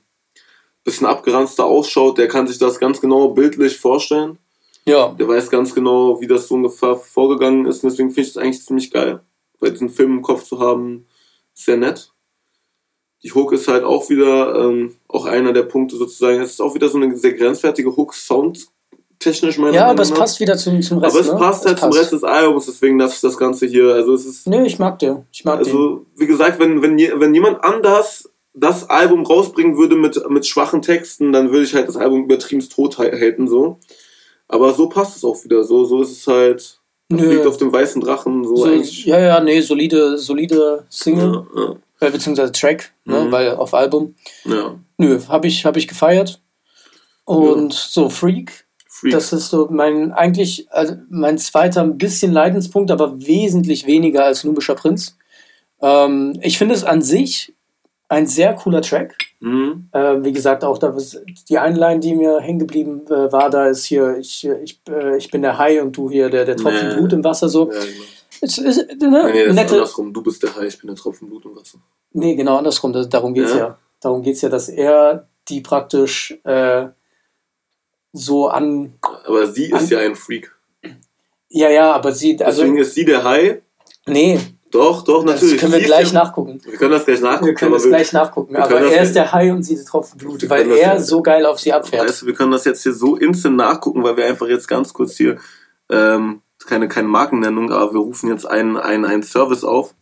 bisschen 0.83 1.07
abgeranzter 1.07 1.65
ausschaut, 1.65 2.17
der 2.17 2.27
kann 2.27 2.47
sich 2.47 2.57
das 2.57 2.79
ganz 2.79 3.01
genau 3.01 3.29
bildlich 3.29 3.77
vorstellen. 3.77 4.37
Ja. 4.85 5.09
Der 5.09 5.27
weiß 5.27 5.49
ganz 5.49 5.73
genau, 5.73 6.21
wie 6.21 6.27
das 6.27 6.47
so 6.47 6.55
ungefähr 6.55 6.95
vorgegangen 6.95 7.65
ist. 7.65 7.83
Und 7.83 7.89
deswegen 7.89 8.11
finde 8.11 8.21
ich 8.21 8.29
es 8.29 8.37
eigentlich 8.37 8.63
ziemlich 8.63 8.91
geil. 8.91 9.21
Weil 9.59 9.71
diesen 9.71 9.89
Film 9.89 10.17
im 10.17 10.21
Kopf 10.21 10.43
zu 10.43 10.59
haben, 10.59 11.07
ist 11.53 11.65
sehr 11.65 11.77
nett. 11.77 12.13
Die 13.23 13.33
Hook 13.33 13.53
ist 13.53 13.67
halt 13.67 13.83
auch 13.83 14.09
wieder 14.09 14.55
ähm, 14.63 14.95
auch 15.07 15.25
einer 15.25 15.53
der 15.53 15.63
Punkte 15.63 15.97
sozusagen. 15.97 16.39
Es 16.41 16.51
ist 16.51 16.61
auch 16.61 16.75
wieder 16.75 16.89
so 16.89 16.99
eine 16.99 17.15
sehr 17.17 17.33
grenzwertige 17.33 17.95
Hook, 17.95 18.13
soundtechnisch 19.25 19.57
meiner 19.57 19.73
Ja, 19.73 19.87
aber 19.87 20.03
es 20.03 20.11
passt 20.11 20.39
wieder 20.39 20.57
zum, 20.57 20.81
zum 20.81 20.99
Rest. 20.99 21.15
Aber 21.15 21.25
es 21.25 21.31
ne? 21.31 21.37
passt 21.37 21.65
halt 21.65 21.75
es 21.75 21.81
zum 21.81 21.89
passt. 21.89 22.01
Rest 22.01 22.13
des 22.13 22.23
Albums, 22.23 22.65
deswegen 22.65 22.99
das, 22.99 23.21
das 23.21 23.37
Ganze 23.37 23.65
hier. 23.65 23.93
Also 23.93 24.13
es 24.13 24.25
ist. 24.25 24.47
Nee, 24.47 24.65
ich 24.65 24.79
mag 24.79 24.99
den. 24.99 25.25
Ich 25.31 25.45
mag 25.45 25.59
also, 25.59 25.97
den. 25.97 26.05
wie 26.15 26.27
gesagt, 26.27 26.59
wenn, 26.59 26.81
wenn, 26.81 26.97
wenn 26.97 27.33
jemand 27.33 27.63
anders 27.63 28.29
das 28.53 28.89
Album 28.89 29.25
rausbringen 29.25 29.77
würde 29.77 29.95
mit, 29.95 30.29
mit 30.29 30.45
schwachen 30.45 30.81
Texten, 30.81 31.33
dann 31.33 31.51
würde 31.51 31.65
ich 31.65 31.75
halt 31.75 31.87
das 31.87 31.97
Album 31.97 32.23
übertrieben 32.23 32.67
tot 32.69 32.97
halten, 32.97 33.47
so. 33.47 33.79
Aber 34.47 34.73
so 34.73 34.87
passt 34.87 35.17
es 35.17 35.25
auch 35.25 35.43
wieder. 35.43 35.63
So, 35.63 35.85
so 35.85 36.01
ist 36.01 36.11
es 36.11 36.27
halt. 36.27 36.79
Liegt 37.09 37.45
auf 37.45 37.57
dem 37.57 37.71
weißen 37.71 38.01
Drachen. 38.01 38.45
So, 38.45 38.55
so 38.55 38.71
Ja, 38.71 39.19
ja, 39.19 39.39
nee, 39.39 39.61
solide, 39.61 40.17
solide 40.17 40.85
Single. 40.89 41.45
Ja, 41.55 41.61
ja. 41.61 42.07
Äh, 42.07 42.11
beziehungsweise 42.11 42.51
Track, 42.51 42.93
ne, 43.05 43.25
mhm. 43.25 43.31
weil 43.31 43.55
auf 43.55 43.73
Album. 43.73 44.15
Ja. 44.43 44.75
Nö, 44.97 45.19
habe 45.27 45.47
ich, 45.47 45.65
hab 45.65 45.77
ich 45.77 45.87
gefeiert. 45.87 46.41
Und 47.25 47.73
ja. 47.73 47.79
so, 47.89 48.09
Freak. 48.09 48.64
Freak. 48.95 49.11
Das 49.11 49.33
ist 49.33 49.49
so 49.49 49.67
mein, 49.69 50.13
eigentlich, 50.13 50.67
also 50.71 50.95
mein 51.09 51.37
zweiter 51.37 51.81
ein 51.81 51.97
bisschen 51.97 52.31
Leidenspunkt, 52.31 52.91
aber 52.91 53.19
wesentlich 53.27 53.85
weniger 53.85 54.23
als 54.23 54.45
Nubischer 54.45 54.75
Prinz. 54.75 55.17
Ähm, 55.81 56.39
ich 56.41 56.57
finde 56.57 56.75
es 56.75 56.85
an 56.85 57.01
sich 57.01 57.53
ein 58.07 58.25
sehr 58.25 58.53
cooler 58.53 58.81
Track. 58.81 59.17
Mhm. 59.41 59.89
Äh, 59.91 60.23
wie 60.23 60.31
gesagt, 60.31 60.63
auch 60.63 60.77
da 60.77 60.95
die 61.49 61.57
Einline, 61.57 61.99
die 61.99 62.15
mir 62.15 62.39
hängen 62.39 62.59
geblieben 62.59 63.05
äh, 63.07 63.29
war, 63.33 63.49
da 63.49 63.67
ist 63.67 63.83
hier, 63.83 64.17
ich, 64.17 64.47
ich, 64.63 64.79
äh, 64.87 65.17
ich 65.17 65.29
bin 65.29 65.41
der 65.41 65.57
Hai 65.57 65.81
und 65.81 65.97
du 65.97 66.09
hier 66.09 66.29
der, 66.29 66.45
der 66.45 66.55
Tropfen 66.55 66.87
nee. 66.87 66.95
Blut 66.95 67.11
im 67.11 67.23
Wasser 67.25 67.49
so. 67.49 67.69
Ja, 67.69 67.79
genau. 67.79 68.03
Es, 68.39 68.57
es, 68.57 68.77
ne, 68.77 69.29
nee, 69.33 69.45
das 69.45 69.55
nette, 69.55 69.65
ist 69.65 69.71
andersrum. 69.73 70.13
Du 70.13 70.21
bist 70.21 70.41
der 70.41 70.55
Hai, 70.55 70.67
ich 70.67 70.79
bin 70.79 70.87
der 70.87 70.95
Tropfen 70.95 71.27
Blut 71.27 71.43
im 71.43 71.53
Wasser. 71.53 71.79
Nee, 72.13 72.35
genau 72.35 72.59
andersrum. 72.59 72.93
Darum 73.09 73.33
geht 73.33 73.45
es 73.45 73.51
ja. 73.51 73.57
ja. 73.57 73.77
Darum 73.99 74.21
geht 74.21 74.35
es 74.35 74.41
ja, 74.41 74.47
dass 74.47 74.69
er 74.69 75.27
die 75.49 75.59
praktisch 75.59 76.39
äh, 76.45 76.87
so 78.15 78.47
an. 78.47 78.93
Aber 79.25 79.47
sie 79.47 79.71
ist 79.71 79.89
ja 79.89 79.99
ein 79.99 80.15
Freak. 80.15 80.53
Ja, 81.49 81.69
ja, 81.69 81.93
aber 81.93 82.11
sie. 82.11 82.37
Also, 82.43 82.61
Deswegen 82.61 82.77
ist 82.77 82.95
sie 82.95 83.05
der 83.05 83.23
Hai. 83.23 83.61
Nee, 84.07 84.39
doch, 84.75 85.03
doch, 85.03 85.23
natürlich. 85.23 85.53
Das 85.53 85.61
können 85.61 85.73
wir 85.73 85.87
gleich 85.87 86.11
nachgucken. 86.11 86.59
Wir 86.65 86.77
können 86.77 86.91
das 86.91 87.05
gleich 87.05 87.21
nachgucken. 87.21 87.45
Wir 87.45 87.53
können 87.55 87.71
das 87.71 87.83
gleich 87.83 88.11
nachgucken. 88.11 88.55
Aber 88.57 88.81
er 88.81 89.03
ist 89.03 89.15
der 89.15 89.31
Hai 89.31 89.53
und 89.53 89.63
sie 89.63 89.77
die 89.77 89.85
Tropfen 89.85 90.17
Blut, 90.17 90.49
weil 90.49 90.69
er 90.69 90.99
so 90.99 91.21
geil 91.21 91.45
auf 91.45 91.59
sie 91.59 91.71
abfährt. 91.71 92.05
Weißt 92.05 92.23
du, 92.23 92.25
wir 92.25 92.33
können 92.33 92.51
das 92.51 92.65
jetzt 92.65 92.83
hier 92.83 92.93
so 92.93 93.15
instant 93.15 93.55
nachgucken, 93.55 94.03
weil 94.03 94.17
wir 94.17 94.25
einfach 94.25 94.47
jetzt 94.47 94.67
ganz 94.67 94.93
kurz 94.93 95.15
hier, 95.15 95.37
ähm, 95.89 96.41
keine, 96.65 96.89
keine 96.89 97.07
Markennennung, 97.07 97.71
aber 97.71 97.93
wir 97.93 98.01
rufen 98.01 98.29
jetzt 98.29 98.45
einen, 98.45 98.75
einen, 98.75 99.05
einen 99.05 99.23
Service 99.23 99.63
auf. 99.63 99.93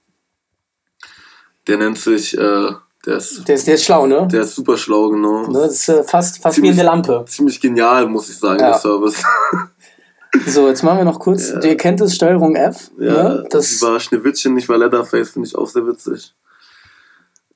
Der 1.68 1.78
nennt 1.78 2.00
sich, 2.00 2.36
äh, 2.36 2.72
der 3.06 3.18
ist, 3.18 3.48
der 3.48 3.56
ist, 3.56 3.68
der 3.68 3.76
ist 3.76 3.84
schlau, 3.84 4.08
ne? 4.08 4.28
Der 4.32 4.42
ist 4.42 4.56
super 4.56 4.78
schlau, 4.78 5.10
genau. 5.10 5.48
Ne, 5.48 5.60
das 5.60 5.74
ist 5.74 5.90
äh, 5.90 6.04
fast, 6.04 6.42
fast 6.42 6.56
ziemlich, 6.56 6.76
wie 6.76 6.80
eine 6.80 6.90
Lampe. 6.90 7.26
Ziemlich 7.28 7.60
genial, 7.60 8.08
muss 8.08 8.30
ich 8.30 8.38
sagen, 8.38 8.60
ja. 8.60 8.72
der 8.72 8.80
Service. 8.80 9.24
So, 10.48 10.68
jetzt 10.68 10.82
machen 10.82 10.98
wir 10.98 11.06
noch 11.06 11.20
kurz, 11.20 11.52
ja. 11.52 11.62
ihr 11.62 11.78
kennt 11.78 12.02
es, 12.02 12.16
Steuerung 12.16 12.56
F. 12.56 12.90
Ja, 12.98 13.12
ne? 13.12 13.48
das 13.52 13.72
ich 13.72 13.82
war 13.84 14.00
Schneewittchen, 14.00 14.58
ich 14.58 14.68
war 14.68 14.80
Leatherface, 14.80 15.30
finde 15.30 15.48
ich 15.48 15.56
auch 15.56 15.68
sehr 15.68 15.86
witzig. 15.86 16.34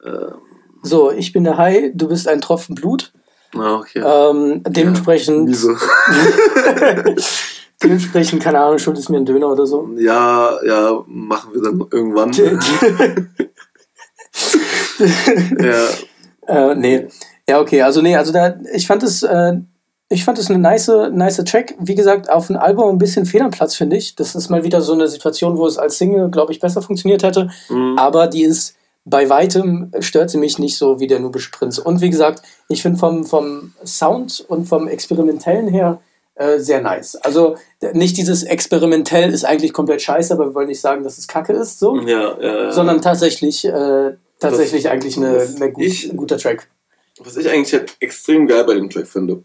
Ähm. 0.05 0.35
So, 0.83 1.11
ich 1.11 1.33
bin 1.33 1.43
der 1.43 1.57
Hai, 1.57 1.91
du 1.95 2.07
bist 2.07 2.27
ein 2.27 2.39
Tropfen 2.39 2.75
Blut. 2.75 3.11
Ah, 3.55 3.77
okay. 3.77 4.03
Ähm, 4.05 4.61
dementsprechend. 4.67 5.49
Ja, 5.49 5.75
dementsprechend, 7.83 8.43
keine 8.43 8.59
Ahnung, 8.59 8.77
schuldest 8.77 9.09
mir 9.09 9.17
einen 9.17 9.25
Döner 9.25 9.49
oder 9.49 9.65
so. 9.65 9.89
Ja, 9.97 10.63
ja, 10.63 11.03
machen 11.07 11.53
wir 11.53 11.61
dann 11.63 11.83
irgendwann. 11.91 12.31
ja. 14.99 15.87
Äh, 16.49 16.75
nee. 16.75 17.07
Ja, 17.49 17.59
okay, 17.59 17.81
also 17.81 18.01
nee, 18.01 18.15
also 18.15 18.31
da, 18.31 18.55
ich 18.73 18.87
fand 18.87 19.03
es. 19.03 19.21
Äh, 19.21 19.57
Ich 20.09 20.23
fand 20.23 20.39
es 20.39 20.49
eine 20.49 20.59
nice, 20.59 20.89
nice 21.11 21.43
Track. 21.43 21.75
Wie 21.79 21.95
gesagt, 21.95 22.29
auf 22.29 22.47
dem 22.47 22.55
Album 22.55 22.89
ein 22.91 22.97
bisschen 22.97 23.25
Fehl 23.25 23.41
am 23.41 23.51
Platz, 23.51 23.75
finde 23.75 23.97
ich. 23.97 24.15
Das 24.15 24.33
ist 24.35 24.47
mal 24.47 24.63
wieder 24.63 24.79
so 24.79 24.93
eine 24.93 25.09
Situation, 25.09 25.57
wo 25.57 25.67
es 25.67 25.77
als 25.77 25.97
Single, 25.97 26.29
glaube 26.31 26.53
ich, 26.53 26.61
besser 26.61 26.81
funktioniert 26.81 27.23
hätte. 27.23 27.49
Mhm. 27.67 27.97
Aber 27.97 28.27
die 28.27 28.43
ist 28.43 28.77
bei 29.03 29.29
weitem 29.29 29.91
stört 29.99 30.29
sie 30.29 30.37
mich 30.37 30.59
nicht 30.59 30.77
so 30.77 31.01
wie 31.01 31.07
der 31.07 31.19
Nubische 31.19 31.51
Prinz. 31.51 31.77
Und 31.77 31.99
wie 31.99 32.09
gesagt, 32.09 32.41
ich 32.69 32.81
finde 32.81 32.97
vom, 32.99 33.25
vom 33.25 33.73
Sound 33.85 34.45
und 34.47 34.65
vom 34.65 34.87
Experimentellen 34.87 35.67
her 35.67 35.99
äh, 36.35 36.59
sehr 36.59 36.81
nice. 36.81 37.15
Also 37.15 37.55
nicht 37.93 38.17
dieses 38.17 38.43
experimentell 38.43 39.33
ist 39.33 39.45
eigentlich 39.45 39.73
komplett 39.73 40.01
scheiße, 40.01 40.33
aber 40.33 40.47
wir 40.47 40.55
wollen 40.55 40.67
nicht 40.67 40.81
sagen, 40.81 41.03
dass 41.03 41.17
es 41.17 41.27
Kacke 41.27 41.53
ist, 41.53 41.79
so. 41.79 41.97
Ja, 42.01 42.37
ja, 42.39 42.63
ja. 42.63 42.71
Sondern 42.71 43.01
tatsächlich, 43.01 43.65
äh, 43.65 44.13
tatsächlich 44.39 44.85
was, 44.85 44.91
eigentlich 44.91 45.17
eine, 45.17 45.39
eine 45.39 45.71
gut, 45.71 45.83
ich, 45.83 46.09
ein 46.09 46.17
guter 46.17 46.37
Track. 46.37 46.67
Was 47.19 47.37
ich 47.37 47.49
eigentlich 47.49 47.73
halt 47.73 47.95
extrem 47.99 48.47
geil 48.47 48.63
bei 48.63 48.75
dem 48.75 48.89
Track 48.89 49.07
finde, 49.07 49.43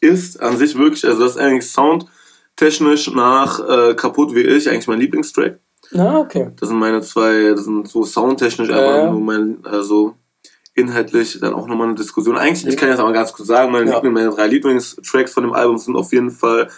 ist 0.00 0.40
an 0.40 0.56
sich 0.56 0.76
wirklich, 0.76 1.04
also 1.04 1.22
das 1.22 1.32
ist 1.32 1.38
eigentlich 1.38 1.70
soundtechnisch 1.70 3.12
nach 3.12 3.60
äh, 3.68 3.94
Kaputt 3.94 4.34
wie 4.34 4.42
ich 4.42 4.68
eigentlich 4.68 4.86
mein 4.86 5.00
Lieblingstrack. 5.00 5.58
Ah, 5.94 6.20
okay. 6.20 6.50
Das 6.58 6.68
sind 6.68 6.78
meine 6.78 7.00
zwei, 7.00 7.50
das 7.50 7.64
sind 7.64 7.88
so 7.88 8.04
soundtechnisch 8.04 8.70
einfach 8.70 8.96
ja. 8.96 9.10
nur 9.10 9.20
mein, 9.20 9.58
also 9.64 10.14
inhaltlich 10.74 11.38
dann 11.40 11.54
auch 11.54 11.66
nochmal 11.66 11.88
eine 11.88 11.96
Diskussion. 11.96 12.36
Eigentlich, 12.36 12.66
ich 12.66 12.76
kann 12.76 12.90
jetzt 12.90 13.00
aber 13.00 13.12
ganz 13.12 13.32
kurz 13.32 13.48
sagen, 13.48 13.72
meine, 13.72 13.90
ja. 13.90 14.02
meine 14.02 14.30
drei 14.30 14.46
Lieblingstracks 14.46 15.32
von 15.32 15.42
dem 15.42 15.52
Album 15.52 15.78
sind 15.78 15.96
auf 15.96 16.12
jeden 16.12 16.30
Fall 16.30 16.68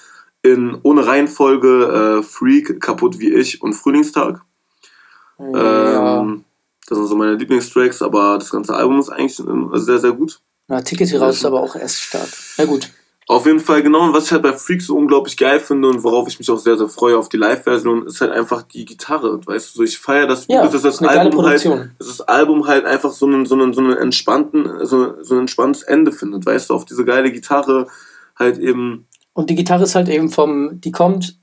in 0.43 0.76
ohne 0.82 1.07
Reihenfolge 1.07 2.20
äh, 2.20 2.22
Freak, 2.22 2.80
Kaputt 2.80 3.18
wie 3.18 3.32
ich 3.32 3.62
und 3.62 3.74
Frühlingstag. 3.74 4.43
Ja. 5.38 6.20
Ähm, 6.20 6.45
das 6.89 6.99
sind 6.99 7.07
so 7.07 7.16
meine 7.16 7.35
Lieblingstracks, 7.35 8.03
aber 8.03 8.39
das 8.39 8.51
ganze 8.51 8.74
Album 8.74 8.99
ist 8.99 9.09
eigentlich 9.09 9.39
äh, 9.39 9.78
sehr, 9.78 9.99
sehr 9.99 10.12
gut. 10.12 10.41
Na, 10.68 10.80
Ticket 10.80 11.09
hier 11.09 11.20
raus 11.20 11.37
ist 11.37 11.45
aber 11.45 11.61
auch 11.61 11.76
erst 11.76 12.01
stark. 12.01 12.28
Na 12.59 12.64
gut. 12.64 12.91
Auf 13.28 13.47
jeden 13.47 13.61
Fall, 13.61 13.83
genau. 13.83 14.03
Und 14.03 14.14
was 14.14 14.26
ich 14.26 14.33
halt 14.33 14.43
bei 14.43 14.53
Freaks 14.53 14.87
so 14.87 14.97
unglaublich 14.97 15.37
geil 15.37 15.61
finde 15.61 15.89
und 15.89 16.03
worauf 16.03 16.26
ich 16.28 16.39
mich 16.39 16.51
auch 16.51 16.59
sehr, 16.59 16.76
sehr 16.76 16.89
freue 16.89 17.16
auf 17.16 17.28
die 17.28 17.37
Live-Version, 17.37 18.07
ist 18.07 18.20
halt 18.20 18.33
einfach 18.33 18.62
die 18.62 18.85
Gitarre. 18.85 19.41
Weißt 19.47 19.72
du, 19.72 19.78
so 19.78 19.83
ich 19.85 19.99
feiere 19.99 20.26
das, 20.26 20.47
ja, 20.49 20.62
dass 20.62 20.83
das, 20.83 20.99
das 20.99 21.03
Album 21.03 21.45
halt, 21.45 21.64
dass 21.64 22.09
das 22.09 22.20
Album 22.22 22.66
halt 22.66 22.85
einfach 22.85 23.12
so 23.12 23.26
einen, 23.26 23.47
so 23.47 23.55
einen, 23.55 23.72
so 23.74 23.80
einen 23.80 23.97
entspannten, 23.97 24.85
so, 24.85 25.22
so 25.22 25.35
ein 25.35 25.41
entspanntes 25.43 25.83
Ende 25.83 26.11
findet. 26.11 26.45
Weißt 26.45 26.70
du, 26.70 26.74
auf 26.74 26.85
diese 26.85 27.05
geile 27.05 27.30
Gitarre 27.30 27.87
halt 28.37 28.59
eben. 28.59 29.07
Und 29.35 29.51
die 29.51 29.55
Gitarre 29.55 29.85
ist 29.85 29.95
halt 29.95 30.09
eben 30.09 30.28
vom, 30.28 30.80
die 30.80 30.91
kommt, 30.91 31.39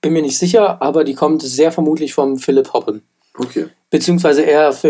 bin 0.00 0.12
mir 0.12 0.22
nicht 0.22 0.38
sicher, 0.38 0.80
aber 0.80 1.04
die 1.04 1.14
kommt 1.14 1.42
sehr 1.42 1.72
vermutlich 1.72 2.14
vom 2.14 2.38
Philip 2.38 2.72
Hoppen. 2.72 3.02
Okay. 3.36 3.68
Beziehungsweise 3.90 4.42
er 4.42 4.70
auf 4.70 4.82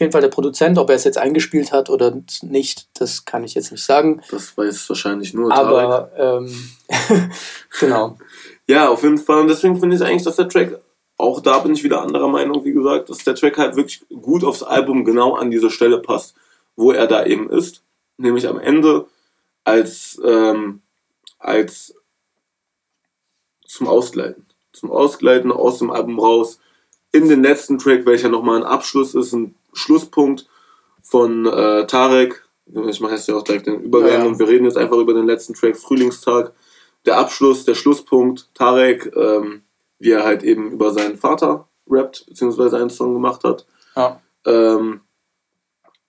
jeden 0.00 0.12
Fall 0.12 0.20
der 0.20 0.28
Produzent, 0.28 0.78
ob 0.78 0.90
er 0.90 0.96
es 0.96 1.04
jetzt 1.04 1.18
eingespielt 1.18 1.72
hat 1.72 1.90
oder 1.90 2.20
nicht, 2.42 2.88
das 2.98 3.24
kann 3.24 3.44
ich 3.44 3.54
jetzt 3.54 3.70
nicht 3.70 3.84
sagen. 3.84 4.20
Das 4.30 4.56
weiß 4.56 4.88
wahrscheinlich 4.88 5.34
nur 5.34 5.50
Tarek. 5.50 5.84
Aber 5.84 6.10
ähm, 6.16 6.70
genau. 7.80 8.16
Ja, 8.70 8.90
auf 8.90 9.02
jeden 9.02 9.16
Fall. 9.16 9.40
Und 9.40 9.48
deswegen 9.48 9.80
finde 9.80 9.96
ich 9.96 10.02
eigentlich, 10.02 10.24
dass 10.24 10.36
der 10.36 10.48
Track, 10.48 10.78
auch 11.16 11.40
da 11.40 11.60
bin 11.60 11.72
ich 11.72 11.84
wieder 11.84 12.02
anderer 12.02 12.28
Meinung, 12.28 12.66
wie 12.66 12.72
gesagt, 12.72 13.08
dass 13.08 13.24
der 13.24 13.34
Track 13.34 13.56
halt 13.56 13.76
wirklich 13.76 14.04
gut 14.10 14.44
aufs 14.44 14.62
Album 14.62 15.06
genau 15.06 15.36
an 15.36 15.50
diese 15.50 15.70
Stelle 15.70 16.00
passt, 16.00 16.34
wo 16.76 16.92
er 16.92 17.06
da 17.06 17.24
eben 17.24 17.48
ist. 17.48 17.82
Nämlich 18.18 18.46
am 18.46 18.60
Ende 18.60 19.06
als, 19.64 20.20
ähm, 20.22 20.82
als 21.38 21.94
zum 23.66 23.88
Ausgleiten. 23.88 24.44
Zum 24.72 24.90
Ausgleiten 24.90 25.50
aus 25.50 25.78
dem 25.78 25.90
Album 25.90 26.20
raus 26.20 26.60
in 27.12 27.28
den 27.28 27.42
letzten 27.42 27.78
Track, 27.78 28.06
welcher 28.06 28.28
nochmal 28.28 28.58
ein 28.58 28.68
Abschluss 28.68 29.14
ist, 29.14 29.32
ein 29.32 29.54
Schlusspunkt 29.72 30.48
von 31.02 31.46
äh, 31.46 31.86
Tarek. 31.86 32.44
Ich 32.86 33.00
mache 33.00 33.14
jetzt 33.14 33.28
ja 33.28 33.34
auch 33.34 33.42
direkt 33.42 33.66
den 33.66 33.80
Übergang 33.80 34.10
ja, 34.10 34.18
ja. 34.18 34.24
und 34.26 34.38
wir 34.38 34.48
reden 34.48 34.64
jetzt 34.64 34.76
einfach 34.76 34.98
über 34.98 35.14
den 35.14 35.26
letzten 35.26 35.54
Track, 35.54 35.76
Frühlingstag. 35.76 36.52
Der 37.06 37.16
Abschluss, 37.16 37.64
der 37.64 37.74
Schlusspunkt, 37.74 38.50
Tarek, 38.54 39.10
ähm, 39.16 39.62
wie 39.98 40.10
er 40.10 40.24
halt 40.24 40.42
eben 40.42 40.70
über 40.72 40.92
seinen 40.92 41.16
Vater 41.16 41.68
rappt, 41.88 42.26
beziehungsweise 42.26 42.76
einen 42.76 42.90
Song 42.90 43.14
gemacht 43.14 43.44
hat. 43.44 43.66
Ja. 43.96 44.20
Ähm, 44.44 45.00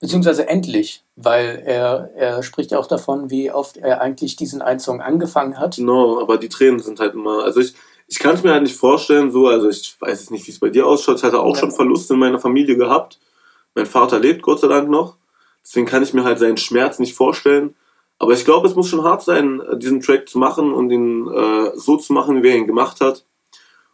beziehungsweise 0.00 0.48
endlich, 0.48 1.04
weil 1.16 1.62
er, 1.64 2.10
er 2.14 2.42
spricht 2.42 2.72
ja 2.72 2.78
auch 2.78 2.86
davon, 2.86 3.30
wie 3.30 3.50
oft 3.50 3.78
er 3.78 4.00
eigentlich 4.00 4.36
diesen 4.36 4.60
einen 4.60 4.80
Song 4.80 5.00
angefangen 5.00 5.58
hat. 5.58 5.76
Genau, 5.76 6.20
aber 6.20 6.36
die 6.36 6.48
Tränen 6.48 6.80
sind 6.80 7.00
halt 7.00 7.14
immer, 7.14 7.44
also 7.44 7.60
ich, 7.60 7.74
ich 8.10 8.18
kann 8.18 8.34
es 8.34 8.42
mir 8.42 8.50
halt 8.50 8.64
nicht 8.64 8.76
vorstellen, 8.76 9.30
so, 9.30 9.46
also 9.46 9.68
ich 9.68 9.94
weiß 10.00 10.18
jetzt 10.18 10.30
nicht, 10.32 10.44
wie 10.48 10.50
es 10.50 10.58
bei 10.58 10.68
dir 10.68 10.84
ausschaut. 10.84 11.18
Ich 11.18 11.22
hatte 11.22 11.38
auch 11.38 11.54
ja. 11.54 11.60
schon 11.60 11.70
Verluste 11.70 12.14
in 12.14 12.20
meiner 12.20 12.40
Familie 12.40 12.76
gehabt. 12.76 13.20
Mein 13.76 13.86
Vater 13.86 14.18
lebt 14.18 14.42
Gott 14.42 14.58
sei 14.58 14.66
Dank 14.66 14.90
noch. 14.90 15.16
Deswegen 15.64 15.86
kann 15.86 16.02
ich 16.02 16.12
mir 16.12 16.24
halt 16.24 16.40
seinen 16.40 16.56
Schmerz 16.56 16.98
nicht 16.98 17.14
vorstellen. 17.14 17.76
Aber 18.18 18.32
ich 18.32 18.44
glaube, 18.44 18.66
es 18.66 18.74
muss 18.74 18.88
schon 18.88 19.04
hart 19.04 19.22
sein, 19.22 19.62
diesen 19.76 20.00
Track 20.00 20.28
zu 20.28 20.38
machen 20.38 20.72
und 20.72 20.90
ihn 20.90 21.28
äh, 21.28 21.70
so 21.76 21.96
zu 21.98 22.12
machen, 22.12 22.42
wie 22.42 22.48
er 22.48 22.56
ihn 22.56 22.66
gemacht 22.66 23.00
hat. 23.00 23.24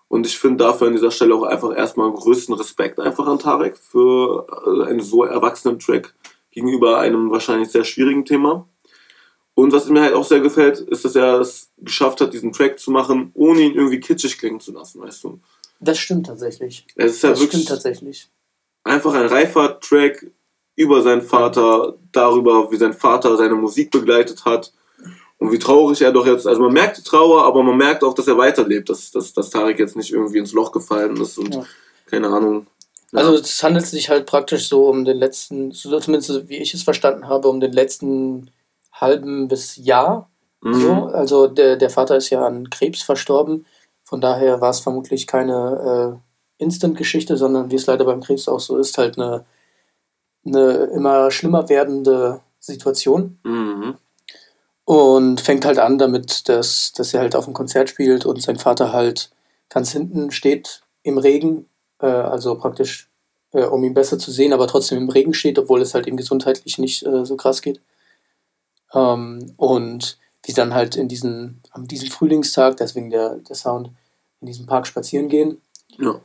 Und 0.08 0.26
ich 0.26 0.38
finde 0.38 0.64
dafür 0.64 0.86
an 0.86 0.94
dieser 0.94 1.10
Stelle 1.10 1.34
auch 1.34 1.42
einfach 1.42 1.76
erstmal 1.76 2.10
größten 2.10 2.54
Respekt 2.54 2.98
einfach 2.98 3.26
an 3.26 3.38
Tarek 3.38 3.76
für 3.76 4.46
äh, 4.66 4.88
einen 4.88 5.00
so 5.00 5.24
erwachsenen 5.24 5.78
Track 5.78 6.14
gegenüber 6.50 6.98
einem 7.00 7.30
wahrscheinlich 7.30 7.68
sehr 7.68 7.84
schwierigen 7.84 8.24
Thema. 8.24 8.66
Und 9.56 9.72
was 9.72 9.88
mir 9.88 10.02
halt 10.02 10.12
auch 10.12 10.24
sehr 10.24 10.40
gefällt, 10.40 10.80
ist, 10.80 11.06
dass 11.06 11.16
er 11.16 11.40
es 11.40 11.70
geschafft 11.78 12.20
hat, 12.20 12.34
diesen 12.34 12.52
Track 12.52 12.78
zu 12.78 12.90
machen, 12.90 13.30
ohne 13.32 13.62
ihn 13.62 13.74
irgendwie 13.74 14.00
kitschig 14.00 14.36
klingen 14.36 14.60
zu 14.60 14.70
lassen, 14.70 15.00
weißt 15.00 15.24
du? 15.24 15.40
Das 15.80 15.98
stimmt 15.98 16.26
tatsächlich. 16.26 16.84
Es 16.94 17.14
ist 17.14 17.22
ja 17.22 17.30
das 17.30 17.40
wirklich 17.40 17.62
stimmt 17.62 17.68
tatsächlich. 17.68 18.28
Einfach 18.84 19.14
ein 19.14 19.24
reifer 19.24 19.80
Track 19.80 20.30
über 20.74 21.00
seinen 21.00 21.22
Vater, 21.22 21.96
darüber, 22.12 22.70
wie 22.70 22.76
sein 22.76 22.92
Vater 22.92 23.34
seine 23.38 23.54
Musik 23.54 23.90
begleitet 23.90 24.44
hat 24.44 24.74
und 25.38 25.50
wie 25.50 25.58
traurig 25.58 26.02
er 26.02 26.12
doch 26.12 26.26
jetzt, 26.26 26.46
also 26.46 26.60
man 26.60 26.74
merkt 26.74 26.98
die 26.98 27.02
Trauer, 27.02 27.44
aber 27.44 27.62
man 27.62 27.78
merkt 27.78 28.04
auch, 28.04 28.12
dass 28.12 28.28
er 28.28 28.36
weiterlebt, 28.36 28.90
dass, 28.90 29.10
dass, 29.10 29.32
dass 29.32 29.48
Tarek 29.48 29.78
jetzt 29.78 29.96
nicht 29.96 30.12
irgendwie 30.12 30.38
ins 30.38 30.52
Loch 30.52 30.70
gefallen 30.70 31.18
ist 31.18 31.38
und 31.38 31.54
ja. 31.54 31.64
keine 32.04 32.28
Ahnung. 32.28 32.66
Ja. 33.12 33.20
Also 33.20 33.34
es 33.36 33.62
handelt 33.62 33.86
sich 33.86 34.10
halt 34.10 34.26
praktisch 34.26 34.68
so 34.68 34.86
um 34.86 35.06
den 35.06 35.16
letzten, 35.16 35.72
zumindest 35.72 36.46
wie 36.50 36.58
ich 36.58 36.74
es 36.74 36.82
verstanden 36.82 37.26
habe, 37.26 37.48
um 37.48 37.60
den 37.60 37.72
letzten 37.72 38.50
halben 39.00 39.48
bis 39.48 39.76
Jahr. 39.76 40.28
Mhm. 40.62 40.74
So. 40.74 40.92
Also 41.06 41.46
der, 41.46 41.76
der 41.76 41.90
Vater 41.90 42.16
ist 42.16 42.30
ja 42.30 42.46
an 42.46 42.70
Krebs 42.70 43.02
verstorben. 43.02 43.66
Von 44.04 44.20
daher 44.20 44.60
war 44.60 44.70
es 44.70 44.80
vermutlich 44.80 45.26
keine 45.26 46.20
äh, 46.58 46.62
Instant-Geschichte, 46.62 47.36
sondern 47.36 47.70
wie 47.70 47.76
es 47.76 47.86
leider 47.86 48.04
beim 48.04 48.20
Krebs 48.20 48.48
auch 48.48 48.60
so 48.60 48.76
ist, 48.78 48.98
halt 48.98 49.18
eine, 49.18 49.44
eine 50.44 50.70
immer 50.94 51.30
schlimmer 51.30 51.68
werdende 51.68 52.40
Situation. 52.60 53.38
Mhm. 53.44 53.94
Und 54.84 55.40
fängt 55.40 55.64
halt 55.64 55.78
an 55.78 55.98
damit, 55.98 56.48
dass, 56.48 56.92
dass 56.92 57.12
er 57.12 57.20
halt 57.20 57.34
auf 57.34 57.46
dem 57.46 57.54
Konzert 57.54 57.90
spielt 57.90 58.24
und 58.24 58.40
sein 58.40 58.56
Vater 58.58 58.92
halt 58.92 59.30
ganz 59.68 59.90
hinten 59.90 60.30
steht 60.30 60.82
im 61.02 61.18
Regen, 61.18 61.68
äh, 62.00 62.06
also 62.06 62.56
praktisch 62.56 63.10
äh, 63.52 63.64
um 63.64 63.82
ihn 63.82 63.94
besser 63.94 64.18
zu 64.18 64.30
sehen, 64.30 64.52
aber 64.52 64.68
trotzdem 64.68 64.98
im 64.98 65.08
Regen 65.08 65.34
steht, 65.34 65.58
obwohl 65.58 65.82
es 65.82 65.94
halt 65.94 66.06
ihm 66.06 66.16
gesundheitlich 66.16 66.78
nicht 66.78 67.04
äh, 67.04 67.24
so 67.24 67.36
krass 67.36 67.62
geht. 67.62 67.80
Ähm, 68.96 69.52
und 69.56 70.18
die 70.46 70.52
dann 70.52 70.74
halt 70.74 70.96
in 70.96 71.08
diesen, 71.08 71.60
am 71.70 71.86
diesem 71.86 72.10
Frühlingstag, 72.10 72.76
deswegen 72.76 73.10
der, 73.10 73.36
der 73.36 73.56
Sound, 73.56 73.90
in 74.40 74.46
diesem 74.46 74.66
Park 74.66 74.86
spazieren 74.86 75.28
gehen. 75.28 75.60
Ja. 75.98 76.20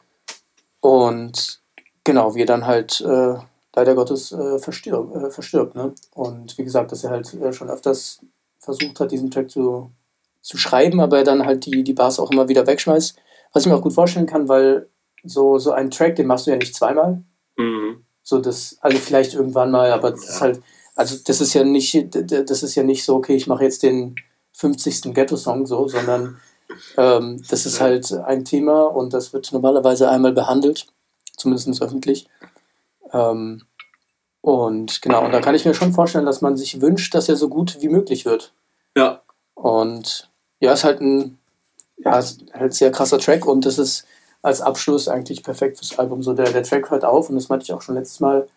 Und 0.80 1.62
genau, 2.04 2.36
wie 2.36 2.42
er 2.42 2.46
dann 2.46 2.66
halt 2.66 3.02
äh, 3.02 3.36
leider 3.76 3.96
Gottes 3.96 4.32
äh, 4.32 4.60
verstirbt. 4.60 5.16
Äh, 5.16 5.32
verstirbt 5.32 5.76
ne? 5.76 5.94
Und 6.14 6.58
wie 6.58 6.64
gesagt, 6.64 6.92
dass 6.92 7.04
er 7.04 7.12
halt 7.12 7.34
äh, 7.34 7.54
schon 7.54 7.70
öfters 7.70 8.20
versucht 8.60 9.00
hat, 9.00 9.12
diesen 9.12 9.32
Track 9.32 9.50
zu, 9.50 9.92
zu 10.42 10.58
schreiben, 10.58 11.00
aber 11.00 11.20
er 11.20 11.24
dann 11.24 11.46
halt 11.46 11.66
die, 11.66 11.84
die 11.84 11.94
Bars 11.94 12.20
auch 12.20 12.32
immer 12.32 12.48
wieder 12.48 12.68
wegschmeißt. 12.68 13.18
Was 13.54 13.64
ich 13.64 13.70
mir 13.70 13.76
auch 13.76 13.82
gut 13.82 13.94
vorstellen 13.94 14.28
kann, 14.28 14.48
weil 14.48 14.88
so, 15.24 15.58
so 15.58 15.72
einen 15.72 15.92
Track, 15.92 16.16
den 16.16 16.28
machst 16.28 16.48
du 16.48 16.52
ja 16.52 16.58
nicht 16.58 16.76
zweimal. 16.76 17.24
Mhm. 17.58 18.04
So 18.24 18.40
das, 18.40 18.78
also 18.82 18.98
vielleicht 18.98 19.34
irgendwann 19.34 19.72
mal, 19.72 19.92
aber 19.92 20.12
das 20.12 20.26
ja. 20.26 20.30
ist 20.30 20.42
halt, 20.42 20.64
also 20.96 21.18
das 21.26 21.42
ist 21.42 21.54
ja 21.54 21.64
nicht, 21.64 22.08
das 22.12 22.64
ist 22.64 22.76
ja 22.76 22.84
nicht 22.84 23.04
so, 23.04 23.16
okay, 23.16 23.36
ich 23.36 23.48
mache 23.48 23.64
jetzt 23.64 23.84
den 23.84 24.16
50. 24.54 25.14
Ghetto-Song 25.14 25.66
so, 25.66 25.88
sondern 25.88 26.40
ähm, 26.98 27.42
das 27.50 27.66
ist 27.66 27.82
halt 27.82 28.12
ein 28.12 28.46
Thema 28.46 28.84
und 28.84 29.14
das 29.14 29.34
wird 29.34 29.52
normalerweise 29.52 30.10
einmal 30.10 30.34
behandelt, 30.34 30.88
zumindest 31.38 31.82
öffentlich. 31.82 32.28
Ähm, 33.14 33.64
und 34.42 35.02
genau, 35.02 35.26
und 35.26 35.32
da 35.32 35.40
kann 35.40 35.56
ich 35.56 35.66
mir 35.66 35.74
schon 35.74 35.94
vorstellen, 35.94 36.26
dass 36.26 36.42
man 36.42 36.58
sich 36.58 36.82
wünscht, 36.82 37.14
dass 37.14 37.30
er 37.30 37.36
so 37.36 37.48
gut 37.48 37.78
wie 37.82 37.90
möglich 37.90 38.26
wird. 38.26 38.54
Ja. 38.98 39.22
Und 39.54 40.30
ja, 40.60 40.74
ist 40.74 40.84
halt 40.84 41.02
ein 41.02 41.38
ja, 42.04 42.18
ist 42.18 42.44
halt 42.54 42.74
sehr 42.74 42.92
krasser 42.92 43.20
Track 43.20 43.46
und 43.46 43.66
das 43.66 43.78
ist 43.78 44.06
als 44.42 44.62
Abschluss 44.62 45.08
eigentlich 45.08 45.44
perfekt 45.44 45.78
fürs 45.78 46.00
Album. 46.00 46.24
So 46.24 46.34
der, 46.34 46.52
der 46.52 46.64
Track 46.64 46.90
hört 46.90 47.06
auf 47.06 47.30
und 47.30 47.36
das 47.36 47.50
meinte 47.50 47.64
ich 47.64 47.74
auch 47.74 47.82
schon 47.82 47.96
letztes 47.96 48.20
Mal 48.20 48.48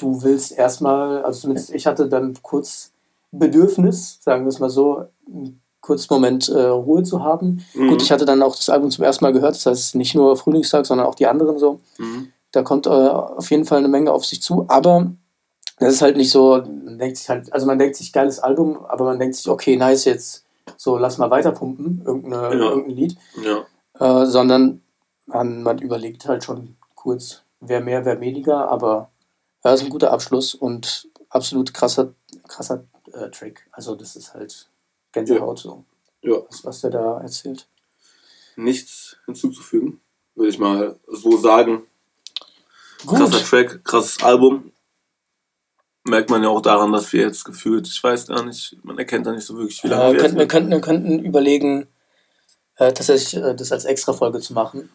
du 0.00 0.22
willst 0.22 0.52
erstmal, 0.52 1.22
also 1.22 1.40
zumindest 1.40 1.72
ich 1.72 1.86
hatte 1.86 2.08
dann 2.08 2.34
kurz 2.42 2.92
Bedürfnis, 3.32 4.18
sagen 4.22 4.44
wir 4.44 4.48
es 4.48 4.58
mal 4.58 4.70
so, 4.70 5.04
einen 5.26 5.60
kurzen 5.80 6.12
Moment 6.12 6.48
äh, 6.48 6.62
Ruhe 6.62 7.02
zu 7.02 7.22
haben. 7.22 7.64
Mhm. 7.74 7.88
Gut, 7.88 8.02
ich 8.02 8.10
hatte 8.10 8.24
dann 8.24 8.42
auch 8.42 8.56
das 8.56 8.68
Album 8.68 8.90
zum 8.90 9.04
ersten 9.04 9.24
Mal 9.24 9.32
gehört, 9.32 9.54
das 9.54 9.66
heißt 9.66 9.94
nicht 9.94 10.14
nur 10.14 10.36
Frühlingstag, 10.36 10.84
sondern 10.86 11.06
auch 11.06 11.14
die 11.14 11.26
anderen 11.26 11.58
so. 11.58 11.80
Mhm. 11.98 12.32
Da 12.52 12.62
kommt 12.62 12.86
äh, 12.86 12.90
auf 12.90 13.50
jeden 13.50 13.64
Fall 13.64 13.78
eine 13.78 13.88
Menge 13.88 14.12
auf 14.12 14.26
sich 14.26 14.42
zu, 14.42 14.66
aber 14.68 15.12
Das 15.80 15.94
ist 15.94 16.02
halt 16.02 16.16
nicht 16.16 16.30
so, 16.30 16.62
man 16.84 16.98
denkt 16.98 17.16
sich 17.16 17.28
halt, 17.28 17.52
also 17.52 17.66
man 17.66 17.78
denkt 17.78 17.96
sich 17.96 18.12
geiles 18.12 18.38
Album, 18.38 18.84
aber 18.86 19.06
man 19.06 19.18
denkt 19.18 19.36
sich, 19.36 19.48
okay, 19.48 19.76
nice, 19.76 20.04
jetzt 20.04 20.44
so, 20.76 20.98
lass 20.98 21.18
mal 21.18 21.30
weiter 21.30 21.52
pumpen, 21.52 22.02
irgendeine, 22.04 22.54
ja. 22.54 22.70
irgendein 22.70 22.96
Lied. 22.96 23.16
Ja. 23.42 24.22
Äh, 24.22 24.26
sondern 24.26 24.82
man, 25.26 25.62
man 25.62 25.78
überlegt 25.78 26.28
halt 26.28 26.44
schon 26.44 26.76
kurz, 26.94 27.42
wer 27.60 27.80
mehr, 27.80 28.04
wer 28.04 28.20
weniger, 28.20 28.70
aber 28.70 29.09
ja, 29.64 29.74
ist 29.74 29.82
ein 29.82 29.90
guter 29.90 30.12
Abschluss 30.12 30.54
und 30.54 31.08
absolut 31.28 31.74
krasser, 31.74 32.14
krasser 32.48 32.84
äh, 33.12 33.30
Track. 33.30 33.66
Also 33.72 33.94
das 33.94 34.16
ist 34.16 34.34
halt 34.34 34.68
Gänsehaut 35.12 35.58
ja. 35.58 35.62
so. 35.62 35.84
Ja. 36.22 36.36
Was, 36.48 36.64
was 36.64 36.80
der 36.80 36.90
da 36.90 37.20
erzählt. 37.20 37.66
Nichts 38.56 39.16
hinzuzufügen, 39.26 40.00
würde 40.34 40.50
ich 40.50 40.58
mal 40.58 40.98
so 41.06 41.36
sagen. 41.36 41.86
Gut. 43.06 43.18
Krasser 43.18 43.44
Track, 43.44 43.84
krasses 43.84 44.22
Album. 44.22 44.72
Merkt 46.04 46.30
man 46.30 46.42
ja 46.42 46.48
auch 46.48 46.62
daran, 46.62 46.92
dass 46.92 47.12
wir 47.12 47.20
jetzt 47.20 47.44
gefühlt, 47.44 47.86
ich 47.86 48.02
weiß 48.02 48.28
gar 48.28 48.42
nicht, 48.44 48.76
man 48.82 48.98
erkennt 48.98 49.26
da 49.26 49.32
nicht 49.32 49.44
so 49.44 49.56
wirklich, 49.56 49.84
wie 49.84 49.88
lange 49.88 50.04
äh, 50.04 50.12
wir, 50.12 50.20
könnten, 50.20 50.38
wir, 50.38 50.48
könnten, 50.48 50.70
wir 50.70 50.80
könnten 50.80 51.18
überlegen, 51.18 51.86
äh, 52.76 52.92
tatsächlich 52.94 53.36
äh, 53.36 53.54
das 53.54 53.72
als 53.72 53.84
Extra-Folge 53.84 54.40
zu 54.40 54.54
machen. 54.54 54.88